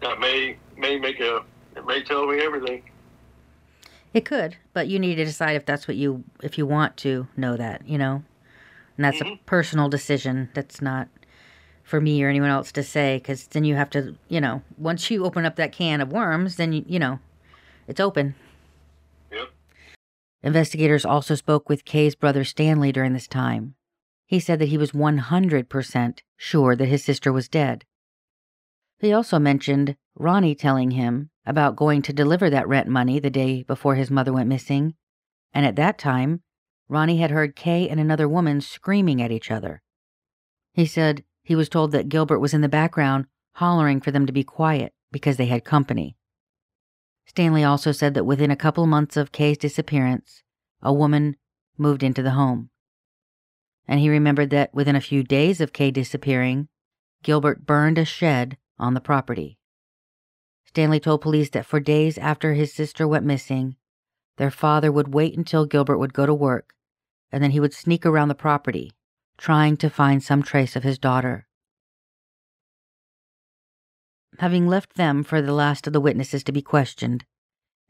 That 0.00 0.20
may 0.20 0.56
may 0.76 0.98
make 0.98 1.20
a 1.20 1.42
it 1.76 1.86
may 1.86 2.02
tell 2.02 2.26
me 2.26 2.40
everything. 2.40 2.82
It 4.12 4.24
could, 4.24 4.56
but 4.72 4.88
you 4.88 4.98
need 4.98 5.16
to 5.16 5.24
decide 5.24 5.54
if 5.56 5.64
that's 5.64 5.86
what 5.86 5.96
you 5.96 6.24
if 6.42 6.58
you 6.58 6.66
want 6.66 6.96
to 6.98 7.28
know 7.36 7.56
that, 7.56 7.86
you 7.86 7.98
know. 7.98 8.22
And 9.00 9.04
that's 9.06 9.16
mm-hmm. 9.16 9.32
a 9.32 9.46
personal 9.46 9.88
decision. 9.88 10.50
That's 10.52 10.82
not 10.82 11.08
for 11.82 12.02
me 12.02 12.22
or 12.22 12.28
anyone 12.28 12.50
else 12.50 12.70
to 12.72 12.82
say 12.82 13.18
cuz 13.24 13.46
then 13.46 13.64
you 13.64 13.74
have 13.74 13.88
to, 13.88 14.14
you 14.28 14.42
know, 14.42 14.60
once 14.76 15.10
you 15.10 15.24
open 15.24 15.46
up 15.46 15.56
that 15.56 15.72
can 15.72 16.02
of 16.02 16.12
worms, 16.12 16.56
then 16.56 16.74
you, 16.74 16.84
you 16.86 16.98
know, 16.98 17.18
it's 17.88 17.98
open. 17.98 18.34
Yep. 19.32 19.48
Investigators 20.42 21.06
also 21.06 21.34
spoke 21.34 21.70
with 21.70 21.86
Kay's 21.86 22.14
brother 22.14 22.44
Stanley 22.44 22.92
during 22.92 23.14
this 23.14 23.26
time. 23.26 23.74
He 24.26 24.38
said 24.38 24.58
that 24.58 24.68
he 24.68 24.76
was 24.76 24.92
100% 24.92 26.18
sure 26.36 26.76
that 26.76 26.84
his 26.84 27.02
sister 27.02 27.32
was 27.32 27.48
dead. 27.48 27.86
He 28.98 29.14
also 29.14 29.38
mentioned 29.38 29.96
Ronnie 30.14 30.54
telling 30.54 30.90
him 30.90 31.30
about 31.46 31.74
going 31.74 32.02
to 32.02 32.12
deliver 32.12 32.50
that 32.50 32.68
rent 32.68 32.86
money 32.86 33.18
the 33.18 33.30
day 33.30 33.62
before 33.62 33.94
his 33.94 34.10
mother 34.10 34.34
went 34.34 34.50
missing, 34.50 34.92
and 35.54 35.64
at 35.64 35.76
that 35.76 35.96
time, 35.96 36.42
Ronnie 36.90 37.18
had 37.18 37.30
heard 37.30 37.54
Kay 37.54 37.88
and 37.88 38.00
another 38.00 38.28
woman 38.28 38.60
screaming 38.60 39.22
at 39.22 39.30
each 39.30 39.48
other. 39.48 39.80
He 40.72 40.86
said 40.86 41.22
he 41.44 41.54
was 41.54 41.68
told 41.68 41.92
that 41.92 42.08
Gilbert 42.08 42.40
was 42.40 42.52
in 42.52 42.62
the 42.62 42.68
background 42.68 43.26
hollering 43.54 44.00
for 44.00 44.10
them 44.10 44.26
to 44.26 44.32
be 44.32 44.42
quiet 44.42 44.92
because 45.12 45.36
they 45.36 45.46
had 45.46 45.64
company. 45.64 46.16
Stanley 47.26 47.62
also 47.62 47.92
said 47.92 48.14
that 48.14 48.26
within 48.26 48.50
a 48.50 48.56
couple 48.56 48.86
months 48.88 49.16
of 49.16 49.30
Kay's 49.30 49.56
disappearance, 49.56 50.42
a 50.82 50.92
woman 50.92 51.36
moved 51.78 52.02
into 52.02 52.24
the 52.24 52.32
home. 52.32 52.70
And 53.86 54.00
he 54.00 54.10
remembered 54.10 54.50
that 54.50 54.74
within 54.74 54.96
a 54.96 55.00
few 55.00 55.22
days 55.22 55.60
of 55.60 55.72
Kay 55.72 55.92
disappearing, 55.92 56.66
Gilbert 57.22 57.66
burned 57.66 57.98
a 57.98 58.04
shed 58.04 58.56
on 58.80 58.94
the 58.94 59.00
property. 59.00 59.58
Stanley 60.64 60.98
told 60.98 61.20
police 61.20 61.50
that 61.50 61.66
for 61.66 61.78
days 61.78 62.18
after 62.18 62.54
his 62.54 62.74
sister 62.74 63.06
went 63.06 63.24
missing, 63.24 63.76
their 64.38 64.50
father 64.50 64.90
would 64.90 65.14
wait 65.14 65.36
until 65.36 65.66
Gilbert 65.66 65.98
would 65.98 66.12
go 66.12 66.26
to 66.26 66.34
work, 66.34 66.74
and 67.32 67.42
then 67.42 67.50
he 67.50 67.60
would 67.60 67.74
sneak 67.74 68.04
around 68.04 68.28
the 68.28 68.34
property, 68.34 68.92
trying 69.38 69.76
to 69.76 69.90
find 69.90 70.22
some 70.22 70.42
trace 70.42 70.76
of 70.76 70.82
his 70.82 70.98
daughter. 70.98 71.46
Having 74.38 74.68
left 74.68 74.94
them 74.94 75.22
for 75.22 75.42
the 75.42 75.52
last 75.52 75.86
of 75.86 75.92
the 75.92 76.00
witnesses 76.00 76.42
to 76.44 76.52
be 76.52 76.62
questioned, 76.62 77.24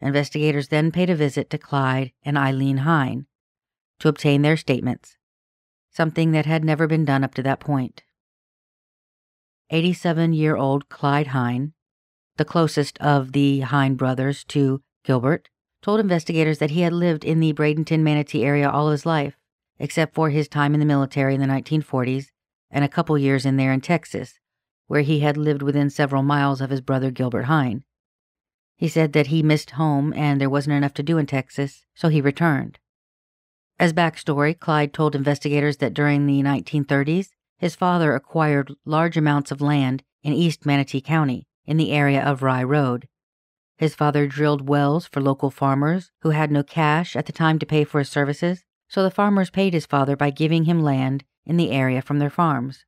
investigators 0.00 0.68
then 0.68 0.90
paid 0.90 1.10
a 1.10 1.14
visit 1.14 1.50
to 1.50 1.58
Clyde 1.58 2.12
and 2.22 2.36
Eileen 2.36 2.78
Hine 2.78 3.26
to 4.00 4.08
obtain 4.08 4.42
their 4.42 4.56
statements, 4.56 5.16
something 5.90 6.32
that 6.32 6.46
had 6.46 6.64
never 6.64 6.86
been 6.86 7.04
done 7.04 7.22
up 7.22 7.34
to 7.34 7.42
that 7.42 7.60
point. 7.60 8.02
87 9.70 10.32
year 10.32 10.56
old 10.56 10.88
Clyde 10.88 11.28
Hine, 11.28 11.72
the 12.36 12.44
closest 12.44 12.98
of 12.98 13.32
the 13.32 13.60
Hine 13.60 13.94
brothers 13.94 14.44
to 14.44 14.82
Gilbert, 15.04 15.48
told 15.82 16.00
investigators 16.00 16.58
that 16.58 16.70
he 16.70 16.82
had 16.82 16.92
lived 16.92 17.24
in 17.24 17.40
the 17.40 17.52
Bradenton 17.52 18.00
Manatee 18.00 18.44
area 18.44 18.68
all 18.68 18.90
his 18.90 19.06
life, 19.06 19.36
except 19.78 20.14
for 20.14 20.30
his 20.30 20.48
time 20.48 20.74
in 20.74 20.80
the 20.80 20.86
military 20.86 21.34
in 21.34 21.40
the 21.40 21.46
1940s 21.46 22.26
and 22.70 22.84
a 22.84 22.88
couple 22.88 23.16
years 23.18 23.46
in 23.46 23.56
there 23.56 23.72
in 23.72 23.80
Texas, 23.80 24.38
where 24.86 25.00
he 25.00 25.20
had 25.20 25.36
lived 25.36 25.62
within 25.62 25.90
several 25.90 26.22
miles 26.22 26.60
of 26.60 26.70
his 26.70 26.80
brother 26.80 27.10
Gilbert 27.10 27.44
Hine. 27.44 27.84
He 28.76 28.88
said 28.88 29.12
that 29.12 29.28
he 29.28 29.42
missed 29.42 29.72
home 29.72 30.12
and 30.14 30.40
there 30.40 30.50
wasn't 30.50 30.76
enough 30.76 30.94
to 30.94 31.02
do 31.02 31.18
in 31.18 31.26
Texas, 31.26 31.84
so 31.94 32.08
he 32.08 32.20
returned. 32.20 32.78
As 33.78 33.92
backstory, 33.92 34.58
Clyde 34.58 34.92
told 34.92 35.14
investigators 35.14 35.78
that 35.78 35.94
during 35.94 36.26
the 36.26 36.42
1930s, 36.42 37.28
his 37.58 37.74
father 37.74 38.14
acquired 38.14 38.74
large 38.84 39.16
amounts 39.16 39.50
of 39.50 39.60
land 39.60 40.02
in 40.22 40.32
East 40.32 40.66
Manatee 40.66 41.00
County 41.00 41.46
in 41.64 41.76
the 41.76 41.92
area 41.92 42.22
of 42.22 42.42
Rye 42.42 42.62
Road. 42.62 43.08
His 43.80 43.94
father 43.94 44.26
drilled 44.26 44.68
wells 44.68 45.06
for 45.06 45.22
local 45.22 45.50
farmers 45.50 46.10
who 46.20 46.30
had 46.30 46.50
no 46.50 46.62
cash 46.62 47.16
at 47.16 47.24
the 47.24 47.32
time 47.32 47.58
to 47.60 47.64
pay 47.64 47.82
for 47.84 47.98
his 48.00 48.10
services, 48.10 48.66
so 48.88 49.02
the 49.02 49.10
farmers 49.10 49.48
paid 49.48 49.72
his 49.72 49.86
father 49.86 50.16
by 50.16 50.28
giving 50.28 50.64
him 50.64 50.82
land 50.82 51.24
in 51.46 51.56
the 51.56 51.70
area 51.70 52.02
from 52.02 52.18
their 52.18 52.28
farms. 52.28 52.84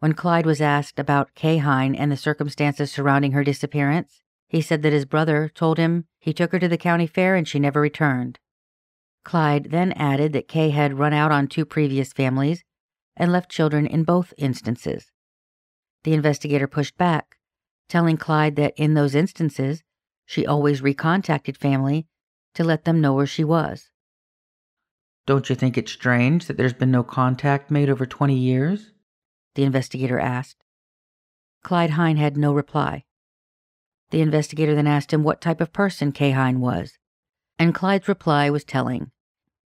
When 0.00 0.12
Clyde 0.12 0.44
was 0.44 0.60
asked 0.60 0.98
about 0.98 1.36
Kay 1.36 1.58
Hine 1.58 1.94
and 1.94 2.10
the 2.10 2.16
circumstances 2.16 2.90
surrounding 2.90 3.30
her 3.30 3.44
disappearance, 3.44 4.22
he 4.48 4.60
said 4.60 4.82
that 4.82 4.92
his 4.92 5.04
brother 5.04 5.48
told 5.54 5.78
him 5.78 6.06
he 6.18 6.32
took 6.32 6.50
her 6.50 6.58
to 6.58 6.66
the 6.66 6.76
county 6.76 7.06
fair 7.06 7.36
and 7.36 7.46
she 7.46 7.60
never 7.60 7.80
returned. 7.80 8.40
Clyde 9.22 9.70
then 9.70 9.92
added 9.92 10.32
that 10.32 10.48
Kay 10.48 10.70
had 10.70 10.98
run 10.98 11.12
out 11.12 11.30
on 11.30 11.46
two 11.46 11.64
previous 11.64 12.12
families 12.12 12.64
and 13.16 13.30
left 13.30 13.52
children 13.52 13.86
in 13.86 14.02
both 14.02 14.34
instances. 14.36 15.12
The 16.02 16.12
investigator 16.12 16.66
pushed 16.66 16.98
back, 16.98 17.36
telling 17.88 18.16
Clyde 18.16 18.56
that 18.56 18.74
in 18.76 18.94
those 18.94 19.14
instances, 19.14 19.82
she 20.24 20.46
always 20.46 20.80
recontacted 20.80 21.56
family 21.56 22.06
to 22.54 22.64
let 22.64 22.84
them 22.84 23.00
know 23.00 23.14
where 23.14 23.26
she 23.26 23.44
was. 23.44 23.90
Don't 25.26 25.48
you 25.50 25.56
think 25.56 25.76
it's 25.76 25.92
strange 25.92 26.46
that 26.46 26.56
there's 26.56 26.72
been 26.72 26.90
no 26.90 27.02
contact 27.02 27.70
made 27.70 27.90
over 27.90 28.06
20 28.06 28.34
years? 28.34 28.92
The 29.54 29.64
investigator 29.64 30.20
asked. 30.20 30.62
Clyde 31.62 31.90
Hine 31.90 32.16
had 32.16 32.36
no 32.36 32.52
reply. 32.52 33.04
The 34.10 34.20
investigator 34.20 34.74
then 34.74 34.86
asked 34.86 35.12
him 35.12 35.24
what 35.24 35.40
type 35.40 35.60
of 35.60 35.72
person 35.72 36.12
Kay 36.12 36.30
Hine 36.30 36.60
was, 36.60 36.96
and 37.58 37.74
Clyde's 37.74 38.06
reply 38.06 38.50
was 38.50 38.64
telling. 38.64 39.10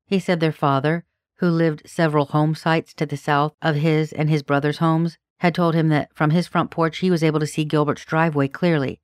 He 0.05 0.19
said 0.19 0.39
their 0.39 0.53
father, 0.53 1.05
who 1.39 1.49
lived 1.49 1.89
several 1.89 2.25
home 2.25 2.55
sites 2.55 2.93
to 2.93 3.05
the 3.05 3.17
south 3.17 3.53
of 3.61 3.75
his 3.75 4.13
and 4.13 4.29
his 4.29 4.43
brother's 4.43 4.77
homes, 4.77 5.17
had 5.39 5.55
told 5.55 5.75
him 5.75 5.89
that 5.89 6.09
from 6.13 6.29
his 6.29 6.47
front 6.47 6.71
porch 6.71 6.99
he 6.99 7.11
was 7.11 7.23
able 7.23 7.39
to 7.39 7.47
see 7.47 7.65
Gilbert's 7.65 8.05
driveway 8.05 8.47
clearly, 8.47 9.01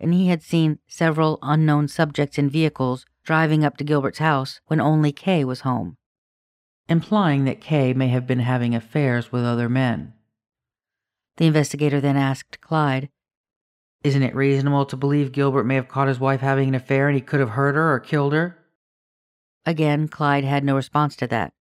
and 0.00 0.12
he 0.12 0.28
had 0.28 0.42
seen 0.42 0.78
several 0.88 1.38
unknown 1.42 1.88
subjects 1.88 2.38
in 2.38 2.50
vehicles 2.50 3.06
driving 3.24 3.64
up 3.64 3.76
to 3.76 3.84
Gilbert's 3.84 4.18
house 4.18 4.60
when 4.66 4.80
only 4.80 5.12
Kay 5.12 5.44
was 5.44 5.60
home. 5.60 5.96
Implying 6.88 7.44
that 7.44 7.60
Kay 7.60 7.92
may 7.94 8.08
have 8.08 8.26
been 8.26 8.40
having 8.40 8.74
affairs 8.74 9.32
with 9.32 9.44
other 9.44 9.68
men. 9.68 10.12
The 11.36 11.46
investigator 11.46 12.00
then 12.00 12.16
asked 12.16 12.60
Clyde 12.60 13.08
isn't 14.04 14.22
it 14.22 14.36
reasonable 14.36 14.84
to 14.84 14.98
believe 14.98 15.32
Gilbert 15.32 15.64
may 15.64 15.76
have 15.76 15.88
caught 15.88 16.08
his 16.08 16.20
wife 16.20 16.40
having 16.40 16.68
an 16.68 16.74
affair 16.74 17.08
and 17.08 17.14
he 17.14 17.22
could 17.22 17.40
have 17.40 17.50
hurt 17.50 17.74
her 17.74 17.94
or 17.94 18.00
killed 18.00 18.34
her? 18.34 18.58
Again, 19.64 20.08
Clyde 20.08 20.44
had 20.44 20.62
no 20.62 20.76
response 20.76 21.16
to 21.16 21.26
that. 21.28 21.54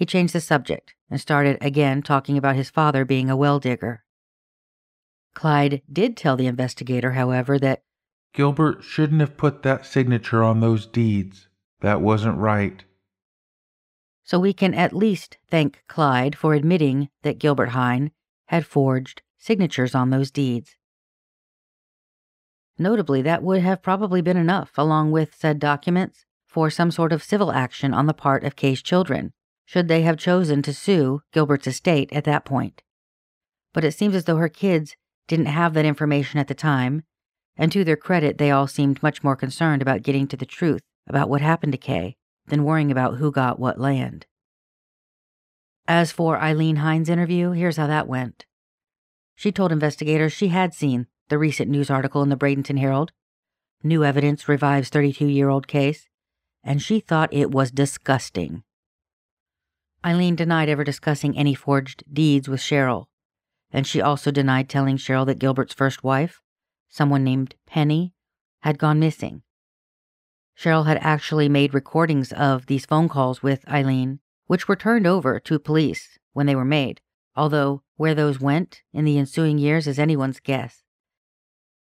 He 0.00 0.06
changed 0.06 0.32
the 0.32 0.40
subject 0.40 0.94
and 1.10 1.20
started 1.20 1.58
again 1.60 2.00
talking 2.00 2.38
about 2.38 2.56
his 2.56 2.70
father 2.70 3.04
being 3.04 3.28
a 3.28 3.36
well 3.36 3.60
digger. 3.60 4.02
Clyde 5.34 5.82
did 5.92 6.16
tell 6.16 6.38
the 6.38 6.46
investigator, 6.46 7.12
however, 7.12 7.58
that 7.58 7.82
Gilbert 8.32 8.82
shouldn't 8.82 9.20
have 9.20 9.36
put 9.36 9.62
that 9.62 9.84
signature 9.84 10.42
on 10.42 10.60
those 10.60 10.86
deeds. 10.86 11.48
That 11.82 12.00
wasn't 12.00 12.38
right. 12.38 12.82
So 14.24 14.38
we 14.38 14.54
can 14.54 14.72
at 14.72 14.96
least 14.96 15.36
thank 15.50 15.84
Clyde 15.86 16.34
for 16.34 16.54
admitting 16.54 17.10
that 17.20 17.38
Gilbert 17.38 17.70
Hine 17.70 18.10
had 18.46 18.64
forged 18.64 19.20
signatures 19.36 19.94
on 19.94 20.08
those 20.08 20.30
deeds. 20.30 20.76
Notably, 22.78 23.20
that 23.20 23.42
would 23.42 23.60
have 23.60 23.82
probably 23.82 24.22
been 24.22 24.38
enough, 24.38 24.70
along 24.78 25.10
with 25.10 25.34
said 25.34 25.58
documents, 25.58 26.24
for 26.46 26.70
some 26.70 26.90
sort 26.90 27.12
of 27.12 27.22
civil 27.22 27.52
action 27.52 27.92
on 27.92 28.06
the 28.06 28.14
part 28.14 28.44
of 28.44 28.56
Kay's 28.56 28.80
children, 28.80 29.34
should 29.70 29.86
they 29.86 30.02
have 30.02 30.16
chosen 30.16 30.62
to 30.62 30.74
sue 30.74 31.22
Gilbert's 31.32 31.68
estate 31.68 32.12
at 32.12 32.24
that 32.24 32.44
point. 32.44 32.82
But 33.72 33.84
it 33.84 33.92
seems 33.92 34.16
as 34.16 34.24
though 34.24 34.38
her 34.38 34.48
kids 34.48 34.96
didn't 35.28 35.46
have 35.46 35.74
that 35.74 35.84
information 35.84 36.40
at 36.40 36.48
the 36.48 36.56
time, 36.56 37.04
and 37.56 37.70
to 37.70 37.84
their 37.84 37.96
credit, 37.96 38.38
they 38.38 38.50
all 38.50 38.66
seemed 38.66 39.00
much 39.00 39.22
more 39.22 39.36
concerned 39.36 39.80
about 39.80 40.02
getting 40.02 40.26
to 40.26 40.36
the 40.36 40.44
truth 40.44 40.80
about 41.06 41.28
what 41.28 41.40
happened 41.40 41.70
to 41.70 41.78
Kay 41.78 42.16
than 42.48 42.64
worrying 42.64 42.90
about 42.90 43.18
who 43.18 43.30
got 43.30 43.60
what 43.60 43.78
land. 43.78 44.26
As 45.86 46.10
for 46.10 46.36
Eileen 46.40 46.76
Hine's 46.76 47.08
interview, 47.08 47.52
here's 47.52 47.76
how 47.76 47.86
that 47.86 48.08
went. 48.08 48.46
She 49.36 49.52
told 49.52 49.70
investigators 49.70 50.32
she 50.32 50.48
had 50.48 50.74
seen 50.74 51.06
the 51.28 51.38
recent 51.38 51.70
news 51.70 51.90
article 51.90 52.24
in 52.24 52.28
the 52.28 52.36
Bradenton 52.36 52.80
Herald. 52.80 53.12
New 53.84 54.02
evidence 54.02 54.48
revives 54.48 54.88
32 54.88 55.26
year 55.26 55.48
old 55.48 55.68
case, 55.68 56.08
and 56.64 56.82
she 56.82 56.98
thought 56.98 57.32
it 57.32 57.52
was 57.52 57.70
disgusting. 57.70 58.64
Eileen 60.04 60.34
denied 60.34 60.68
ever 60.68 60.82
discussing 60.82 61.36
any 61.36 61.54
forged 61.54 62.04
deeds 62.10 62.48
with 62.48 62.60
Cheryl, 62.60 63.06
and 63.70 63.86
she 63.86 64.00
also 64.00 64.30
denied 64.30 64.68
telling 64.68 64.96
Cheryl 64.96 65.26
that 65.26 65.38
Gilbert's 65.38 65.74
first 65.74 66.02
wife, 66.02 66.40
someone 66.88 67.22
named 67.22 67.54
Penny, 67.66 68.14
had 68.60 68.78
gone 68.78 68.98
missing. 68.98 69.42
Cheryl 70.58 70.86
had 70.86 70.98
actually 71.00 71.48
made 71.48 71.74
recordings 71.74 72.32
of 72.32 72.66
these 72.66 72.86
phone 72.86 73.08
calls 73.08 73.42
with 73.42 73.66
Eileen, 73.68 74.20
which 74.46 74.68
were 74.68 74.76
turned 74.76 75.06
over 75.06 75.38
to 75.40 75.58
police 75.58 76.18
when 76.32 76.46
they 76.46 76.56
were 76.56 76.64
made, 76.64 77.00
although 77.36 77.82
where 77.96 78.14
those 78.14 78.40
went 78.40 78.82
in 78.92 79.04
the 79.04 79.18
ensuing 79.18 79.58
years 79.58 79.86
is 79.86 79.98
anyone's 79.98 80.40
guess. 80.40 80.82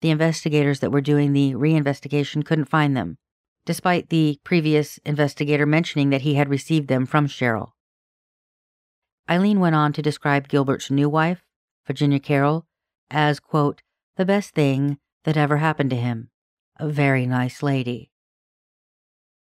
The 0.01 0.11
investigators 0.11 0.81
that 0.81 0.93
were 0.93 1.01
doing 1.01 1.33
the 1.33 1.55
reinvestigation 1.55 2.45
couldn't 2.45 2.67
find 2.67 2.97
them, 2.97 3.19
despite 3.67 4.09
the 4.09 4.39
previous 4.45 4.99
investigator 5.05 5.67
mentioning 5.67 6.11
that 6.11 6.23
he 6.23 6.35
had 6.35 6.49
received 6.49 6.89
them 6.89 7.05
from 7.05 7.27
Cheryl. 7.27 7.73
Eileen 9.31 9.61
went 9.61 9.75
on 9.75 9.93
to 9.93 10.03
describe 10.03 10.49
Gilbert's 10.49 10.91
new 10.91 11.09
wife, 11.09 11.43
Virginia 11.87 12.19
Carroll, 12.19 12.67
as, 13.11 13.41
quote, 13.41 13.83
the 14.17 14.25
best 14.25 14.55
thing 14.55 14.99
that 15.25 15.37
ever 15.37 15.59
happened 15.59 15.91
to 15.91 15.97
him. 15.97 16.31
A 16.79 16.89
very 16.89 17.27
nice 17.27 17.63
lady. 17.63 18.11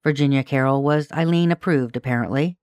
Virginia 0.03 0.43
Carroll 0.43 0.83
was 0.83 1.11
Eileen 1.13 1.53
approved, 1.53 1.97
apparently. 1.97 2.57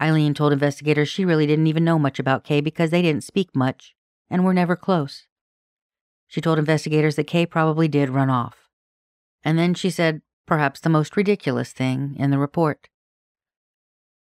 Eileen 0.00 0.34
told 0.34 0.52
investigators 0.52 1.08
she 1.08 1.24
really 1.24 1.46
didn't 1.46 1.66
even 1.66 1.84
know 1.84 1.98
much 1.98 2.18
about 2.18 2.44
Kay 2.44 2.60
because 2.60 2.90
they 2.90 3.02
didn't 3.02 3.24
speak 3.24 3.54
much 3.54 3.94
and 4.30 4.44
were 4.44 4.54
never 4.54 4.76
close. 4.76 5.26
She 6.26 6.40
told 6.40 6.58
investigators 6.58 7.16
that 7.16 7.26
Kay 7.26 7.44
probably 7.44 7.88
did 7.88 8.08
run 8.08 8.30
off. 8.30 8.68
And 9.42 9.58
then 9.58 9.74
she 9.74 9.90
said 9.90 10.22
perhaps 10.46 10.80
the 10.80 10.88
most 10.88 11.16
ridiculous 11.16 11.72
thing 11.72 12.16
in 12.18 12.30
the 12.30 12.38
report. 12.38 12.88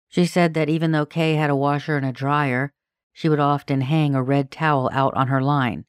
She 0.08 0.26
said 0.26 0.54
that 0.54 0.68
even 0.68 0.92
though 0.92 1.06
Kay 1.06 1.34
had 1.34 1.50
a 1.50 1.56
washer 1.56 1.96
and 1.96 2.06
a 2.06 2.12
dryer, 2.12 2.72
she 3.12 3.28
would 3.28 3.40
often 3.40 3.82
hang 3.82 4.14
a 4.14 4.22
red 4.22 4.50
towel 4.50 4.88
out 4.92 5.14
on 5.14 5.28
her 5.28 5.42
line, 5.42 5.84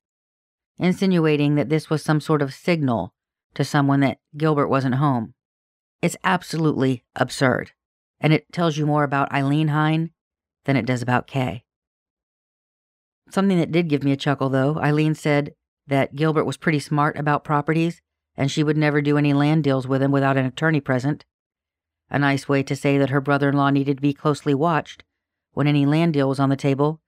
insinuating 0.77 1.55
that 1.55 1.69
this 1.69 1.89
was 1.89 2.03
some 2.03 2.19
sort 2.19 2.41
of 2.41 2.53
signal 2.53 3.13
to 3.53 3.63
someone 3.63 3.99
that 4.01 4.19
Gilbert 4.35 4.67
wasn't 4.67 4.95
home. 4.95 5.33
It's 6.01 6.17
absolutely 6.23 7.03
absurd, 7.15 7.71
and 8.19 8.33
it 8.33 8.51
tells 8.51 8.77
you 8.77 8.85
more 8.85 9.03
about 9.03 9.31
Eileen 9.31 9.69
Hine 9.69 10.11
than 10.65 10.75
it 10.75 10.85
does 10.85 11.01
about 11.01 11.27
Kay. 11.27 11.63
Something 13.29 13.59
that 13.59 13.71
did 13.71 13.89
give 13.89 14.03
me 14.03 14.11
a 14.11 14.17
chuckle, 14.17 14.49
though, 14.49 14.77
Eileen 14.77 15.15
said 15.15 15.53
that 15.87 16.15
Gilbert 16.15 16.45
was 16.45 16.57
pretty 16.57 16.79
smart 16.79 17.17
about 17.17 17.43
properties 17.43 18.01
and 18.39 18.49
she 18.49 18.63
would 18.63 18.77
never 18.77 19.01
do 19.01 19.17
any 19.17 19.33
land 19.33 19.65
deals 19.65 19.85
with 19.85 20.01
him 20.01 20.11
without 20.11 20.37
an 20.37 20.45
attorney 20.45 20.79
present. 20.79 21.25
A 22.09 22.19
nice 22.19 22.49
way 22.49 22.63
to 22.63 22.75
say 22.75 22.97
that 22.97 23.09
her 23.09 23.21
brother 23.21 23.49
in 23.49 23.55
law 23.55 23.69
needed 23.69 23.97
to 23.97 24.01
be 24.01 24.13
closely 24.13 24.53
watched 24.53 25.03
when 25.53 25.67
any 25.67 25.85
land 25.85 26.13
deal 26.13 26.29
was 26.29 26.39
on 26.39 26.49
the 26.49 26.55
table, 26.55 27.01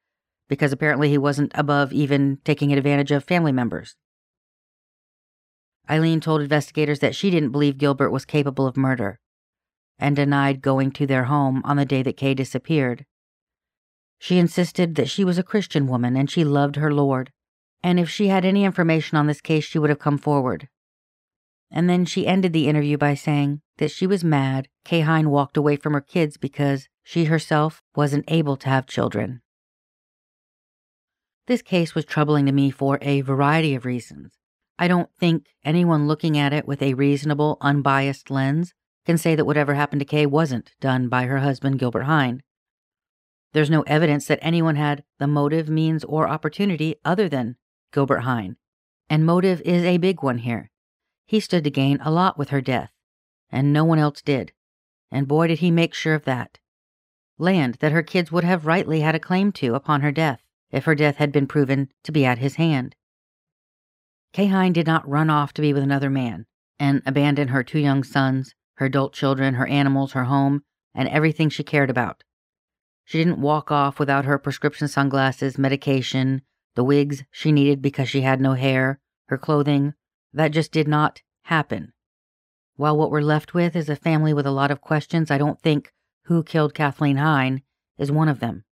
because 0.47 0.71
apparently 0.71 1.09
he 1.09 1.17
wasn't 1.17 1.51
above 1.55 1.91
even 1.93 2.39
taking 2.43 2.73
advantage 2.73 3.11
of 3.11 3.23
family 3.23 3.51
members. 3.51 3.95
Eileen 5.89 6.19
told 6.19 6.41
investigators 6.41 6.99
that 6.99 7.15
she 7.15 7.29
didn't 7.29 7.51
believe 7.51 7.77
Gilbert 7.77 8.11
was 8.11 8.25
capable 8.25 8.67
of 8.67 8.77
murder 8.77 9.19
and 9.97 10.15
denied 10.15 10.61
going 10.61 10.91
to 10.91 11.05
their 11.05 11.25
home 11.25 11.61
on 11.63 11.77
the 11.77 11.85
day 11.85 12.01
that 12.03 12.17
Kay 12.17 12.33
disappeared. 12.33 13.05
She 14.19 14.37
insisted 14.37 14.95
that 14.95 15.09
she 15.09 15.23
was 15.23 15.37
a 15.37 15.43
Christian 15.43 15.87
woman 15.87 16.15
and 16.15 16.29
she 16.29 16.43
loved 16.43 16.75
her 16.75 16.93
Lord 16.93 17.31
and 17.83 17.99
if 17.99 18.09
she 18.09 18.27
had 18.27 18.45
any 18.45 18.63
information 18.63 19.17
on 19.17 19.27
this 19.27 19.41
case, 19.41 19.63
she 19.63 19.79
would 19.79 19.89
have 19.89 19.99
come 19.99 20.17
forward. 20.17 20.67
And 21.71 21.89
then 21.89 22.05
she 22.05 22.27
ended 22.27 22.51
the 22.51 22.67
interview 22.67 22.97
by 22.97 23.13
saying 23.13 23.61
that 23.77 23.91
she 23.91 24.05
was 24.05 24.23
mad 24.23 24.67
Kay 24.83 25.01
Hine 25.01 25.29
walked 25.29 25.55
away 25.55 25.77
from 25.77 25.93
her 25.93 26.01
kids 26.01 26.37
because 26.37 26.89
she 27.03 27.25
herself 27.25 27.81
wasn't 27.95 28.25
able 28.27 28.57
to 28.57 28.69
have 28.69 28.85
children. 28.85 29.41
This 31.47 31.61
case 31.61 31.95
was 31.95 32.05
troubling 32.05 32.45
to 32.45 32.51
me 32.51 32.71
for 32.71 32.99
a 33.01 33.21
variety 33.21 33.73
of 33.73 33.85
reasons. 33.85 34.33
I 34.77 34.87
don't 34.87 35.09
think 35.19 35.45
anyone 35.63 36.07
looking 36.07 36.37
at 36.37 36.53
it 36.53 36.67
with 36.67 36.81
a 36.81 36.93
reasonable, 36.93 37.57
unbiased 37.61 38.29
lens 38.29 38.73
can 39.05 39.17
say 39.17 39.35
that 39.35 39.45
whatever 39.45 39.73
happened 39.73 39.99
to 39.99 40.05
Kay 40.05 40.25
wasn't 40.25 40.71
done 40.79 41.07
by 41.07 41.25
her 41.25 41.39
husband, 41.39 41.79
Gilbert 41.79 42.03
Hine. 42.03 42.41
There's 43.53 43.69
no 43.69 43.81
evidence 43.81 44.25
that 44.27 44.39
anyone 44.41 44.77
had 44.77 45.03
the 45.19 45.27
motive, 45.27 45.69
means, 45.69 46.03
or 46.03 46.27
opportunity 46.27 46.95
other 47.03 47.27
than 47.27 47.57
Gilbert 47.91 48.21
Hine. 48.21 48.55
And 49.09 49.25
motive 49.25 49.61
is 49.61 49.83
a 49.83 49.97
big 49.97 50.23
one 50.23 50.39
here. 50.39 50.70
He 51.25 51.39
stood 51.39 51.63
to 51.63 51.71
gain 51.71 51.99
a 52.01 52.11
lot 52.11 52.37
with 52.37 52.49
her 52.49 52.61
death, 52.61 52.91
and 53.49 53.71
no 53.71 53.83
one 53.83 53.99
else 53.99 54.21
did. 54.21 54.53
and 55.11 55.27
boy 55.27 55.47
did 55.47 55.59
he 55.59 55.71
make 55.71 55.93
sure 55.93 56.15
of 56.15 56.23
that. 56.25 56.57
Land 57.37 57.75
that 57.81 57.91
her 57.91 58.03
kids 58.03 58.31
would 58.31 58.43
have 58.43 58.65
rightly 58.65 59.01
had 59.01 59.15
a 59.15 59.19
claim 59.19 59.51
to 59.53 59.75
upon 59.75 60.01
her 60.01 60.11
death, 60.11 60.41
if 60.71 60.85
her 60.85 60.95
death 60.95 61.17
had 61.17 61.31
been 61.31 61.47
proven 61.47 61.89
to 62.03 62.11
be 62.11 62.25
at 62.25 62.37
his 62.37 62.55
hand. 62.55 62.95
Kay 64.31 64.47
Hine 64.47 64.71
did 64.71 64.87
not 64.87 65.07
run 65.07 65.29
off 65.29 65.53
to 65.53 65.61
be 65.61 65.73
with 65.73 65.83
another 65.83 66.09
man 66.09 66.45
and 66.79 67.01
abandon 67.05 67.49
her 67.49 67.63
two 67.63 67.79
young 67.79 68.03
sons, 68.03 68.55
her 68.75 68.87
adult 68.87 69.13
children, 69.13 69.53
her 69.53 69.67
animals, 69.67 70.13
her 70.13 70.23
home, 70.23 70.63
and 70.95 71.07
everything 71.09 71.49
she 71.49 71.63
cared 71.63 71.89
about. 71.89 72.23
She 73.05 73.17
didn't 73.17 73.41
walk 73.41 73.71
off 73.71 73.99
without 73.99 74.25
her 74.25 74.39
prescription 74.39 74.87
sunglasses, 74.87 75.57
medication, 75.57 76.41
the 76.75 76.83
wigs 76.83 77.23
she 77.29 77.51
needed 77.51 77.81
because 77.81 78.09
she 78.09 78.21
had 78.21 78.39
no 78.41 78.53
hair, 78.53 78.99
her 79.27 79.37
clothing. 79.37 79.93
That 80.33 80.51
just 80.51 80.71
did 80.71 80.87
not 80.87 81.21
happen. 81.43 81.93
While 82.75 82.97
what 82.97 83.11
we're 83.11 83.21
left 83.21 83.53
with 83.53 83.75
is 83.75 83.89
a 83.89 83.95
family 83.95 84.33
with 84.33 84.45
a 84.45 84.51
lot 84.51 84.71
of 84.71 84.81
questions, 84.81 85.29
I 85.29 85.37
don't 85.37 85.61
think 85.61 85.91
who 86.23 86.43
killed 86.43 86.73
Kathaleen 86.73 87.17
Hine 87.17 87.61
is 87.97 88.11
one 88.11 88.29
of 88.29 88.39
them. 88.39 88.63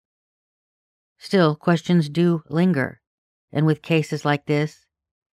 Still, 1.17 1.55
questions 1.55 2.09
do 2.09 2.43
linger. 2.49 3.01
And 3.51 3.65
with 3.65 3.81
cases 3.81 4.23
like 4.23 4.45
this, 4.45 4.85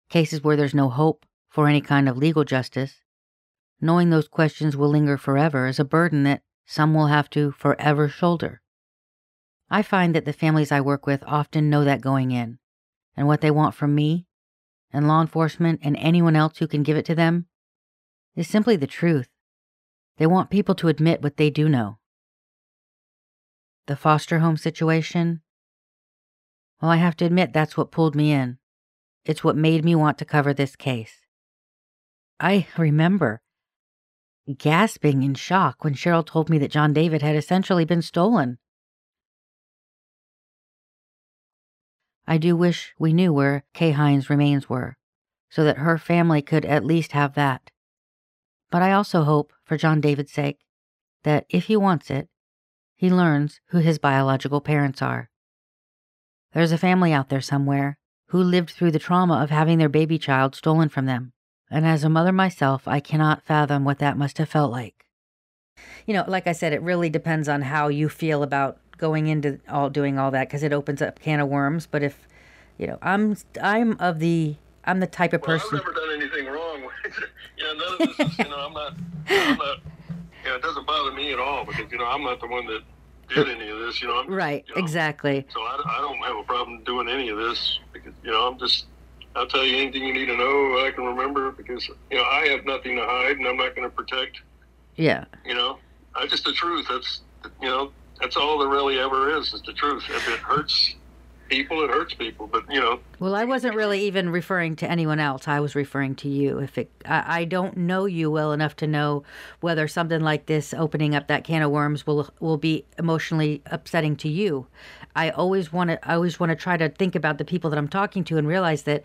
cases 0.09 0.43
where 0.43 0.57
there's 0.57 0.75
no 0.75 0.89
hope 0.91 1.25
for 1.49 1.69
any 1.69 1.81
kind 1.81 2.09
of 2.09 2.17
legal 2.17 2.45
justice, 2.45 3.01
knowing 3.81 4.11
those 4.11 4.29
questions 4.29 4.77
will 4.77 4.91
linger 4.91 5.17
forever 5.17 5.67
is 5.67 5.79
a 5.79 5.85
burden 5.85 6.25
that 6.25 6.43
some 6.67 6.95
will 6.95 7.07
have 7.07 7.31
to 7.31 7.53
forever 7.53 8.09
shoulder. 8.09 8.61
I 9.71 9.83
find 9.83 10.15
that 10.15 10.25
the 10.25 10.33
families 10.33 10.71
I 10.71 10.81
work 10.81 11.07
with 11.07 11.25
often 11.27 11.71
know 11.71 11.85
that 11.85 12.01
going 12.01 12.31
in, 12.31 12.59
and 13.17 13.27
what 13.27 13.41
they 13.41 13.51
want 13.51 13.75
from 13.75 13.95
me, 13.95 14.27
and 14.93 15.07
law 15.07 15.21
enforcement, 15.21 15.81
and 15.83 15.97
anyone 15.97 16.37
else 16.37 16.59
who 16.59 16.67
can 16.67 16.83
give 16.83 16.97
it 16.97 17.05
to 17.07 17.15
them, 17.15 17.47
is 18.37 18.49
simply 18.49 18.77
the 18.77 18.87
truth. 18.87 19.29
They 20.19 20.27
want 20.27 20.51
people 20.51 20.75
to 20.77 20.89
admit 20.89 21.23
what 21.23 21.37
they 21.37 21.51
do 21.51 21.69
know. 21.69 21.99
The 23.87 23.97
foster 23.97 24.39
home 24.39 24.57
situation? 24.57 25.41
Well, 26.81 26.91
I 26.91 26.97
have 26.97 27.17
to 27.17 27.25
admit 27.25 27.53
that's 27.53 27.77
what 27.77 27.91
pulled 27.91 28.15
me 28.15 28.33
in. 28.33 28.59
It's 29.25 29.45
what 29.45 29.57
made 29.57 29.85
me 29.85 29.95
want 29.95 30.19
to 30.19 30.25
cover 30.25 30.55
this 30.55 30.77
case. 30.77 31.27
I 32.39 32.67
remember 32.79 33.43
gasping 34.57 35.23
in 35.23 35.35
shock 35.35 35.85
when 35.85 35.95
Cheryl 35.95 36.25
told 36.25 36.49
me 36.49 36.59
that 36.59 36.71
John 36.71 36.93
David 36.93 37.21
had 37.23 37.37
essentially 37.37 37.85
been 37.85 38.03
stolen. 38.03 38.59
I 42.31 42.39
do 42.39 42.55
wish 42.55 42.95
we 42.97 43.13
knew 43.13 43.33
where 43.33 43.65
Kay 43.75 43.91
Hine's 43.91 44.31
remains 44.31 44.69
were, 44.69 44.97
so 45.51 45.65
that 45.65 45.79
her 45.79 45.99
family 45.99 46.43
could 46.43 46.65
at 46.65 46.85
least 46.85 47.11
have 47.11 47.35
that. 47.35 47.73
But 48.71 48.83
I 48.83 48.93
also 48.93 49.25
hope, 49.25 49.53
for 49.65 49.77
John 49.77 50.01
David's 50.01 50.31
sake, 50.31 50.61
that 51.25 51.45
if 51.49 51.65
he 51.65 51.77
wants 51.77 52.09
it, 52.09 52.29
he 52.95 53.11
learns 53.11 53.61
who 53.71 53.79
his 53.79 53.99
biological 53.99 54.61
parents 54.61 55.03
are. 55.03 55.29
There's 56.53 56.71
a 56.71 56.79
family 56.79 57.13
out 57.13 57.31
there 57.31 57.41
somewhere 57.41 57.99
who 58.29 58.41
lived 58.41 58.71
through 58.71 58.93
the 58.93 59.01
trauma 59.01 59.43
of 59.43 59.51
having 59.51 59.79
their 59.79 59.89
baby 59.89 60.17
child 60.17 60.55
stolen 60.55 60.89
from 60.89 61.07
them, 61.07 61.33
and 61.69 61.85
as 61.85 62.05
a 62.05 62.09
mother 62.09 62.31
myself, 62.31 62.87
I 62.87 63.01
cannot 63.01 63.43
fathom 63.43 63.85
what 63.85 63.99
that 63.99 64.17
must 64.17 64.39
have 64.39 64.49
felt 64.49 64.71
like. 64.71 65.05
You 66.07 66.15
know, 66.15 66.25
like 66.29 66.47
I 66.47 66.53
said, 66.53 66.73
it 66.73 66.83
really 66.83 67.11
depends 67.11 67.49
on 67.49 67.63
how 67.63 67.89
you 67.89 68.09
feel 68.09 68.45
about 68.45 68.79
going 69.01 69.27
into 69.27 69.59
all 69.69 69.91
doing 69.91 70.19
all 70.19 70.31
that 70.31 70.49
because 70.49 70.63
it 70.63 70.73
opens 70.73 71.03
up 71.03 71.19
can 71.19 71.41
of 71.41 71.49
worms. 71.49 71.87
But 71.87 72.03
if 72.05 72.29
you 72.79 72.87
know, 72.87 72.99
I'm 73.03 73.37
I'm 73.61 73.99
of 73.99 74.21
the 74.21 74.55
I'm 74.85 75.01
the 75.01 75.07
type 75.07 75.33
of 75.33 75.41
Well, 75.43 75.59
person. 75.59 75.79
I've 75.79 75.85
never 75.85 75.93
done 75.95 76.21
anything 76.23 76.47
wrong. 76.47 76.83
you 77.59 77.65
know, 77.65 77.75
none 77.75 77.93
of 77.93 78.17
this 78.17 78.29
is, 78.29 78.39
you 78.39 78.45
know, 78.45 78.57
I'm 78.57 78.73
not, 78.73 78.95
I'm 79.29 79.59
not, 79.59 79.79
you 80.45 80.51
know, 80.51 80.57
it 80.57 80.63
doesn't 80.63 80.87
bother 80.87 81.13
me 81.13 81.33
at 81.33 81.39
all 81.39 81.65
because, 81.67 81.91
you 81.93 81.99
know, 81.99 82.07
I'm 82.07 82.23
not 82.23 82.41
the 82.41 82.47
one 82.47 82.67
that 82.67 82.81
did 83.29 83.49
any 83.49 83.69
of 83.69 83.79
this, 83.81 84.01
you 84.01 84.09
know. 84.09 84.21
I'm, 84.21 84.29
Right, 84.33 84.65
you 84.69 84.75
know, 84.75 84.83
exactly. 84.83 85.47
So 85.53 85.61
I, 85.61 85.83
I 85.87 86.01
don't 86.01 86.17
have 86.25 86.37
a 86.37 86.43
problem 86.45 86.83
doing 86.85 87.09
any 87.09 87.29
of 87.29 87.37
this 87.37 87.79
because, 87.93 88.13
you 88.25 88.31
know, 88.31 88.49
I'm 88.49 88.59
just, 88.59 88.87
I'll 89.37 89.47
tell 89.47 89.65
you 89.65 89.77
anything 89.77 90.03
you 90.03 90.15
need 90.15 90.27
to 90.27 90.37
know 90.37 90.85
I 90.87 90.91
can 90.95 91.05
remember 91.05 91.51
because, 91.53 91.89
you 92.11 92.17
know, 92.17 92.25
I 92.25 92.49
have 92.49 92.65
nothing 92.65 92.97
to 92.97 93.05
hide 93.05 93.37
and 93.37 93.47
I'm 93.47 93.57
not 93.59 93.77
going 93.77 93.89
to 93.89 93.95
protect, 93.95 94.39
Yeah. 94.97 95.25
you 95.45 95.55
know, 95.55 95.79
I 96.15 96.27
just 96.27 96.45
the 96.45 96.53
truth. 96.53 96.87
That's, 96.89 97.21
you 97.61 97.69
know, 97.69 97.93
that's 98.21 98.37
all 98.37 98.59
there 98.59 98.69
really 98.69 98.99
ever 98.99 99.37
is, 99.37 99.53
is 99.53 99.63
the 99.63 99.73
truth. 99.73 100.05
If 100.09 100.29
it 100.29 100.39
hurts 100.41 100.95
people, 101.49 101.83
it 101.83 101.91
hurts 101.91 102.15
people. 102.15 102.47
But, 102.47 102.65
you 102.71 102.81
know, 102.81 103.01
Well, 103.19 103.35
I 103.35 103.45
wasn't 103.45 103.75
really 103.75 104.01
even 104.03 104.31
referring 104.31 104.77
to 104.77 104.91
anyone 104.91 105.19
else. 105.19 105.49
I 105.49 105.61
was 105.61 105.75
referring 105.75 106.15
to 106.17 106.29
you. 106.29 106.59
If 106.59 106.79
it, 106.79 106.91
I, 107.05 107.41
I 107.41 107.45
don't 107.45 107.77
know 107.77 108.05
you 108.07 108.31
well 108.31 108.53
enough 108.53 108.77
to 108.77 108.87
know 108.87 109.25
whether 109.61 109.89
something 109.89 110.21
like 110.21 110.47
this 110.47 110.73
opening 110.73 111.15
up 111.15 111.27
that 111.27 111.45
can 111.45 111.63
of 111.63 111.71
worms 111.71 112.07
will 112.07 112.31
will 112.41 112.57
be 112.57 112.85
emotionally 112.99 113.63
upsetting 113.67 114.17
to 114.17 114.29
you. 114.29 114.67
I 115.17 115.31
always 115.31 115.73
want 115.73 115.91
to. 115.91 116.09
I 116.09 116.15
always 116.15 116.39
want 116.39 116.51
to 116.51 116.57
try 116.57 116.77
to 116.77 116.89
think 116.89 117.15
about 117.15 117.39
the 117.39 117.45
people 117.45 117.69
that 117.71 117.79
I'm 117.79 117.89
talking 117.89 118.23
to 118.25 118.37
and 118.39 118.47
realize 118.47 118.83
that, 118.85 119.03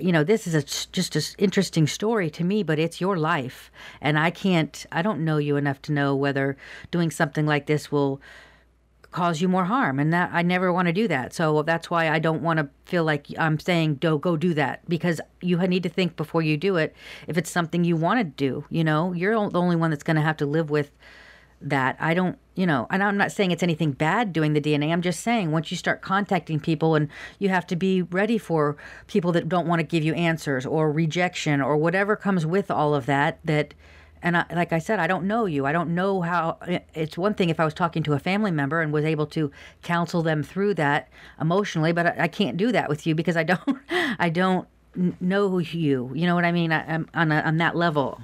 you 0.00 0.12
know, 0.12 0.24
this 0.24 0.46
is 0.46 0.54
a, 0.54 0.62
just 0.92 1.16
an 1.16 1.22
interesting 1.38 1.86
story 1.86 2.30
to 2.30 2.44
me, 2.44 2.62
but 2.62 2.78
it's 2.78 3.00
your 3.00 3.16
life, 3.16 3.70
and 4.00 4.18
I 4.18 4.30
can't. 4.30 4.86
I 4.90 5.02
don't 5.02 5.24
know 5.24 5.38
you 5.38 5.56
enough 5.56 5.80
to 5.82 5.92
know 5.92 6.14
whether 6.14 6.56
doing 6.90 7.10
something 7.10 7.46
like 7.46 7.66
this 7.66 7.92
will 7.92 8.20
cause 9.14 9.40
you 9.40 9.48
more 9.48 9.64
harm 9.64 10.00
and 10.00 10.12
that 10.12 10.28
I 10.32 10.42
never 10.42 10.72
want 10.72 10.86
to 10.86 10.92
do 10.92 11.06
that. 11.06 11.32
So 11.32 11.62
that's 11.62 11.88
why 11.88 12.10
I 12.10 12.18
don't 12.18 12.42
want 12.42 12.58
to 12.58 12.68
feel 12.84 13.04
like 13.04 13.28
I'm 13.38 13.60
saying 13.60 13.94
do 13.96 14.18
go 14.18 14.36
do 14.36 14.54
that 14.54 14.86
because 14.88 15.20
you 15.40 15.56
need 15.68 15.84
to 15.84 15.88
think 15.88 16.16
before 16.16 16.42
you 16.42 16.56
do 16.56 16.76
it 16.76 16.96
if 17.28 17.38
it's 17.38 17.48
something 17.48 17.84
you 17.84 17.94
want 17.94 18.18
to 18.18 18.24
do, 18.24 18.64
you 18.70 18.82
know. 18.82 19.12
You're 19.12 19.34
the 19.50 19.60
only 19.60 19.76
one 19.76 19.90
that's 19.90 20.02
going 20.02 20.16
to 20.16 20.22
have 20.22 20.36
to 20.38 20.46
live 20.46 20.68
with 20.68 20.90
that. 21.60 21.96
I 21.98 22.14
don't, 22.14 22.38
you 22.54 22.66
know, 22.66 22.86
and 22.90 23.02
I'm 23.02 23.16
not 23.16 23.32
saying 23.32 23.50
it's 23.50 23.62
anything 23.62 23.92
bad 23.92 24.32
doing 24.32 24.52
the 24.52 24.60
DNA. 24.60 24.92
I'm 24.92 25.02
just 25.02 25.20
saying 25.20 25.50
once 25.50 25.70
you 25.70 25.76
start 25.76 26.02
contacting 26.02 26.60
people 26.60 26.94
and 26.94 27.08
you 27.38 27.48
have 27.48 27.66
to 27.68 27.76
be 27.76 28.02
ready 28.02 28.38
for 28.38 28.76
people 29.06 29.32
that 29.32 29.48
don't 29.48 29.66
want 29.66 29.80
to 29.80 29.84
give 29.84 30.04
you 30.04 30.14
answers 30.14 30.66
or 30.66 30.92
rejection 30.92 31.60
or 31.60 31.76
whatever 31.76 32.16
comes 32.16 32.46
with 32.46 32.70
all 32.70 32.94
of 32.94 33.06
that 33.06 33.38
that 33.44 33.74
and 34.24 34.38
I, 34.38 34.46
like 34.54 34.72
I 34.72 34.78
said, 34.78 35.00
I 35.00 35.06
don't 35.06 35.26
know 35.26 35.44
you. 35.44 35.66
I 35.66 35.72
don't 35.72 35.94
know 35.94 36.22
how. 36.22 36.56
It's 36.94 37.18
one 37.18 37.34
thing 37.34 37.50
if 37.50 37.60
I 37.60 37.64
was 37.66 37.74
talking 37.74 38.02
to 38.04 38.14
a 38.14 38.18
family 38.18 38.50
member 38.50 38.80
and 38.80 38.90
was 38.90 39.04
able 39.04 39.26
to 39.26 39.52
counsel 39.82 40.22
them 40.22 40.42
through 40.42 40.74
that 40.74 41.10
emotionally, 41.38 41.92
but 41.92 42.06
I, 42.06 42.14
I 42.20 42.28
can't 42.28 42.56
do 42.56 42.72
that 42.72 42.88
with 42.88 43.06
you 43.06 43.14
because 43.14 43.36
I 43.36 43.42
don't. 43.42 43.78
I 43.90 44.30
don't 44.30 44.66
know 45.20 45.58
you. 45.58 46.10
You 46.14 46.26
know 46.26 46.34
what 46.34 46.46
I 46.46 46.52
mean? 46.52 46.72
I, 46.72 46.90
am 46.90 47.06
on 47.12 47.32
a, 47.32 47.40
on 47.40 47.58
that 47.58 47.76
level. 47.76 48.20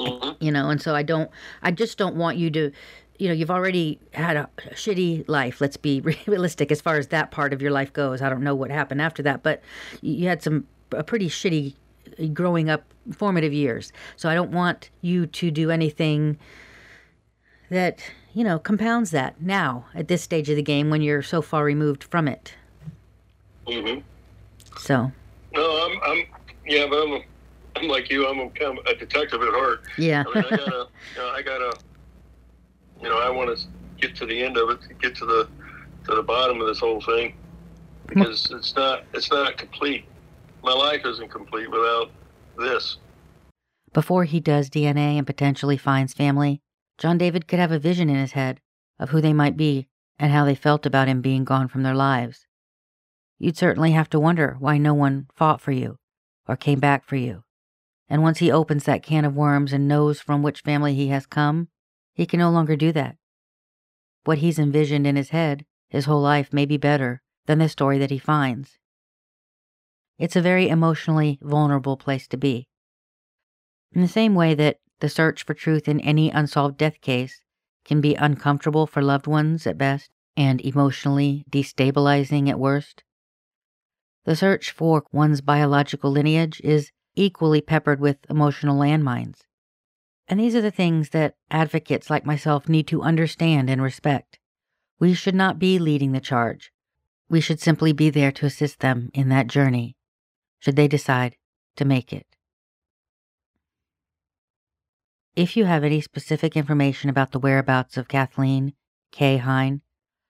Mhm. 0.00 0.36
You 0.40 0.52
know, 0.52 0.70
and 0.70 0.80
so 0.80 0.94
I 0.94 1.02
don't. 1.02 1.30
I 1.62 1.70
just 1.70 1.98
don't 1.98 2.16
want 2.16 2.36
you 2.38 2.50
to. 2.50 2.72
You 3.18 3.28
know, 3.28 3.34
you've 3.34 3.50
already 3.50 3.98
had 4.12 4.36
a 4.36 4.48
shitty 4.70 5.28
life. 5.28 5.60
Let's 5.60 5.76
be 5.76 6.00
realistic 6.26 6.72
as 6.72 6.80
far 6.80 6.96
as 6.96 7.08
that 7.08 7.30
part 7.30 7.52
of 7.52 7.60
your 7.60 7.70
life 7.70 7.92
goes. 7.92 8.22
I 8.22 8.30
don't 8.30 8.42
know 8.42 8.54
what 8.54 8.70
happened 8.70 9.02
after 9.02 9.22
that, 9.24 9.42
but 9.42 9.62
you 10.00 10.26
had 10.26 10.42
some 10.42 10.66
a 10.92 11.04
pretty 11.04 11.28
shitty 11.28 11.74
growing 12.32 12.68
up 12.70 12.82
formative 13.12 13.52
years. 13.52 13.92
So 14.16 14.28
I 14.28 14.34
don't 14.34 14.50
want 14.50 14.90
you 15.02 15.26
to 15.26 15.50
do 15.50 15.70
anything 15.70 16.38
that, 17.70 18.00
you 18.34 18.42
know, 18.42 18.58
compounds 18.58 19.10
that 19.12 19.40
now 19.40 19.84
at 19.94 20.08
this 20.08 20.22
stage 20.22 20.48
of 20.50 20.56
the 20.56 20.62
game 20.62 20.90
when 20.90 21.02
you're 21.02 21.22
so 21.22 21.40
far 21.42 21.64
removed 21.64 22.02
from 22.04 22.26
it. 22.26 22.54
Mhm. 23.66 24.02
So, 24.78 25.12
No, 25.52 25.86
I'm, 25.86 26.00
I'm, 26.02 26.26
yeah, 26.66 26.86
but 26.88 27.02
I'm, 27.02 27.12
a, 27.12 27.20
I'm 27.76 27.88
like 27.88 28.10
you. 28.10 28.26
I'm 28.26 28.38
a, 28.38 28.44
of 28.44 28.78
a 28.86 28.94
detective 28.94 29.42
at 29.42 29.48
heart. 29.48 29.82
yeah. 29.98 30.24
I 30.26 30.34
mean, 30.34 30.44
I 30.44 30.56
gotta, 30.56 30.88
you 31.14 31.18
know, 31.18 31.28
I 31.28 31.42
gotta, 31.42 31.78
you 33.02 33.08
know, 33.08 33.18
I 33.18 33.30
want 33.30 33.56
to 33.56 33.64
get 34.00 34.16
to 34.16 34.26
the 34.26 34.42
end 34.42 34.56
of 34.56 34.70
it, 34.70 34.80
to 34.82 34.94
get 34.94 35.14
to 35.16 35.26
the, 35.26 35.48
to 36.06 36.14
the 36.14 36.22
bottom 36.22 36.60
of 36.60 36.66
this 36.66 36.78
whole 36.78 37.00
thing, 37.00 37.34
because 38.06 38.50
it's 38.50 38.74
not, 38.74 39.04
it's 39.14 39.30
not 39.30 39.56
complete. 39.56 40.04
My 40.62 40.72
life 40.72 41.02
isn't 41.04 41.30
complete 41.30 41.70
without 41.70 42.10
this. 42.58 42.98
Before 43.92 44.24
he 44.24 44.40
does 44.40 44.70
DNA 44.70 45.16
and 45.16 45.26
potentially 45.26 45.76
finds 45.76 46.12
family, 46.12 46.60
John 46.98 47.18
David 47.18 47.48
could 47.48 47.58
have 47.58 47.72
a 47.72 47.78
vision 47.78 48.08
in 48.08 48.16
his 48.16 48.32
head 48.32 48.60
of 48.98 49.10
who 49.10 49.20
they 49.20 49.32
might 49.32 49.56
be 49.56 49.88
and 50.18 50.30
how 50.32 50.44
they 50.44 50.54
felt 50.54 50.84
about 50.84 51.08
him 51.08 51.22
being 51.22 51.44
gone 51.44 51.66
from 51.66 51.82
their 51.82 51.94
lives. 51.94 52.46
You'd 53.38 53.56
certainly 53.56 53.92
have 53.92 54.10
to 54.10 54.20
wonder 54.20 54.56
why 54.58 54.76
no 54.76 54.92
one 54.92 55.26
fought 55.34 55.62
for 55.62 55.72
you 55.72 55.98
or 56.46 56.56
came 56.56 56.78
back 56.78 57.06
for 57.06 57.16
you. 57.16 57.42
And 58.10 58.22
once 58.22 58.38
he 58.38 58.50
opens 58.50 58.84
that 58.84 59.04
can 59.04 59.24
of 59.24 59.36
worms 59.36 59.72
and 59.72 59.86
knows 59.86 60.20
from 60.20 60.42
which 60.42 60.62
family 60.62 60.94
he 60.94 61.08
has 61.08 61.26
come, 61.26 61.68
he 62.12 62.26
can 62.26 62.40
no 62.40 62.50
longer 62.50 62.74
do 62.74 62.90
that. 62.92 63.16
What 64.24 64.38
he's 64.38 64.58
envisioned 64.58 65.06
in 65.06 65.14
his 65.14 65.30
head, 65.30 65.64
his 65.88 66.06
whole 66.06 66.20
life, 66.20 66.52
may 66.52 66.66
be 66.66 66.76
better 66.76 67.22
than 67.46 67.60
the 67.60 67.68
story 67.68 67.98
that 67.98 68.10
he 68.10 68.18
finds. 68.18 68.78
It's 70.18 70.36
a 70.36 70.42
very 70.42 70.68
emotionally 70.68 71.38
vulnerable 71.40 71.96
place 71.96 72.26
to 72.28 72.36
be. 72.36 72.66
In 73.92 74.02
the 74.02 74.08
same 74.08 74.34
way 74.34 74.54
that 74.54 74.78
the 74.98 75.08
search 75.08 75.44
for 75.44 75.54
truth 75.54 75.88
in 75.88 76.00
any 76.00 76.30
unsolved 76.30 76.76
death 76.76 77.00
case 77.00 77.42
can 77.84 78.00
be 78.00 78.16
uncomfortable 78.16 78.86
for 78.86 79.02
loved 79.02 79.26
ones 79.26 79.66
at 79.66 79.78
best 79.78 80.10
and 80.36 80.60
emotionally 80.60 81.44
destabilizing 81.50 82.48
at 82.48 82.58
worst, 82.58 83.02
the 84.24 84.36
search 84.36 84.72
for 84.72 85.04
one's 85.12 85.40
biological 85.40 86.10
lineage 86.10 86.60
is 86.62 86.92
equally 87.16 87.60
peppered 87.60 88.00
with 88.00 88.18
emotional 88.28 88.78
landmines. 88.78 89.40
And 90.28 90.38
these 90.38 90.54
are 90.54 90.60
the 90.60 90.70
things 90.70 91.10
that 91.10 91.34
advocates 91.50 92.08
like 92.08 92.24
myself 92.24 92.68
need 92.68 92.86
to 92.88 93.02
understand 93.02 93.68
and 93.68 93.82
respect. 93.82 94.38
We 94.98 95.14
should 95.14 95.34
not 95.34 95.58
be 95.58 95.78
leading 95.78 96.12
the 96.12 96.20
charge. 96.20 96.72
We 97.28 97.40
should 97.40 97.60
simply 97.60 97.92
be 97.92 98.10
there 98.10 98.32
to 98.32 98.46
assist 98.46 98.80
them 98.80 99.10
in 99.14 99.28
that 99.30 99.46
journey, 99.46 99.96
should 100.60 100.76
they 100.76 100.88
decide 100.88 101.36
to 101.76 101.84
make 101.84 102.12
it. 102.12 102.26
If 105.36 105.56
you 105.56 105.64
have 105.64 105.84
any 105.84 106.00
specific 106.00 106.56
information 106.56 107.08
about 107.08 107.32
the 107.32 107.38
whereabouts 107.38 107.96
of 107.96 108.08
Kathaleen 108.08 108.74
K. 109.12 109.38
Hine, 109.38 109.80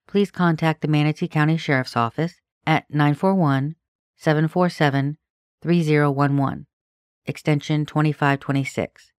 please 0.07 0.31
contact 0.31 0.83
the 0.83 0.89
Manatee 0.89 1.28
County 1.28 1.57
Sheriff's 1.57 1.97
Office 1.97 2.35
at 2.66 2.85
941 2.91 3.76
747 4.16 5.16
3011, 5.62 6.66
extension 7.27 7.87
2526. 7.87 9.12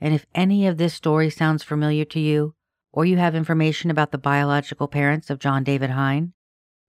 And 0.00 0.14
if 0.14 0.26
any 0.34 0.66
of 0.66 0.78
this 0.78 0.94
story 0.94 1.30
sounds 1.30 1.62
familiar 1.62 2.04
to 2.06 2.20
you, 2.20 2.54
or 2.92 3.04
you 3.04 3.16
have 3.16 3.34
information 3.34 3.90
about 3.90 4.12
the 4.12 4.18
biological 4.18 4.88
parents 4.88 5.30
of 5.30 5.38
John 5.38 5.64
David 5.64 5.90
Hine, 5.90 6.32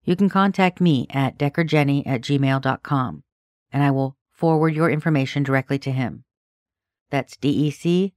you 0.04 0.16
can 0.16 0.30
contact 0.30 0.80
me 0.80 1.08
at 1.10 1.38
deckerjeni 1.38 2.04
at 2.06 2.22
gmail.com, 2.22 3.24
and 3.72 3.84
I 3.84 3.92
will 3.92 4.18
forward 4.32 4.74
your 4.74 4.90
information 4.90 5.44
directly 5.44 5.78
to 5.80 5.92
him. 5.92 6.24
That's 7.10 7.36
D 7.36 7.50
E 7.50 7.72
C 7.72 8.14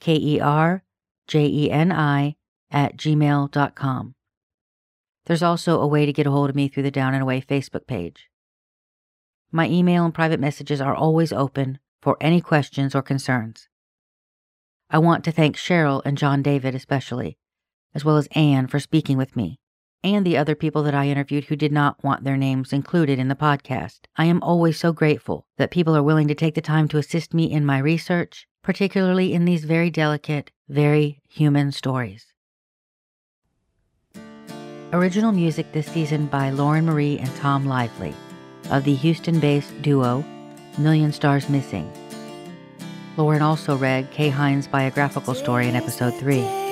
K 0.00 0.14
E 0.14 0.40
R 0.40 0.84
J 1.26 1.46
E 1.46 1.70
N 1.70 1.90
I 1.92 2.36
at 2.70 2.96
gmail.com. 2.96 4.14
There's 5.26 5.42
also 5.42 5.80
a 5.80 5.86
way 5.86 6.06
to 6.06 6.12
get 6.12 6.26
a 6.26 6.30
hold 6.30 6.50
of 6.50 6.56
me 6.56 6.68
through 6.68 6.82
the 6.82 6.90
Down 6.90 7.14
and 7.14 7.22
Away 7.22 7.40
Facebook 7.40 7.86
page. 7.86 8.28
My 9.54 9.68
email 9.68 10.04
and 10.04 10.12
private 10.12 10.40
messages 10.40 10.80
are 10.80 10.96
always 10.96 11.32
open 11.32 11.78
for 12.02 12.16
any 12.20 12.40
questions 12.40 12.92
or 12.92 13.02
concerns. 13.02 13.68
I 14.90 14.98
want 14.98 15.22
to 15.24 15.30
thank 15.30 15.54
Cheryl 15.54 16.02
and 16.04 16.18
John 16.18 16.42
David 16.42 16.74
especially, 16.74 17.38
as 17.94 18.04
well 18.04 18.16
as 18.16 18.26
Anne 18.32 18.66
for 18.66 18.80
speaking 18.80 19.16
with 19.16 19.36
me, 19.36 19.60
and 20.02 20.26
the 20.26 20.36
other 20.36 20.56
people 20.56 20.82
that 20.82 20.94
I 20.96 21.06
interviewed 21.06 21.44
who 21.44 21.54
did 21.54 21.70
not 21.70 22.02
want 22.02 22.24
their 22.24 22.36
names 22.36 22.72
included 22.72 23.20
in 23.20 23.28
the 23.28 23.36
podcast. 23.36 24.00
I 24.16 24.24
am 24.24 24.42
always 24.42 24.76
so 24.76 24.92
grateful 24.92 25.46
that 25.56 25.70
people 25.70 25.96
are 25.96 26.02
willing 26.02 26.26
to 26.26 26.34
take 26.34 26.56
the 26.56 26.60
time 26.60 26.88
to 26.88 26.98
assist 26.98 27.32
me 27.32 27.44
in 27.48 27.64
my 27.64 27.78
research, 27.78 28.48
particularly 28.64 29.32
in 29.32 29.44
these 29.44 29.66
very 29.66 29.88
delicate, 29.88 30.50
very 30.68 31.22
human 31.28 31.70
stories. 31.70 32.26
Original 34.92 35.30
music 35.30 35.70
this 35.70 35.86
season 35.86 36.26
by 36.26 36.50
Lauren 36.50 36.86
Marie 36.86 37.20
and 37.20 37.32
Tom 37.36 37.66
Lively 37.66 38.16
of 38.70 38.84
the 38.84 38.94
Houston 38.94 39.40
based 39.40 39.80
duo 39.82 40.24
Million 40.78 41.12
Stars 41.12 41.48
Missing. 41.48 41.90
Lauren 43.16 43.42
also 43.42 43.76
read 43.76 44.10
Kay 44.10 44.28
Hine's 44.28 44.66
biographical 44.66 45.34
story 45.34 45.68
in 45.68 45.76
episode 45.76 46.14
3. 46.14 46.63